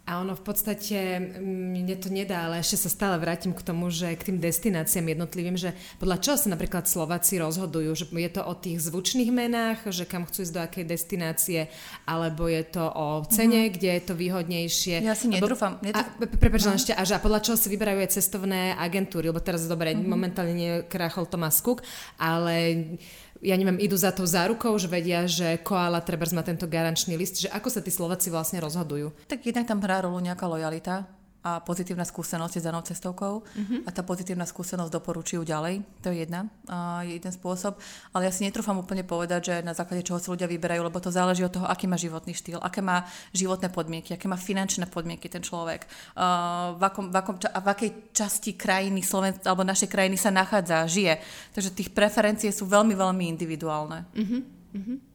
A 0.02 0.18
ono 0.18 0.34
v 0.34 0.42
podstate, 0.42 0.98
mm, 1.22 1.78
mne 1.78 1.94
to 1.94 2.10
nedá, 2.10 2.50
ale 2.50 2.58
ešte 2.58 2.74
sa 2.74 2.90
stále 2.90 3.22
vrátim 3.22 3.54
k 3.54 3.62
tomu, 3.62 3.86
že 3.86 4.10
k 4.18 4.34
tým 4.34 4.38
destináciám 4.42 5.14
jednotlivým, 5.14 5.54
že 5.54 5.78
podľa 6.02 6.18
čoho 6.18 6.36
sa 6.42 6.50
napríklad 6.50 6.90
Slováci 6.90 7.38
rozhodujú, 7.38 7.94
že 7.94 8.06
je 8.10 8.30
to 8.34 8.42
o 8.42 8.54
tých 8.58 8.82
zvučných 8.82 9.30
menách, 9.30 9.86
že 9.94 10.02
kam 10.02 10.26
chcú 10.26 10.42
ísť 10.42 10.54
do 10.58 10.60
akej 10.66 10.84
destinácie, 10.90 11.70
alebo 12.02 12.50
je 12.50 12.66
to 12.66 12.82
o 12.82 13.22
cene, 13.30 13.70
mm-hmm. 13.70 13.74
kde 13.78 13.88
je 13.94 14.02
to 14.02 14.14
výhodnejšie. 14.18 14.96
Ja 15.06 15.14
si 15.14 15.30
netrúfam. 15.30 15.78
Prepač, 16.18 16.66
no. 16.66 16.74
ešte, 16.74 16.98
a, 16.98 17.06
že 17.06 17.14
a 17.14 17.22
podľa 17.22 17.46
čoho 17.46 17.54
si 17.54 17.70
vyberajú 17.70 18.02
aj 18.02 18.10
cestovné 18.18 18.74
agentúry, 18.74 19.30
lebo 19.30 19.38
teraz 19.38 19.70
dobre, 19.70 19.94
mm-hmm. 19.94 20.10
momentálne 20.10 20.54
nie 20.58 20.72
krachol 20.90 21.30
Tomás 21.30 21.62
Cook, 21.62 21.86
ale 22.18 22.98
ja 23.42 23.58
neviem, 23.58 23.82
idú 23.82 23.98
za 23.98 24.14
tou 24.14 24.22
zárukou, 24.22 24.78
že 24.78 24.86
vedia, 24.86 25.26
že 25.26 25.58
koala 25.66 25.98
treba 25.98 26.24
má 26.30 26.46
tento 26.46 26.70
garančný 26.70 27.18
list, 27.18 27.42
že 27.42 27.50
ako 27.50 27.68
sa 27.68 27.82
tí 27.82 27.90
Slováci 27.90 28.30
vlastne 28.30 28.62
rozhodujú? 28.62 29.10
Tak 29.26 29.42
jednak 29.42 29.66
tam 29.66 29.82
hrá 29.82 30.06
rolu 30.06 30.22
nejaká 30.22 30.46
lojalita, 30.46 31.10
a 31.42 31.58
pozitívna 31.58 32.06
skúsenosť 32.06 32.62
s 32.62 32.64
danou 32.64 32.86
cestovkou 32.86 33.42
mm-hmm. 33.42 33.80
a 33.86 33.90
tá 33.90 34.06
pozitívna 34.06 34.46
skúsenosť 34.46 34.94
doporučujú 34.94 35.42
ďalej. 35.42 35.82
To 36.06 36.14
je 36.14 36.22
jedna, 36.22 36.46
uh, 36.70 37.02
jeden 37.02 37.34
spôsob. 37.34 37.82
Ale 38.14 38.30
ja 38.30 38.32
si 38.32 38.46
netrúfam 38.46 38.78
úplne 38.78 39.02
povedať, 39.02 39.40
že 39.50 39.54
na 39.66 39.74
základe 39.74 40.06
čoho 40.06 40.22
sa 40.22 40.30
ľudia 40.30 40.46
vyberajú, 40.46 40.86
lebo 40.86 41.02
to 41.02 41.10
záleží 41.10 41.42
od 41.42 41.50
toho, 41.50 41.66
aký 41.66 41.90
má 41.90 41.98
životný 41.98 42.30
štýl, 42.30 42.62
aké 42.62 42.78
má 42.78 43.02
životné 43.34 43.74
podmienky, 43.74 44.14
aké 44.14 44.30
má 44.30 44.38
finančné 44.38 44.86
podmienky 44.86 45.26
ten 45.26 45.42
človek, 45.42 45.90
uh, 46.14 46.78
v, 46.78 46.82
akom, 46.86 47.10
v, 47.10 47.16
akom, 47.18 47.36
a 47.42 47.58
v 47.58 47.68
akej 47.74 47.90
časti 48.14 48.54
krajiny 48.54 49.02
Slovenska 49.02 49.50
alebo 49.50 49.66
našej 49.66 49.90
krajiny 49.90 50.14
sa 50.14 50.30
nachádza, 50.30 50.86
žije. 50.86 51.18
Takže 51.58 51.74
tých 51.74 51.90
preferencie 51.90 52.54
sú 52.54 52.70
veľmi, 52.70 52.94
veľmi 52.94 53.26
individuálne. 53.34 54.06
Mm-hmm. 54.14 55.11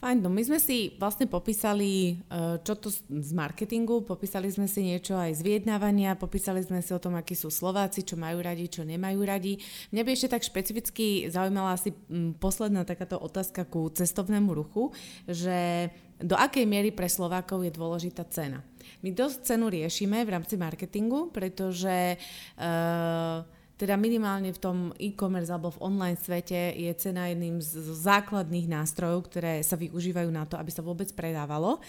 Fajn, 0.00 0.24
no 0.24 0.32
my 0.32 0.40
sme 0.40 0.56
si 0.56 0.96
vlastne 0.96 1.28
popísali, 1.28 2.16
eh, 2.16 2.56
čo 2.64 2.72
to 2.72 2.88
z 2.88 3.30
marketingu, 3.36 4.00
popísali 4.08 4.48
sme 4.48 4.64
si 4.64 4.80
niečo 4.80 5.12
aj 5.12 5.36
z 5.36 5.44
vyjednávania, 5.44 6.16
popísali 6.16 6.64
sme 6.64 6.80
si 6.80 6.96
o 6.96 7.02
tom, 7.02 7.20
akí 7.20 7.36
sú 7.36 7.52
Slováci, 7.52 8.00
čo 8.00 8.16
majú 8.16 8.40
radi, 8.40 8.64
čo 8.72 8.80
nemajú 8.80 9.20
radi. 9.20 9.60
Mňa 9.92 10.00
by 10.00 10.10
ešte 10.16 10.32
tak 10.32 10.48
špecificky 10.48 11.28
zaujímala 11.28 11.76
asi 11.76 11.92
mm, 11.92 12.40
posledná 12.40 12.88
takáto 12.88 13.20
otázka 13.20 13.68
ku 13.68 13.92
cestovnému 13.92 14.56
ruchu, 14.56 14.96
že 15.28 15.92
do 16.16 16.32
akej 16.32 16.64
miery 16.64 16.96
pre 16.96 17.08
Slovákov 17.12 17.60
je 17.60 17.72
dôležitá 17.76 18.24
cena. 18.32 18.64
My 19.04 19.12
dosť 19.12 19.52
cenu 19.52 19.68
riešime 19.68 20.24
v 20.24 20.32
rámci 20.32 20.56
marketingu, 20.56 21.28
pretože 21.28 22.16
uh, 22.56 23.44
teda 23.80 23.96
minimálne 23.96 24.52
v 24.52 24.60
tom 24.60 24.78
e-commerce 25.00 25.48
alebo 25.48 25.72
v 25.72 25.80
online 25.80 26.20
svete 26.20 26.76
je 26.76 26.92
cena 27.00 27.32
jedným 27.32 27.64
z 27.64 27.80
základných 27.80 28.68
nástrojov, 28.68 29.32
ktoré 29.32 29.64
sa 29.64 29.80
využívajú 29.80 30.28
na 30.28 30.44
to, 30.44 30.60
aby 30.60 30.68
sa 30.68 30.84
vôbec 30.84 31.08
predávalo. 31.16 31.80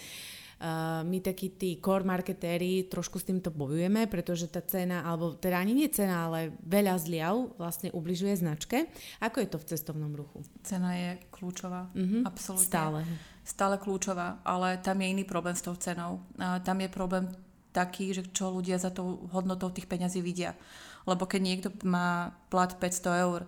Uh, 0.62 1.02
my 1.10 1.18
takí 1.26 1.58
tí 1.58 1.82
core 1.82 2.06
marketéri 2.06 2.86
trošku 2.86 3.18
s 3.18 3.26
týmto 3.26 3.50
bojujeme, 3.50 4.06
pretože 4.06 4.46
tá 4.46 4.62
cena, 4.62 5.02
alebo 5.02 5.34
teda 5.34 5.58
ani 5.58 5.74
nie 5.74 5.90
cena, 5.90 6.30
ale 6.30 6.54
veľa 6.62 7.02
zliav 7.02 7.58
vlastne 7.58 7.90
ubližuje 7.90 8.38
značke. 8.38 8.86
Ako 9.26 9.42
je 9.42 9.50
to 9.50 9.58
v 9.58 9.68
cestovnom 9.74 10.14
ruchu? 10.14 10.46
Cena 10.62 10.94
je 10.94 11.10
kľúčová, 11.34 11.90
mm-hmm. 11.98 12.22
absolútne. 12.30 12.70
Stále. 12.70 13.00
Stále 13.42 13.82
kľúčová, 13.82 14.38
ale 14.46 14.78
tam 14.86 15.02
je 15.02 15.08
iný 15.10 15.26
problém 15.26 15.58
s 15.58 15.66
tou 15.66 15.74
cenou. 15.82 16.22
Uh, 16.38 16.62
tam 16.62 16.78
je 16.78 16.90
problém 16.94 17.26
taký, 17.74 18.14
že 18.14 18.30
čo 18.30 18.54
ľudia 18.54 18.78
za 18.78 18.94
tou 18.94 19.26
hodnotou 19.34 19.74
tých 19.74 19.90
peňazí 19.90 20.22
vidia. 20.22 20.54
Lebo 21.10 21.26
keď 21.26 21.42
niekto 21.42 21.70
má 21.88 22.36
plat 22.50 22.74
500 22.74 23.26
eur 23.26 23.42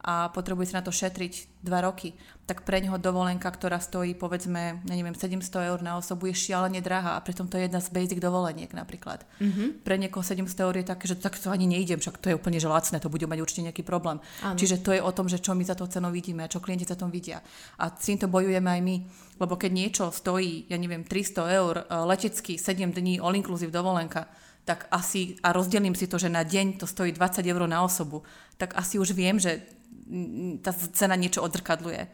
a 0.00 0.32
potrebuje 0.32 0.72
sa 0.72 0.80
na 0.80 0.86
to 0.88 0.92
šetriť 0.92 1.60
2 1.60 1.68
roky, 1.84 2.16
tak 2.48 2.64
pre 2.64 2.80
neho 2.80 2.96
dovolenka, 2.96 3.46
ktorá 3.52 3.76
stojí 3.78 4.16
povedzme, 4.16 4.80
neviem, 4.88 5.12
700 5.12 5.70
eur 5.70 5.78
na 5.84 6.00
osobu 6.00 6.32
je 6.32 6.34
šialene 6.34 6.80
drahá 6.80 7.14
a 7.14 7.22
pritom 7.22 7.46
to 7.46 7.60
je 7.60 7.68
jedna 7.68 7.84
z 7.84 7.92
basic 7.92 8.18
dovoleniek 8.18 8.72
napríklad. 8.72 9.28
Mm-hmm. 9.38 9.84
Pre 9.84 9.94
niekoho 10.00 10.24
700 10.24 10.66
eur 10.66 10.74
je 10.80 10.86
také, 10.88 11.04
že 11.04 11.20
tak 11.20 11.36
to 11.36 11.52
ani 11.52 11.68
nejdem, 11.68 12.00
však 12.00 12.16
to 12.16 12.32
je 12.32 12.34
úplne 12.34 12.56
že 12.56 12.66
lacné, 12.66 12.96
to 12.96 13.12
bude 13.12 13.28
mať 13.28 13.38
určite 13.44 13.70
nejaký 13.70 13.84
problém. 13.84 14.24
Ano. 14.40 14.56
Čiže 14.56 14.80
to 14.80 14.90
je 14.96 15.04
o 15.04 15.12
tom, 15.12 15.28
že 15.28 15.38
čo 15.38 15.52
my 15.52 15.62
za 15.62 15.76
to 15.76 15.84
cenou 15.84 16.10
vidíme 16.10 16.48
čo 16.48 16.64
klienti 16.64 16.88
za 16.88 16.96
tom 16.96 17.12
vidia. 17.12 17.44
A 17.76 17.92
s 17.92 18.08
týmto 18.08 18.26
bojujeme 18.26 18.66
aj 18.66 18.80
my, 18.82 18.96
lebo 19.36 19.54
keď 19.60 19.70
niečo 19.70 20.04
stojí, 20.10 20.66
ja 20.66 20.80
neviem, 20.80 21.04
300 21.04 21.44
eur, 21.60 21.74
e, 21.76 21.82
letecký 21.86 22.56
7 22.56 22.90
dní, 22.90 23.20
all 23.20 23.36
inclusive 23.36 23.70
dovolenka, 23.70 24.26
tak 24.70 24.86
asi, 24.94 25.34
a 25.42 25.50
rozdelím 25.50 25.98
si 25.98 26.06
to, 26.06 26.14
že 26.14 26.30
na 26.30 26.46
deň 26.46 26.78
to 26.78 26.86
stojí 26.86 27.10
20 27.10 27.42
eur 27.42 27.66
na 27.66 27.82
osobu, 27.82 28.22
tak 28.54 28.78
asi 28.78 29.02
už 29.02 29.18
viem, 29.18 29.34
že 29.34 29.66
tá 30.62 30.70
cena 30.94 31.18
niečo 31.18 31.42
odzrkadluje. 31.42 32.06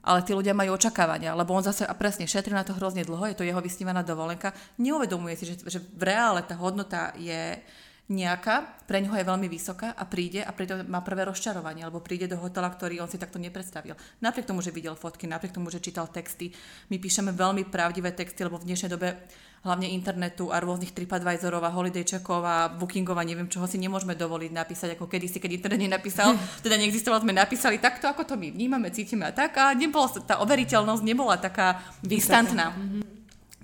Ale 0.00 0.24
tí 0.24 0.32
ľudia 0.32 0.56
majú 0.56 0.80
očakávania, 0.80 1.36
lebo 1.36 1.52
on 1.52 1.60
zase, 1.60 1.84
a 1.84 1.92
presne, 1.92 2.24
šetrí 2.24 2.56
na 2.56 2.64
to 2.64 2.72
hrozne 2.72 3.04
dlho, 3.04 3.28
je 3.28 3.36
to 3.36 3.44
jeho 3.44 3.60
vysnívaná 3.60 4.00
dovolenka, 4.00 4.56
neuvedomuje 4.80 5.36
si, 5.36 5.44
že, 5.44 5.60
že 5.60 5.80
v 5.80 6.08
reále 6.08 6.40
tá 6.40 6.56
hodnota 6.56 7.12
je 7.20 7.60
nejaká, 8.08 8.84
pre 8.84 9.00
neho 9.00 9.16
je 9.16 9.24
veľmi 9.24 9.48
vysoká 9.48 9.96
a 9.96 10.04
príde 10.04 10.44
a 10.44 10.52
preto 10.52 10.76
má 10.88 11.00
prvé 11.00 11.24
rozčarovanie, 11.24 11.84
alebo 11.84 12.04
príde 12.04 12.28
do 12.28 12.36
hotela, 12.36 12.68
ktorý 12.68 13.00
on 13.00 13.08
si 13.08 13.16
takto 13.16 13.40
nepredstavil. 13.40 13.96
Napriek 14.24 14.48
tomu, 14.48 14.60
že 14.60 14.76
videl 14.76 14.92
fotky, 14.92 15.24
napriek 15.24 15.56
tomu, 15.56 15.72
že 15.72 15.80
čítal 15.80 16.08
texty, 16.12 16.52
my 16.92 16.96
píšeme 17.00 17.32
veľmi 17.32 17.68
pravdivé 17.68 18.12
texty, 18.12 18.44
lebo 18.44 18.60
v 18.60 18.68
dnešnej 18.72 18.92
dobe 18.92 19.20
hlavne 19.64 19.88
internetu 19.88 20.52
a 20.52 20.60
rôznych 20.60 20.92
TripAdvisorov 20.92 21.64
a 21.64 21.72
holiday 21.72 22.04
checkov 22.04 22.44
a 22.44 22.68
bookingov 22.68 23.16
a 23.16 23.24
neviem 23.24 23.48
čoho 23.48 23.64
si 23.64 23.80
nemôžeme 23.80 24.12
dovoliť 24.12 24.52
napísať, 24.52 24.88
ako 24.94 25.08
kedysi, 25.08 25.40
keď 25.40 25.50
internet 25.56 25.80
nenapísal, 25.80 26.36
teda 26.64 26.76
neexistoval, 26.76 27.24
sme 27.24 27.32
napísali 27.32 27.80
takto, 27.80 28.04
ako 28.04 28.28
to 28.28 28.34
my 28.36 28.52
vnímame, 28.52 28.92
cítime 28.92 29.28
a 29.28 29.32
tak 29.32 29.56
a 29.56 29.72
nebola, 29.72 30.06
tá 30.22 30.44
overiteľnosť 30.44 31.02
nebola 31.02 31.40
taká 31.40 31.80
instantná. 32.04 32.76
Mm-hmm. 32.76 33.14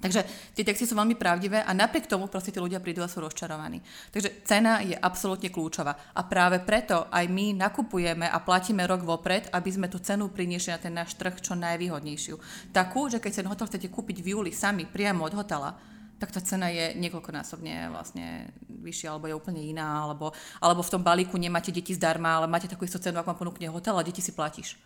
Takže 0.01 0.25
tie 0.57 0.65
texty 0.65 0.89
sú 0.89 0.97
veľmi 0.97 1.13
pravdivé 1.13 1.61
a 1.61 1.77
napriek 1.77 2.09
tomu 2.09 2.25
proste 2.33 2.49
tí 2.49 2.57
ľudia 2.57 2.81
prídu 2.81 3.05
a 3.05 3.13
sú 3.13 3.21
rozčarovaní. 3.21 3.85
Takže 4.09 4.41
cena 4.49 4.81
je 4.81 4.97
absolútne 4.97 5.53
kľúčová. 5.53 6.17
A 6.17 6.25
práve 6.25 6.57
preto 6.65 7.13
aj 7.13 7.29
my 7.29 7.53
nakupujeme 7.53 8.25
a 8.25 8.41
platíme 8.41 8.89
rok 8.89 9.05
vopred, 9.05 9.53
aby 9.53 9.69
sme 9.69 9.93
tú 9.93 10.01
cenu 10.01 10.33
priniesli 10.33 10.73
na 10.73 10.81
ten 10.81 10.97
náš 10.97 11.21
trh 11.21 11.37
čo 11.45 11.53
najvýhodnejšiu. 11.53 12.41
Takú, 12.73 13.13
že 13.13 13.21
keď 13.21 13.45
ten 13.45 13.51
hotel 13.53 13.69
chcete 13.69 13.93
kúpiť 13.93 14.25
v 14.25 14.33
júli 14.33 14.51
sami 14.57 14.89
priamo 14.89 15.29
od 15.29 15.37
hotela, 15.37 15.77
tak 16.21 16.37
tá 16.37 16.45
cena 16.45 16.69
je 16.69 16.93
niekoľkonásobne 17.01 17.89
vlastne 17.89 18.53
vyššia, 18.69 19.09
alebo 19.09 19.27
je 19.27 19.39
úplne 19.41 19.65
iná, 19.65 20.05
alebo, 20.05 20.37
alebo 20.61 20.85
v 20.85 20.93
tom 20.93 21.01
balíku 21.01 21.41
nemáte 21.41 21.73
deti 21.73 21.97
zdarma, 21.97 22.37
ale 22.37 22.47
máte 22.47 22.69
takú 22.69 22.85
istú 22.85 23.01
cenu, 23.01 23.17
ako 23.17 23.33
vám 23.33 23.41
ponúkne 23.41 23.73
hotel 23.73 23.97
a 23.97 24.05
deti 24.05 24.21
si 24.21 24.37
platíš 24.37 24.77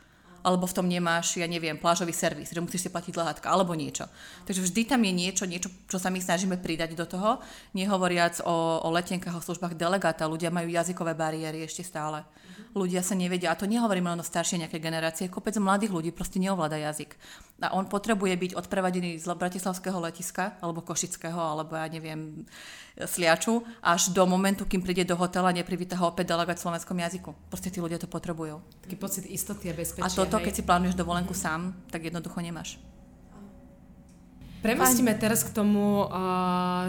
alebo 0.45 0.69
v 0.69 0.77
tom 0.77 0.85
nemáš, 0.85 1.41
ja 1.41 1.49
neviem, 1.49 1.81
plážový 1.81 2.13
servis, 2.13 2.53
že 2.53 2.61
musíš 2.61 2.87
si 2.87 2.93
platiť 2.93 3.17
lehátka, 3.17 3.49
alebo 3.49 3.73
niečo. 3.73 4.05
Takže 4.45 4.61
vždy 4.61 4.81
tam 4.85 5.01
je 5.01 5.13
niečo, 5.17 5.49
niečo, 5.49 5.73
čo 5.89 5.97
sa 5.97 6.13
my 6.13 6.21
snažíme 6.21 6.61
pridať 6.61 6.93
do 6.93 7.09
toho, 7.09 7.41
nehovoriac 7.73 8.45
o, 8.45 8.85
o 8.85 8.89
letenkách, 8.93 9.41
o 9.41 9.41
službách 9.41 9.73
delegáta. 9.73 10.29
Ľudia 10.29 10.53
majú 10.53 10.69
jazykové 10.69 11.17
bariéry 11.17 11.65
ešte 11.65 11.81
stále. 11.81 12.29
Ľudia 12.75 13.01
sa 13.07 13.15
nevedia, 13.15 13.55
a 13.55 13.59
to 13.59 13.71
nehovorím 13.71 14.11
len 14.11 14.21
o 14.21 14.27
staršej 14.27 14.67
nejakej 14.67 14.83
generácie, 14.83 15.31
kopec 15.31 15.55
mladých 15.63 15.95
ľudí 15.95 16.11
proste 16.11 16.43
neovláda 16.43 16.75
jazyk. 16.77 17.15
A 17.63 17.71
on 17.73 17.87
potrebuje 17.87 18.35
byť 18.35 18.53
odprevadený 18.59 19.23
z 19.23 19.31
Bratislavského 19.31 19.97
letiska, 20.03 20.59
alebo 20.59 20.83
Košického, 20.83 21.39
alebo 21.39 21.79
ja 21.79 21.87
neviem, 21.87 22.43
Sliaču, 22.99 23.63
až 23.79 24.11
do 24.11 24.27
momentu, 24.27 24.67
kým 24.67 24.83
príde 24.83 25.07
do 25.07 25.15
hotela, 25.15 25.55
neprivíta 25.55 25.99
ho 25.99 26.11
opäť 26.11 26.35
delegát 26.35 26.59
v 26.59 26.65
slovenskom 26.67 26.99
jazyku. 26.99 27.31
Proste 27.51 27.71
tí 27.71 27.79
ľudia 27.79 27.99
to 27.99 28.11
potrebujú. 28.11 28.59
Taký 28.87 28.97
pocit 28.99 29.25
istoty 29.31 29.71
a 29.71 29.75
bezpečia. 29.75 30.07
A 30.07 30.11
toto, 30.11 30.39
hej. 30.39 30.51
keď 30.51 30.53
si 30.55 30.63
plánuješ 30.67 30.99
dovolenku 30.99 31.35
sám, 31.35 31.75
tak 31.91 32.07
jednoducho 32.07 32.39
nemáš. 32.43 32.79
Premostíme 34.65 35.13
teraz 35.21 35.45
k 35.45 35.53
tomu, 35.53 36.09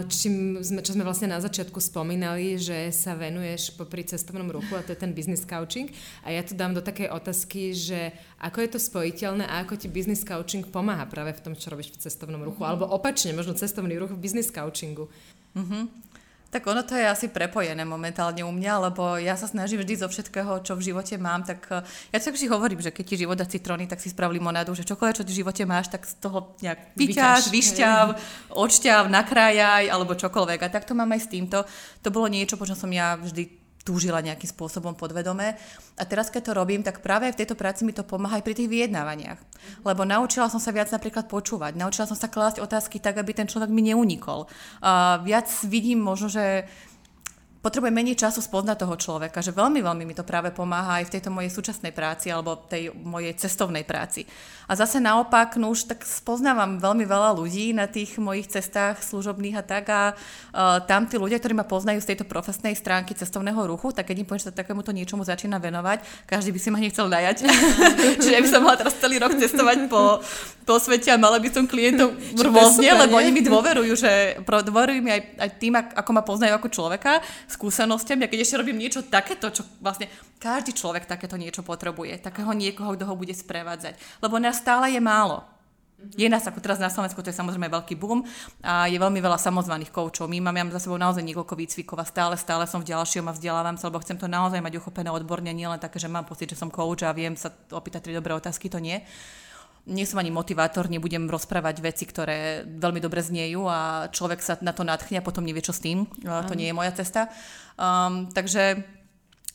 čím 0.08 0.64
sme, 0.64 0.80
čo 0.80 0.96
sme 0.96 1.04
vlastne 1.04 1.28
na 1.28 1.44
začiatku 1.44 1.76
spomínali, 1.76 2.56
že 2.56 2.88
sa 2.88 3.12
venuješ 3.12 3.76
popri 3.76 4.00
cestovnom 4.00 4.48
ruchu 4.48 4.72
a 4.72 4.80
to 4.80 4.96
je 4.96 5.04
ten 5.04 5.12
business 5.12 5.44
coaching. 5.44 5.92
A 6.24 6.32
ja 6.32 6.40
tu 6.40 6.56
dám 6.56 6.72
do 6.72 6.80
takej 6.80 7.12
otázky, 7.12 7.76
že 7.76 8.16
ako 8.40 8.64
je 8.64 8.68
to 8.72 8.80
spojiteľné 8.80 9.44
a 9.44 9.60
ako 9.60 9.76
ti 9.76 9.92
business 9.92 10.24
coaching 10.24 10.64
pomáha 10.64 11.04
práve 11.04 11.36
v 11.36 11.44
tom, 11.44 11.52
čo 11.52 11.68
robíš 11.68 11.92
v 11.92 12.08
cestovnom 12.08 12.40
ruchu. 12.40 12.64
Mm-hmm. 12.64 12.72
Alebo 12.80 12.88
opačne, 12.88 13.36
možno 13.36 13.52
cestovný 13.52 14.00
ruch 14.00 14.16
v 14.16 14.24
business 14.24 14.48
coachingu. 14.48 15.12
Mm-hmm. 15.52 16.15
Tak 16.56 16.64
ono 16.72 16.80
to 16.88 16.96
je 16.96 17.04
asi 17.04 17.28
prepojené 17.28 17.84
momentálne 17.84 18.40
u 18.40 18.48
mňa, 18.48 18.88
lebo 18.88 19.20
ja 19.20 19.36
sa 19.36 19.44
snažím 19.44 19.84
vždy 19.84 20.00
zo 20.00 20.08
všetkého, 20.08 20.64
čo 20.64 20.72
v 20.72 20.88
živote 20.88 21.20
mám, 21.20 21.44
tak 21.44 21.68
eh, 21.68 21.84
ja 21.84 22.16
tak 22.16 22.32
vždy 22.32 22.48
hovorím, 22.48 22.80
že 22.80 22.96
keď 22.96 23.04
ti 23.04 23.20
život 23.20 23.36
dá 23.36 23.44
citróny, 23.44 23.84
tak 23.84 24.00
si 24.00 24.08
sprav 24.08 24.32
limonádu, 24.32 24.72
že 24.72 24.88
čokoľvek, 24.88 25.20
čo 25.20 25.26
ty 25.28 25.36
v 25.36 25.40
živote 25.44 25.68
máš, 25.68 25.92
tak 25.92 26.08
z 26.08 26.16
toho 26.16 26.56
nejak 26.64 26.96
vyťaž, 26.96 27.52
vyšťav, 27.52 28.04
odšťav, 28.56 29.04
nakrájaj, 29.04 29.84
alebo 29.92 30.16
čokoľvek. 30.16 30.64
A 30.64 30.72
tak 30.72 30.88
to 30.88 30.96
mám 30.96 31.12
aj 31.12 31.28
s 31.28 31.28
týmto. 31.28 31.60
To 32.00 32.08
bolo 32.08 32.24
niečo, 32.32 32.56
po 32.56 32.64
čom 32.64 32.72
som 32.72 32.88
ja 32.88 33.20
vždy 33.20 33.65
túžila 33.86 34.18
nejakým 34.18 34.50
spôsobom 34.50 34.98
podvedome. 34.98 35.54
A 35.94 36.02
teraz, 36.02 36.26
keď 36.34 36.50
to 36.50 36.58
robím, 36.58 36.82
tak 36.82 37.06
práve 37.06 37.30
v 37.30 37.38
tejto 37.38 37.54
práci 37.54 37.86
mi 37.86 37.94
to 37.94 38.02
pomáha 38.02 38.42
aj 38.42 38.44
pri 38.44 38.58
tých 38.58 38.66
vyjednávaniach. 38.66 39.38
Lebo 39.86 40.02
naučila 40.02 40.50
som 40.50 40.58
sa 40.58 40.74
viac 40.74 40.90
napríklad 40.90 41.30
počúvať, 41.30 41.78
naučila 41.78 42.10
som 42.10 42.18
sa 42.18 42.26
klásť 42.26 42.58
otázky 42.58 42.98
tak, 42.98 43.22
aby 43.22 43.30
ten 43.30 43.46
človek 43.46 43.70
mi 43.70 43.86
neunikol. 43.86 44.50
Uh, 44.82 45.22
viac 45.22 45.46
vidím 45.62 46.02
možno, 46.02 46.26
že 46.26 46.66
potrebujem 47.66 47.90
menej 47.90 48.14
času 48.14 48.38
spoznať 48.38 48.86
toho 48.86 48.94
človeka, 48.94 49.42
že 49.42 49.50
veľmi, 49.50 49.82
veľmi 49.82 50.06
mi 50.06 50.14
to 50.14 50.22
práve 50.22 50.54
pomáha 50.54 51.02
aj 51.02 51.10
v 51.10 51.18
tejto 51.18 51.34
mojej 51.34 51.50
súčasnej 51.50 51.90
práci 51.90 52.30
alebo 52.30 52.54
tej 52.54 52.94
mojej 52.94 53.34
cestovnej 53.34 53.82
práci. 53.82 54.22
A 54.70 54.78
zase 54.78 55.02
naopak, 55.02 55.58
no 55.58 55.74
už 55.74 55.90
tak 55.90 56.06
spoznávam 56.06 56.78
veľmi 56.78 57.02
veľa 57.06 57.34
ľudí 57.34 57.74
na 57.74 57.90
tých 57.90 58.22
mojich 58.22 58.50
cestách 58.50 59.02
služobných 59.02 59.58
a 59.58 59.62
tak 59.66 59.84
a 59.90 60.14
uh, 60.14 60.78
tam 60.86 61.10
tí 61.10 61.18
ľudia, 61.18 61.42
ktorí 61.42 61.58
ma 61.58 61.66
poznajú 61.66 62.02
z 62.02 62.14
tejto 62.14 62.26
profesnej 62.26 62.74
stránky 62.78 63.14
cestovného 63.14 63.58
ruchu, 63.66 63.90
tak 63.90 64.10
keď 64.10 64.22
im 64.22 64.26
poviem, 64.26 64.42
že 64.42 64.50
sa 64.50 64.54
takémuto 64.54 64.94
niečomu 64.94 65.26
začína 65.26 65.58
venovať, 65.58 66.06
každý 66.26 66.54
by 66.54 66.58
si 66.62 66.68
ma 66.70 66.78
nechcel 66.78 67.06
najať. 67.10 67.46
Čiže 68.22 68.34
ja 68.34 68.42
by 68.42 68.48
som 68.50 68.62
mala 68.62 68.78
teraz 68.78 68.94
celý 68.98 69.18
rok 69.22 69.34
cestovať 69.38 69.86
po, 69.90 70.22
po 70.66 70.74
svete 70.82 71.14
a 71.14 71.18
mala 71.18 71.38
by 71.38 71.46
som 71.50 71.66
klientov 71.66 72.14
rôzne, 72.34 72.90
lebo 73.06 73.18
oni 73.18 73.30
mi 73.30 73.42
dôverujú, 73.46 73.94
že 73.94 74.42
dôverujú 74.42 74.98
mi 75.02 75.14
aj, 75.14 75.22
aj 75.46 75.50
tým, 75.62 75.78
ako 75.78 76.10
ma 76.10 76.22
poznajú 76.26 76.58
ako 76.58 76.68
človeka, 76.74 77.22
skúsenostiami 77.56 78.28
a 78.28 78.30
keď 78.30 78.40
ešte 78.44 78.60
robím 78.60 78.76
niečo 78.76 79.00
takéto, 79.08 79.48
čo 79.48 79.64
vlastne 79.80 80.12
každý 80.36 80.76
človek 80.76 81.08
takéto 81.08 81.40
niečo 81.40 81.64
potrebuje, 81.64 82.20
takého 82.20 82.52
niekoho, 82.52 82.92
kto 82.92 83.08
ho 83.08 83.16
bude 83.16 83.32
sprevádzať. 83.32 83.96
Lebo 84.20 84.36
nás 84.36 84.60
stále 84.60 84.92
je 84.92 85.00
málo. 85.00 85.42
Je 86.12 86.28
nás 86.28 86.44
ako 86.44 86.60
teraz 86.60 86.76
na 86.76 86.92
Slovensku, 86.92 87.24
to 87.24 87.32
je 87.32 87.40
samozrejme 87.40 87.72
veľký 87.72 87.96
boom 87.96 88.20
a 88.60 88.84
je 88.84 89.00
veľmi 89.00 89.16
veľa 89.16 89.40
samozvaných 89.40 89.88
koučov. 89.88 90.28
My 90.28 90.44
mám 90.44 90.68
za 90.68 90.76
sebou 90.76 91.00
naozaj 91.00 91.24
niekoľko 91.24 91.56
výcvikov 91.56 91.96
a 91.96 92.04
stále, 92.04 92.36
stále 92.36 92.68
som 92.68 92.84
v 92.84 92.92
ďalšom 92.92 93.24
a 93.24 93.32
vzdelávam 93.32 93.80
sa, 93.80 93.88
lebo 93.88 94.04
chcem 94.04 94.20
to 94.20 94.28
naozaj 94.28 94.60
mať 94.60 94.76
uchopené 94.76 95.08
odborne, 95.08 95.48
nielen 95.48 95.80
také, 95.80 95.96
že 95.96 96.12
mám 96.12 96.28
pocit, 96.28 96.52
že 96.52 96.60
som 96.60 96.68
kouč 96.68 97.00
a 97.00 97.16
viem 97.16 97.32
sa 97.32 97.48
opýtať 97.72 98.04
tri 98.04 98.12
dobré 98.12 98.36
otázky, 98.36 98.68
to 98.68 98.76
nie 98.76 99.00
nie 99.86 100.02
som 100.02 100.18
ani 100.18 100.34
motivátor, 100.34 100.90
nebudem 100.90 101.30
rozprávať 101.30 101.78
veci, 101.78 102.04
ktoré 102.10 102.66
veľmi 102.66 102.98
dobre 102.98 103.22
zniejú 103.22 103.70
a 103.70 104.10
človek 104.10 104.42
sa 104.42 104.58
na 104.58 104.74
to 104.74 104.82
nadchne 104.82 105.22
a 105.22 105.26
potom 105.26 105.46
nevie, 105.46 105.62
čo 105.62 105.70
s 105.70 105.78
tým. 105.78 106.10
To 106.26 106.54
nie 106.58 106.66
je 106.66 106.74
moja 106.74 106.90
cesta. 106.90 107.30
Um, 107.78 108.26
takže 108.34 108.82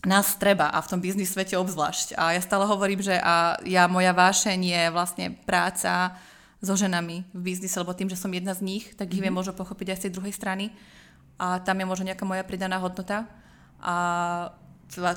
nás 0.07 0.33
treba 0.39 0.71
a 0.71 0.81
v 0.81 0.89
tom 0.89 0.99
biznis 1.03 1.35
svete 1.35 1.59
obzvlášť. 1.59 2.17
A 2.17 2.33
ja 2.33 2.41
stále 2.41 2.65
hovorím, 2.65 3.03
že 3.03 3.19
a 3.19 3.59
ja, 3.67 3.85
moja 3.91 4.15
vášeň 4.15 4.59
je 4.63 4.83
vlastne 4.89 5.25
práca 5.45 6.15
so 6.63 6.73
ženami 6.79 7.27
v 7.35 7.41
biznise, 7.41 7.77
lebo 7.77 7.93
tým, 7.93 8.09
že 8.09 8.17
som 8.17 8.31
jedna 8.31 8.55
z 8.55 8.65
nich, 8.65 8.95
tak 8.95 9.11
ich 9.11 9.19
mm-hmm. 9.19 9.29
viem 9.29 9.35
možno 9.35 9.53
pochopiť 9.53 9.93
aj 9.93 9.97
z 9.97 10.03
tej 10.07 10.13
druhej 10.15 10.33
strany. 10.33 10.71
A 11.41 11.59
tam 11.59 11.75
je 11.75 11.85
možno 11.85 12.07
nejaká 12.07 12.23
moja 12.23 12.45
pridaná 12.45 12.77
hodnota. 12.79 13.25
A 13.81 14.53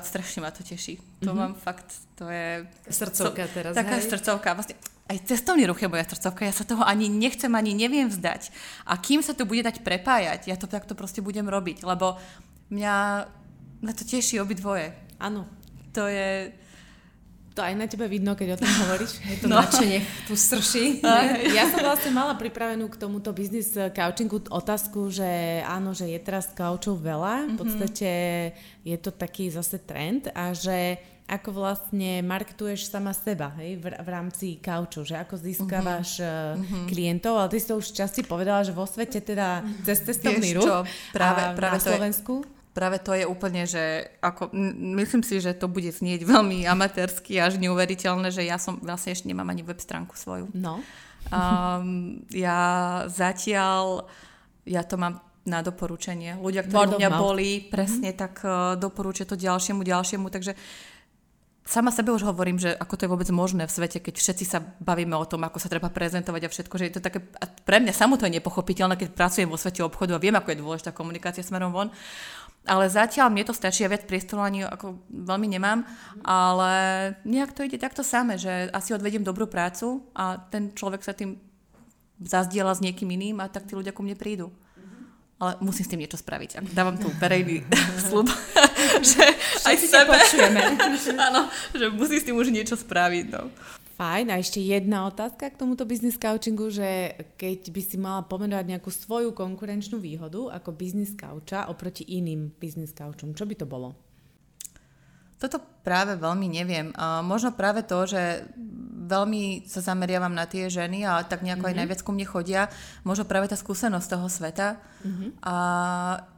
strašne 0.01 0.41
ma 0.41 0.49
to 0.49 0.65
teší. 0.65 0.97
To 1.21 1.31
mm-hmm. 1.31 1.37
mám 1.37 1.53
fakt, 1.53 1.89
to 2.17 2.29
je... 2.29 2.65
Srdcovka 2.89 3.45
teraz, 3.53 3.77
Taká 3.77 3.97
hej? 4.01 4.09
srdcovka. 4.09 4.57
Vlastne 4.57 4.75
aj 5.05 5.17
cestovný 5.29 5.69
ruch 5.69 5.85
je 5.85 5.91
moja 5.91 6.05
srdcovka, 6.09 6.49
ja 6.49 6.53
sa 6.55 6.65
toho 6.65 6.81
ani 6.81 7.05
nechcem, 7.13 7.53
ani 7.53 7.77
neviem 7.77 8.09
vzdať. 8.09 8.49
A 8.89 8.97
kým 8.97 9.21
sa 9.21 9.37
to 9.37 9.45
bude 9.45 9.61
dať 9.61 9.85
prepájať, 9.85 10.49
ja 10.49 10.57
to 10.57 10.65
takto 10.65 10.97
proste 10.97 11.21
budem 11.21 11.45
robiť, 11.45 11.85
lebo 11.85 12.17
mňa 12.73 12.95
na 13.85 13.91
to 13.93 14.01
teší 14.01 14.41
obidvoje. 14.41 14.97
Áno. 15.21 15.45
To 15.93 16.09
je... 16.09 16.49
To 17.55 17.63
aj 17.63 17.71
na 17.71 17.87
tebe 17.87 18.03
vidno, 18.11 18.35
keď 18.35 18.59
o 18.59 18.59
tom 18.59 18.67
hovoríš. 18.67 19.15
Je 19.31 19.37
to 19.39 19.47
no. 19.47 19.55
nadšenie 19.55 20.03
tu 20.27 20.35
strší. 20.35 20.99
Ja 21.55 21.71
som 21.71 21.87
vlastne 21.87 22.11
mala 22.11 22.35
pripravenú 22.35 22.91
k 22.91 22.99
tomuto 22.99 23.31
biznis 23.31 23.71
coachingu 23.71 24.43
otázku, 24.51 25.07
že 25.07 25.63
áno, 25.63 25.95
že 25.95 26.11
je 26.11 26.19
teraz 26.19 26.51
coachov 26.51 26.99
veľa. 26.99 27.47
V 27.47 27.51
mhm. 27.55 27.59
podstate 27.63 28.11
je 28.83 28.97
to 28.99 29.15
taký 29.15 29.47
zase 29.47 29.79
trend 29.87 30.27
a 30.35 30.51
že 30.51 30.99
ako 31.25 31.49
vlastne 31.57 32.21
marketuješ 32.21 32.85
sama 32.85 33.09
seba 33.09 33.49
hej, 33.57 33.81
v, 33.81 33.89
v 33.89 34.09
rámci 34.09 34.61
kauču, 34.61 35.01
že 35.01 35.17
ako 35.17 35.41
získavaš 35.41 36.21
uh-huh. 36.21 36.85
klientov, 36.85 37.41
ale 37.41 37.49
ty 37.49 37.57
si 37.57 37.73
to 37.73 37.81
už 37.81 37.97
časti 37.97 38.21
povedala, 38.21 38.61
že 38.61 38.77
vo 38.77 38.85
svete 38.85 39.25
teda 39.25 39.65
cez 39.81 40.05
cestovný 40.05 40.53
ruch 40.53 40.69
čo, 40.69 40.77
práve, 41.09 41.41
a 41.41 41.57
práve 41.57 41.81
na 41.81 41.81
Slovensku. 41.81 42.45
Je, 42.45 42.49
práve 42.77 43.01
to 43.01 43.17
je 43.17 43.25
úplne, 43.25 43.65
že 43.65 44.05
ako, 44.21 44.53
myslím 45.01 45.25
si, 45.25 45.41
že 45.41 45.57
to 45.57 45.65
bude 45.65 45.89
znieť 45.89 46.21
veľmi 46.29 46.67
amatérsky 46.69 47.41
až 47.41 47.57
neuveriteľné, 47.57 48.29
že 48.29 48.45
ja 48.45 48.61
som 48.61 48.77
vlastne 48.77 49.17
ešte 49.17 49.25
nemám 49.25 49.49
ani 49.49 49.65
web 49.65 49.81
stránku 49.81 50.13
svoju. 50.13 50.53
No. 50.53 50.85
Um, 51.33 52.21
ja 52.29 53.01
zatiaľ, 53.09 54.05
ja 54.69 54.85
to 54.85 55.01
mám 55.01 55.25
na 55.45 55.65
doporučenie. 55.65 56.37
Ľudia, 56.37 56.69
ktorí 56.69 56.97
u 56.97 57.01
mňa 57.01 57.11
boli, 57.17 57.65
presne 57.65 58.13
mm-hmm. 58.13 58.21
tak 58.21 58.33
uh, 58.45 58.77
doporúčia 58.77 59.25
to 59.25 59.33
ďalšiemu, 59.33 59.81
ďalšiemu, 59.81 60.29
takže 60.29 60.53
sama 61.65 61.89
sebe 61.89 62.13
už 62.13 62.21
hovorím, 62.29 62.61
že 62.61 62.77
ako 62.77 62.93
to 62.93 63.03
je 63.05 63.11
vôbec 63.11 63.29
možné 63.33 63.65
v 63.65 63.73
svete, 63.73 63.97
keď 63.97 64.15
všetci 64.21 64.45
sa 64.45 64.61
bavíme 64.61 65.17
o 65.17 65.25
tom, 65.25 65.41
ako 65.41 65.57
sa 65.57 65.65
treba 65.65 65.89
prezentovať 65.89 66.41
a 66.45 66.53
všetko, 66.53 66.75
že 66.77 66.85
je 66.87 66.93
to 66.93 67.01
také, 67.01 67.25
a 67.41 67.45
pre 67.49 67.81
mňa 67.81 67.89
samo 67.89 68.21
to 68.21 68.29
je 68.29 68.37
nepochopiteľné, 68.37 68.93
keď 68.93 69.17
pracujem 69.17 69.49
vo 69.49 69.57
svete 69.57 69.81
obchodu 69.81 70.13
a 70.13 70.21
viem, 70.21 70.37
ako 70.37 70.53
je 70.53 70.61
dôležitá 70.61 70.93
komunikácia 70.93 71.41
smerom 71.41 71.73
von. 71.73 71.89
Ale 72.65 72.89
zatiaľ 72.89 73.29
mne 73.29 73.45
to 73.49 73.53
stačí, 73.53 73.85
ja 73.85 73.89
viac 73.89 74.09
priestoru 74.09 74.41
ani 74.41 74.65
ako 74.65 74.97
veľmi 75.09 75.57
nemám, 75.57 75.85
ale 76.25 76.73
nejak 77.25 77.53
to 77.53 77.65
ide 77.65 77.81
takto 77.81 78.01
samé, 78.01 78.37
že 78.37 78.69
asi 78.73 78.93
odvediem 78.93 79.25
dobrú 79.25 79.45
prácu 79.49 80.05
a 80.17 80.37
ten 80.37 80.73
človek 80.73 81.01
sa 81.01 81.13
tým 81.17 81.37
zazdiela 82.21 82.73
s 82.73 82.81
niekým 82.81 83.09
iným 83.09 83.41
a 83.41 83.49
tak 83.49 83.69
tí 83.69 83.77
ľudia 83.77 83.93
ku 83.93 84.01
mne 84.05 84.17
prídu 84.17 84.49
ale 85.35 85.59
musím 85.59 85.83
s 85.83 85.91
tým 85.91 86.01
niečo 86.01 86.19
spraviť. 86.19 86.63
Ako 86.63 86.69
dávam 86.71 86.95
tu 86.95 87.11
verejný 87.19 87.67
slub, 88.07 88.31
že 89.03 89.25
aj 89.67 89.75
sebe, 89.83 90.15
áno, 91.27 91.51
že 91.75 91.85
musím 91.91 92.19
s 92.19 92.25
tým 92.27 92.37
už 92.39 92.47
niečo 92.55 92.75
spraviť. 92.79 93.25
No. 93.35 93.51
Fajn. 93.95 94.27
A 94.27 94.43
ešte 94.43 94.59
jedna 94.59 95.07
otázka 95.07 95.47
k 95.47 95.59
tomuto 95.59 95.87
business 95.87 96.19
coachingu, 96.19 96.67
že 96.67 97.15
keď 97.39 97.71
by 97.71 97.81
si 97.83 97.95
mala 97.95 98.27
pomenovať 98.27 98.75
nejakú 98.75 98.91
svoju 98.91 99.31
konkurenčnú 99.31 100.03
výhodu 100.03 100.51
ako 100.59 100.75
business 100.75 101.15
coacha 101.15 101.71
oproti 101.71 102.03
iným 102.03 102.51
business 102.59 102.91
coachom, 102.91 103.31
čo 103.31 103.47
by 103.47 103.55
to 103.55 103.63
bolo? 103.63 103.95
Toto 105.35 105.63
práve 105.83 106.15
veľmi 106.19 106.47
neviem. 106.47 106.91
Uh, 106.95 107.23
možno 107.23 107.55
práve 107.55 107.83
to, 107.87 108.03
že 108.07 108.47
veľmi 109.05 109.69
sa 109.69 109.85
zameriavam 109.85 110.33
na 110.33 110.49
tie 110.49 110.67
ženy 110.67 111.05
a 111.05 111.21
tak 111.21 111.45
nejako 111.45 111.65
mm-hmm. 111.65 111.69
aj 111.69 111.73
mhm. 111.73 111.79
najviac 111.85 112.01
ku 112.01 112.11
mne 112.11 112.27
chodia. 112.27 112.61
Možno 113.05 113.23
práve 113.29 113.47
tá 113.47 113.57
skúsenosť 113.57 114.07
toho 114.09 114.27
sveta. 114.27 114.81
Mm-hmm. 115.05 115.29
A 115.45 115.55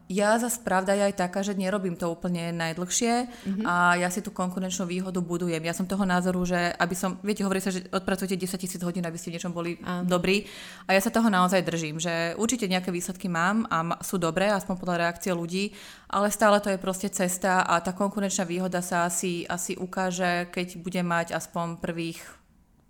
ja 0.08 0.40
za 0.40 0.48
pravda 0.64 0.96
je 0.96 1.04
aj 1.12 1.20
taká, 1.20 1.44
že 1.44 1.52
nerobím 1.52 2.00
to 2.00 2.08
úplne 2.08 2.56
najdlhšie 2.56 3.28
mm-hmm. 3.28 3.66
a 3.68 4.00
ja 4.00 4.08
si 4.08 4.24
tú 4.24 4.32
konkurenčnú 4.32 4.88
výhodu 4.88 5.20
budujem. 5.20 5.60
Ja 5.60 5.76
som 5.76 5.84
toho 5.84 6.08
názoru, 6.08 6.48
že 6.48 6.72
aby 6.80 6.96
som, 6.96 7.20
viete, 7.20 7.44
hovorí 7.44 7.60
sa, 7.60 7.76
že 7.76 7.84
odpracujete 7.92 8.40
10 8.40 8.56
tisíc 8.56 8.80
hodín, 8.80 9.04
aby 9.04 9.20
ste 9.20 9.30
v 9.32 9.36
niečom 9.36 9.52
boli 9.52 9.76
Áno. 9.84 10.08
dobrí 10.08 10.48
a 10.88 10.96
ja 10.96 11.02
sa 11.04 11.12
toho 11.12 11.28
naozaj 11.28 11.60
držím, 11.68 12.00
že 12.00 12.40
určite 12.40 12.72
nejaké 12.72 12.88
výsledky 12.88 13.28
mám 13.28 13.68
a 13.68 14.00
sú 14.00 14.16
dobré, 14.16 14.48
aspoň 14.48 14.76
podľa 14.80 14.98
reakcie 15.08 15.36
ľudí, 15.36 15.76
ale 16.08 16.32
stále 16.32 16.64
to 16.64 16.72
je 16.72 16.80
proste 16.80 17.12
cesta 17.12 17.68
a 17.68 17.84
tá 17.84 17.92
konkurenčná 17.92 18.48
výhoda 18.48 18.80
sa 18.80 19.04
asi, 19.04 19.44
asi 19.44 19.76
ukáže, 19.76 20.48
keď 20.56 20.80
budem 20.80 21.04
mať 21.04 21.36
aspoň 21.36 21.84
prvých 21.84 22.37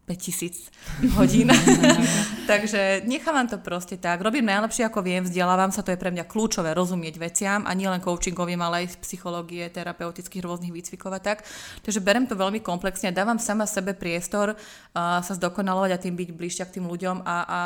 5000 0.07 0.71
hodín. 1.19 1.51
Takže 2.51 3.03
nechávam 3.03 3.43
to 3.43 3.59
proste 3.59 3.99
tak. 3.99 4.23
Robím 4.23 4.47
najlepšie, 4.47 4.87
ako 4.87 5.03
viem, 5.03 5.27
vzdelávam 5.27 5.67
sa, 5.67 5.83
to 5.83 5.91
je 5.91 5.99
pre 5.99 6.15
mňa 6.15 6.23
kľúčové 6.23 6.71
rozumieť 6.71 7.19
veciam 7.19 7.67
a 7.67 7.75
nielen 7.75 7.99
coachingovým, 7.99 8.63
ale 8.63 8.87
aj 8.87 8.95
z 8.95 8.97
psychológie, 9.03 9.67
terapeutických 9.67 10.47
rôznych 10.47 10.71
výcvikov 10.71 11.11
a 11.11 11.19
tak. 11.19 11.43
Takže 11.83 11.99
berem 11.99 12.23
to 12.23 12.39
veľmi 12.39 12.63
komplexne 12.63 13.11
a 13.11 13.17
dávam 13.17 13.35
sama 13.35 13.67
sebe 13.67 13.91
priestor 13.91 14.55
uh, 14.55 15.19
sa 15.19 15.33
zdokonalovať 15.35 15.91
a 15.91 15.99
tým 15.99 16.15
byť 16.15 16.29
bližšia 16.31 16.65
k 16.71 16.79
tým 16.79 16.87
ľuďom 16.87 17.27
a, 17.27 17.37
a 17.43 17.59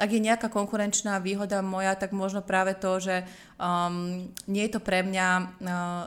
ak 0.00 0.10
je 0.10 0.24
nejaká 0.24 0.48
konkurenčná 0.48 1.20
výhoda 1.20 1.60
moja, 1.60 1.92
tak 1.94 2.16
možno 2.16 2.40
práve 2.40 2.74
to, 2.74 2.98
že 2.98 3.22
um, 3.60 4.26
nie 4.48 4.64
je 4.66 4.72
to 4.74 4.80
pre 4.80 5.04
mňa 5.04 5.28
uh, 5.36 5.46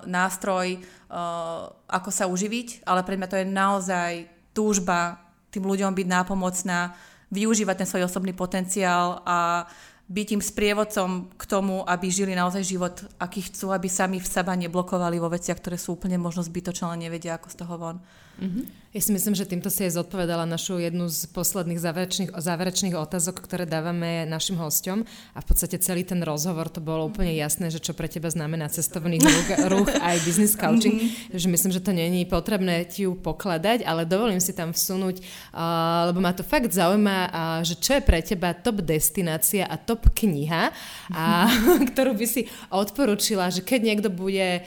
nástroj, 0.09 0.81
uh, 0.81 1.69
ako 1.87 2.09
sa 2.09 2.25
uživiť, 2.25 2.83
ale 2.89 3.05
pre 3.05 3.15
mňa 3.15 3.27
to 3.29 3.37
je 3.39 3.47
naozaj 3.47 4.11
túžba 4.51 5.24
tým 5.55 5.63
ľuďom 5.63 5.95
byť 5.95 6.07
nápomocná, 6.07 6.91
využívať 7.31 7.75
ten 7.83 7.87
svoj 7.87 8.05
osobný 8.11 8.35
potenciál 8.35 9.23
a 9.23 9.65
byť 10.05 10.27
im 10.37 10.41
sprievodcom 10.43 11.33
k 11.33 11.43
tomu, 11.49 11.81
aby 11.81 12.13
žili 12.13 12.37
naozaj 12.37 12.61
život, 12.61 12.95
aký 13.17 13.49
chcú, 13.49 13.73
aby 13.73 13.89
sami 13.89 14.21
v 14.21 14.29
seba 14.29 14.53
neblokovali 14.53 15.17
vo 15.17 15.33
veciach, 15.33 15.57
ktoré 15.57 15.81
sú 15.81 15.97
úplne 15.97 16.21
možno 16.21 16.45
zbytočné, 16.45 16.85
ale 16.85 17.09
nevedia, 17.09 17.41
ako 17.41 17.47
z 17.49 17.57
toho 17.57 17.75
von. 17.81 17.97
Mm-hmm. 18.41 18.85
Ja 18.95 19.03
si 19.03 19.11
myslím, 19.11 19.35
že 19.35 19.43
týmto 19.43 19.67
si 19.67 19.83
aj 19.83 19.99
zodpovedala 19.99 20.47
našu 20.47 20.79
jednu 20.79 21.11
z 21.11 21.27
posledných 21.35 21.83
záverečných, 21.83 22.31
záverečných 22.31 22.95
otázok, 22.95 23.43
ktoré 23.43 23.67
dávame 23.67 24.23
našim 24.23 24.55
hosťom 24.55 25.03
a 25.35 25.39
v 25.43 25.47
podstate 25.51 25.83
celý 25.83 26.07
ten 26.07 26.23
rozhovor 26.23 26.71
to 26.71 26.79
bolo 26.79 27.11
úplne 27.11 27.35
jasné, 27.35 27.67
že 27.67 27.83
čo 27.83 27.91
pre 27.91 28.07
teba 28.07 28.31
znamená 28.31 28.71
cestovný 28.71 29.19
ruch, 29.19 29.47
ruch 29.67 29.91
aj 29.99 30.15
business 30.23 30.55
coaching, 30.55 30.95
mm-hmm. 30.95 31.35
že 31.35 31.47
myslím, 31.51 31.71
že 31.75 31.83
to 31.83 31.91
není 31.91 32.23
potrebné 32.23 32.87
ti 32.87 33.03
ju 33.03 33.19
pokladať, 33.19 33.83
ale 33.83 34.07
dovolím 34.07 34.39
si 34.39 34.55
tam 34.55 34.71
vsunúť, 34.71 35.19
uh, 35.19 36.07
lebo 36.07 36.23
ma 36.23 36.31
to 36.31 36.47
fakt 36.47 36.71
zaujíma, 36.71 37.17
uh, 37.27 37.31
že 37.67 37.75
čo 37.75 37.99
je 37.99 38.01
pre 38.07 38.23
teba 38.23 38.55
top 38.55 38.79
destinácia 38.79 39.67
a 39.67 39.75
top 39.75 40.07
kniha, 40.15 40.71
a, 41.11 41.51
ktorú 41.91 42.15
by 42.15 42.27
si 42.31 42.47
odporúčila, 42.71 43.51
že 43.51 43.59
keď 43.59 43.91
niekto 43.91 44.07
bude 44.07 44.63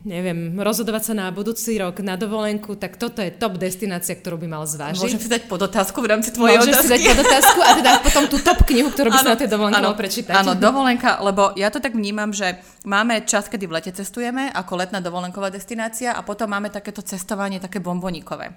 neviem, 0.00 0.56
rozhodovať 0.56 1.12
sa 1.12 1.14
na 1.16 1.26
budúci 1.28 1.76
rok 1.76 2.00
na 2.00 2.16
dovolenku, 2.16 2.72
tak 2.80 2.96
toto 2.96 3.20
je 3.20 3.28
top 3.28 3.60
destinácia, 3.60 4.16
ktorú 4.16 4.40
by 4.40 4.48
mal 4.48 4.64
zvážiť. 4.64 5.04
Môžem 5.04 5.20
si 5.20 5.28
dať 5.28 5.44
podotázku 5.44 6.00
v 6.00 6.08
rámci 6.08 6.32
tvojej 6.32 6.56
Môžem 6.56 6.72
otázky. 6.72 6.88
si 6.88 6.92
dať 6.96 7.02
podotázku 7.12 7.60
a 7.60 7.70
teda 7.76 7.90
potom 8.00 8.24
tú 8.32 8.36
top 8.40 8.60
knihu, 8.64 8.88
ktorú 8.88 9.08
by 9.12 9.18
ano, 9.20 9.24
sa 9.28 9.32
na 9.36 9.40
tej 9.40 9.50
dovolenke 9.52 9.84
mal 9.84 9.96
prečítať. 10.00 10.32
Áno, 10.32 10.52
dovolenka, 10.56 11.20
lebo 11.20 11.52
ja 11.52 11.68
to 11.68 11.84
tak 11.84 11.92
vnímam, 11.92 12.32
že 12.32 12.56
máme 12.88 13.28
čas, 13.28 13.52
kedy 13.52 13.64
v 13.68 13.72
lete 13.76 13.92
cestujeme 13.92 14.48
ako 14.48 14.80
letná 14.80 15.04
dovolenková 15.04 15.52
destinácia 15.52 16.16
a 16.16 16.24
potom 16.24 16.48
máme 16.48 16.72
takéto 16.72 17.04
cestovanie 17.04 17.60
také 17.60 17.84
bomboníkové. 17.84 18.56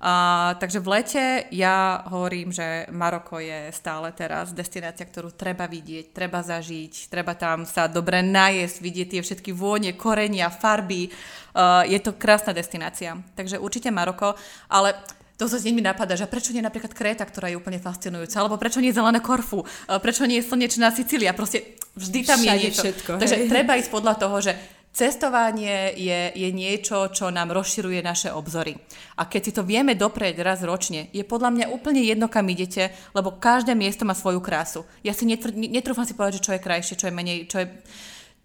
A, 0.00 0.56
takže 0.56 0.80
v 0.80 0.88
lete 0.96 1.24
ja 1.52 2.00
hovorím, 2.08 2.48
že 2.48 2.88
Maroko 2.88 3.36
je 3.36 3.68
stále 3.68 4.08
teraz 4.16 4.56
destinácia, 4.56 5.04
ktorú 5.04 5.36
treba 5.36 5.68
vidieť, 5.68 6.16
treba 6.16 6.40
zažiť, 6.40 7.12
treba 7.12 7.36
tam 7.36 7.68
sa 7.68 7.84
dobre 7.84 8.24
najesť, 8.24 8.80
vidieť 8.80 9.08
tie 9.12 9.20
všetky 9.20 9.52
vône, 9.52 9.92
korenia, 9.92 10.48
farby. 10.48 11.12
Uh, 11.52 11.84
je 11.84 12.00
to 12.00 12.16
krásna 12.16 12.56
destinácia. 12.56 13.12
Takže 13.36 13.60
určite 13.60 13.92
Maroko, 13.92 14.32
ale 14.72 14.96
to 15.40 15.48
sa 15.48 15.56
s 15.56 15.64
nimi 15.64 15.80
napadá, 15.80 16.20
že 16.20 16.28
prečo 16.28 16.52
nie 16.52 16.60
napríklad 16.60 16.92
Kréta, 16.92 17.24
ktorá 17.24 17.48
je 17.48 17.56
úplne 17.56 17.80
fascinujúca, 17.80 18.44
alebo 18.44 18.60
prečo 18.60 18.76
nie 18.84 18.92
zelené 18.92 19.24
Korfu, 19.24 19.64
prečo 20.04 20.28
nie 20.28 20.44
slnečná 20.44 20.92
Sicília, 20.92 21.32
proste 21.32 21.80
vždy 21.96 22.18
tam 22.28 22.36
Všade 22.44 22.52
je 22.52 22.60
niečo. 22.60 22.82
Všetko, 22.84 23.10
Takže 23.16 23.36
treba 23.48 23.80
ísť 23.80 23.88
podľa 23.88 24.14
toho, 24.20 24.36
že 24.44 24.52
Cestovanie 24.90 25.94
je, 25.94 26.34
je 26.34 26.48
niečo, 26.50 27.14
čo 27.14 27.30
nám 27.30 27.54
rozširuje 27.54 28.02
naše 28.02 28.34
obzory. 28.34 28.74
A 29.22 29.30
keď 29.30 29.40
si 29.46 29.52
to 29.54 29.62
vieme 29.62 29.94
doprieť 29.94 30.42
raz 30.42 30.66
ročne, 30.66 31.06
je 31.14 31.22
podľa 31.22 31.54
mňa 31.54 31.66
úplne 31.70 32.02
jedno, 32.02 32.26
kam 32.26 32.50
idete, 32.50 32.90
lebo 33.14 33.38
každé 33.38 33.78
miesto 33.78 34.02
má 34.02 34.18
svoju 34.18 34.42
krásu. 34.42 34.82
Ja 35.06 35.14
si 35.14 35.30
netr- 35.30 35.54
netrúfam 35.54 36.02
si 36.02 36.18
povedať, 36.18 36.42
že 36.42 36.44
čo 36.50 36.54
je 36.58 36.66
krajšie, 36.66 36.98
čo 36.98 37.06
je 37.06 37.14
menej, 37.14 37.46
čo 37.46 37.62
je... 37.62 37.66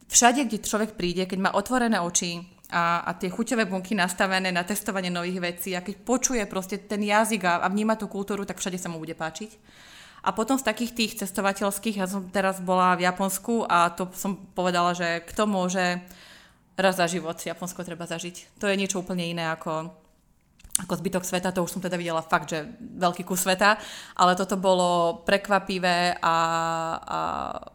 Všade, 0.05 0.45
kde 0.45 0.61
človek 0.61 0.93
príde, 0.93 1.25
keď 1.25 1.49
má 1.49 1.51
otvorené 1.57 1.97
oči 1.97 2.37
a, 2.69 3.01
a 3.09 3.17
tie 3.17 3.33
chuťové 3.33 3.65
bunky 3.65 3.97
nastavené 3.97 4.53
na 4.53 4.61
testovanie 4.61 5.09
nových 5.09 5.41
vecí 5.41 5.73
a 5.73 5.81
keď 5.81 5.95
počuje 6.05 6.45
proste 6.45 6.77
ten 6.85 7.01
jazyk 7.01 7.41
a, 7.41 7.65
a 7.65 7.67
vníma 7.73 7.97
tú 7.97 8.05
kultúru, 8.05 8.45
tak 8.45 8.61
všade 8.61 8.77
sa 8.77 8.85
mu 8.85 9.01
bude 9.01 9.17
páčiť. 9.17 9.49
A 10.25 10.33
potom 10.33 10.61
z 10.61 10.65
takých 10.65 10.93
tých 10.93 11.11
cestovateľských, 11.25 12.01
ja 12.01 12.05
som 12.05 12.29
teraz 12.29 12.61
bola 12.61 12.93
v 12.93 13.09
Japonsku 13.09 13.65
a 13.65 13.89
to 13.93 14.09
som 14.13 14.37
povedala, 14.57 14.93
že 14.93 15.25
kto 15.25 15.49
môže 15.49 16.01
raz 16.75 16.99
za 16.99 17.07
život 17.07 17.39
Japonsko 17.39 17.83
treba 17.83 18.05
zažiť. 18.07 18.59
To 18.59 18.67
je 18.67 18.79
niečo 18.79 18.99
úplne 18.99 19.23
iné 19.23 19.47
ako, 19.47 19.91
ako 20.83 20.93
zbytok 20.99 21.23
sveta, 21.23 21.55
to 21.55 21.63
už 21.63 21.71
som 21.71 21.81
teda 21.83 21.95
videla 21.95 22.19
fakt, 22.19 22.51
že 22.51 22.67
veľký 22.79 23.23
kus 23.23 23.47
sveta, 23.47 23.79
ale 24.19 24.35
toto 24.35 24.59
bolo 24.59 25.23
prekvapivé 25.23 26.19
a, 26.19 26.37
a 26.99 27.19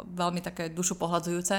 veľmi 0.05 0.45
také 0.45 0.69
dušu 0.69 1.01
pohľadzujúce. 1.01 1.57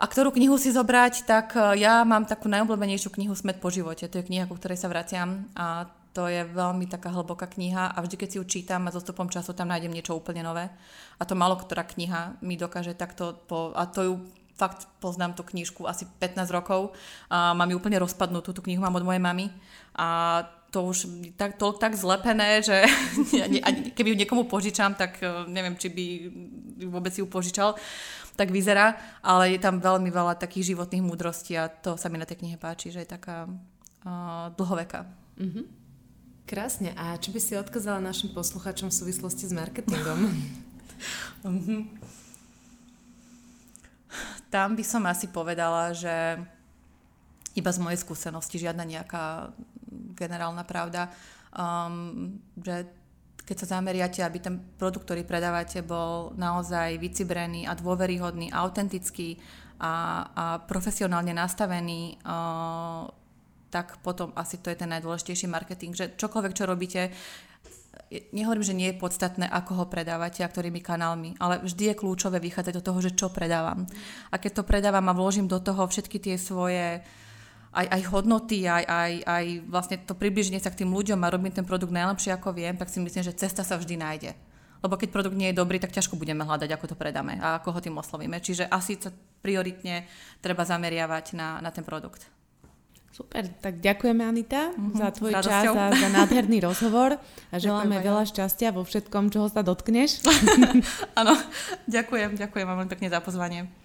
A 0.00 0.04
ktorú 0.08 0.32
knihu 0.32 0.56
si 0.56 0.72
zobrať, 0.72 1.28
tak 1.28 1.52
e, 1.52 1.84
ja 1.84 2.08
mám 2.08 2.24
takú 2.24 2.48
najobľúbenejšiu 2.48 3.12
knihu 3.20 3.36
Smet 3.36 3.60
po 3.60 3.68
živote. 3.68 4.08
To 4.08 4.16
je 4.16 4.24
kniha, 4.24 4.48
ku 4.48 4.56
ktorej 4.56 4.80
sa 4.80 4.88
vraciam 4.88 5.44
a 5.52 5.92
to 6.16 6.24
je 6.26 6.42
veľmi 6.42 6.88
taká 6.90 7.12
hlboká 7.12 7.46
kniha 7.46 7.92
a 7.94 7.98
vždy, 8.02 8.16
keď 8.16 8.28
si 8.32 8.36
ju 8.40 8.44
čítam 8.48 8.88
a 8.88 8.96
zostupom 8.96 9.28
času 9.28 9.52
tam 9.52 9.68
nájdem 9.70 9.92
niečo 9.92 10.16
úplne 10.16 10.42
nové. 10.42 10.72
A 11.20 11.22
to 11.22 11.38
malo 11.38 11.54
ktorá 11.54 11.84
kniha 11.84 12.40
mi 12.42 12.56
dokáže 12.56 12.96
takto, 12.96 13.38
po, 13.46 13.76
a 13.76 13.86
to 13.86 14.00
ju 14.02 14.14
fakt 14.60 14.84
poznám 15.00 15.32
tú 15.32 15.40
knižku 15.40 15.88
asi 15.88 16.04
15 16.20 16.52
rokov 16.52 16.92
a 17.32 17.56
mám 17.56 17.72
ju 17.72 17.80
úplne 17.80 17.96
rozpadnutú, 17.96 18.52
tú 18.52 18.60
knihu 18.60 18.84
mám 18.84 18.92
od 19.00 19.08
mojej 19.08 19.22
mamy 19.22 19.48
a 19.96 20.44
to 20.70 20.86
už 20.86 21.10
tak, 21.34 21.58
to, 21.58 21.74
tak 21.74 21.98
zlepené, 21.98 22.62
že 22.62 22.86
keby 23.96 24.14
ju 24.14 24.20
niekomu 24.22 24.46
požičam, 24.46 24.94
tak 24.94 25.18
e, 25.18 25.26
neviem, 25.50 25.74
či 25.74 25.90
by 25.90 26.06
vôbec 26.86 27.10
ju 27.10 27.26
požičal, 27.26 27.74
tak 28.38 28.54
vyzerá, 28.54 28.94
ale 29.18 29.58
je 29.58 29.58
tam 29.58 29.82
veľmi 29.82 30.06
veľa 30.14 30.38
takých 30.38 30.72
životných 30.72 31.02
múdrostí 31.02 31.58
a 31.58 31.66
to 31.66 31.98
sa 31.98 32.06
mi 32.06 32.22
na 32.22 32.28
tej 32.28 32.38
knihe 32.38 32.54
páči, 32.54 32.94
že 32.94 33.02
je 33.02 33.12
taká 33.12 33.50
uh, 33.50 34.48
dlhoveká. 34.56 35.04
Mm-hmm. 35.36 35.64
Krásne. 36.48 36.96
A 36.96 37.20
čo 37.20 37.34
by 37.34 37.40
si 37.42 37.58
odkázala 37.58 38.00
našim 38.00 38.32
posluchačom 38.32 38.88
v 38.88 38.96
súvislosti 38.96 39.44
s 39.44 39.52
marketingom? 39.52 40.32
mm-hmm 41.44 41.82
tam 44.54 44.74
by 44.76 44.84
som 44.84 45.02
asi 45.06 45.30
povedala, 45.30 45.94
že 45.94 46.38
iba 47.54 47.70
z 47.70 47.82
mojej 47.82 47.98
skúsenosti, 47.98 48.62
žiadna 48.62 48.86
nejaká 48.86 49.50
generálna 50.14 50.62
pravda, 50.62 51.10
um, 51.54 52.38
že 52.58 52.86
keď 53.42 53.56
sa 53.66 53.82
zameriate, 53.82 54.22
aby 54.22 54.38
ten 54.38 54.62
produkt, 54.78 55.10
ktorý 55.10 55.26
predávate, 55.26 55.82
bol 55.82 56.30
naozaj 56.38 57.02
vycibrený 57.02 57.66
a 57.66 57.74
dôveryhodný, 57.74 58.54
autentický 58.54 59.42
a, 59.82 60.22
a 60.30 60.44
profesionálne 60.62 61.34
nastavený, 61.34 62.22
uh, 62.22 63.10
tak 63.74 63.98
potom 64.06 64.30
asi 64.38 64.58
to 64.62 64.70
je 64.70 64.78
ten 64.78 64.90
najdôležitejší 64.94 65.46
marketing, 65.50 65.94
že 65.94 66.14
čokoľvek, 66.14 66.52
čo 66.54 66.64
robíte, 66.66 67.10
nehovorím, 68.10 68.66
že 68.66 68.74
nie 68.74 68.90
je 68.90 69.00
podstatné, 69.00 69.46
ako 69.46 69.82
ho 69.82 69.84
predávate 69.86 70.42
a 70.42 70.50
ktorými 70.50 70.82
kanálmi, 70.82 71.38
ale 71.38 71.62
vždy 71.62 71.94
je 71.94 71.98
kľúčové 71.98 72.42
vychádzať 72.42 72.74
do 72.74 72.84
toho, 72.84 72.98
že 72.98 73.14
čo 73.14 73.30
predávam. 73.30 73.86
A 74.34 74.36
keď 74.36 74.60
to 74.60 74.68
predávam 74.68 75.06
a 75.06 75.14
vložím 75.14 75.46
do 75.46 75.62
toho 75.62 75.86
všetky 75.86 76.18
tie 76.18 76.34
svoje 76.34 77.06
aj, 77.70 77.86
aj 77.86 78.02
hodnoty, 78.10 78.66
aj, 78.66 78.82
aj, 78.82 79.12
aj 79.22 79.44
vlastne 79.70 79.96
to 80.02 80.18
približenie 80.18 80.58
sa 80.58 80.74
k 80.74 80.82
tým 80.82 80.90
ľuďom 80.90 81.22
a 81.22 81.30
robím 81.30 81.54
ten 81.54 81.62
produkt 81.62 81.94
najlepšie, 81.94 82.34
ako 82.34 82.50
viem, 82.50 82.74
tak 82.74 82.90
si 82.90 82.98
myslím, 82.98 83.22
že 83.22 83.38
cesta 83.38 83.62
sa 83.62 83.78
vždy 83.78 83.94
nájde. 83.94 84.34
Lebo 84.80 84.96
keď 84.96 85.08
produkt 85.12 85.36
nie 85.38 85.52
je 85.52 85.60
dobrý, 85.60 85.78
tak 85.78 85.94
ťažko 85.94 86.18
budeme 86.18 86.42
hľadať, 86.42 86.66
ako 86.72 86.86
to 86.90 86.96
predáme 86.98 87.38
a 87.38 87.60
ako 87.62 87.78
ho 87.78 87.80
tým 87.84 87.94
oslovíme. 88.00 88.42
Čiže 88.42 88.66
asi 88.66 88.98
sa 88.98 89.14
prioritne 89.44 90.08
treba 90.42 90.66
zameriavať 90.66 91.36
na, 91.38 91.62
na 91.62 91.70
ten 91.70 91.84
produkt. 91.86 92.26
Super, 93.10 93.42
tak 93.58 93.82
ďakujeme 93.82 94.22
Anita 94.22 94.70
mm-hmm, 94.70 94.94
za 94.94 95.08
tvoj 95.10 95.32
čas 95.42 95.66
a 95.66 95.90
za 95.90 96.08
nádherný 96.14 96.62
rozhovor 96.70 97.18
a 97.50 97.54
želáme 97.58 97.98
ďakujem, 97.98 98.06
veľa 98.06 98.24
šťastia 98.30 98.68
vo 98.70 98.86
všetkom, 98.86 99.34
čoho 99.34 99.50
sa 99.50 99.66
dotkneš. 99.66 100.22
Áno, 101.20 101.34
ďakujem, 101.90 102.38
ďakujem 102.38 102.66
vám 102.70 102.76
veľmi 102.86 102.92
pekne 102.94 103.08
za 103.10 103.18
pozvanie. 103.18 103.79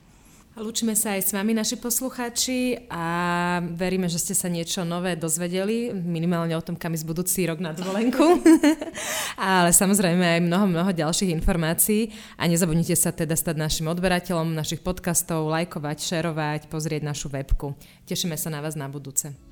Lúčime 0.56 0.96
sa 0.96 1.20
aj 1.20 1.22
s 1.28 1.32
vami, 1.36 1.52
naši 1.52 1.76
poslucháči 1.76 2.88
a 2.88 3.04
veríme, 3.76 4.08
že 4.08 4.24
ste 4.24 4.32
sa 4.32 4.48
niečo 4.48 4.88
nové 4.88 5.20
dozvedeli, 5.20 5.92
minimálne 5.92 6.56
o 6.56 6.64
tom, 6.64 6.80
kam 6.80 6.96
ísť 6.96 7.04
budúci 7.04 7.44
rok 7.44 7.60
na 7.60 7.76
dovolenku. 7.76 8.40
Ale 9.36 9.76
samozrejme 9.76 10.24
aj 10.24 10.48
mnoho, 10.48 10.72
mnoho 10.72 10.96
ďalších 10.96 11.36
informácií 11.36 12.16
a 12.40 12.48
nezabudnite 12.48 12.96
sa 12.96 13.12
teda 13.12 13.36
stať 13.36 13.60
našim 13.60 13.92
odberateľom 13.92 14.56
našich 14.56 14.80
podcastov, 14.80 15.52
lajkovať, 15.52 16.00
šerovať, 16.00 16.72
pozrieť 16.72 17.04
našu 17.04 17.28
webku. 17.28 17.76
Tešíme 18.08 18.40
sa 18.40 18.48
na 18.48 18.64
vás 18.64 18.80
na 18.80 18.88
budúce. 18.88 19.45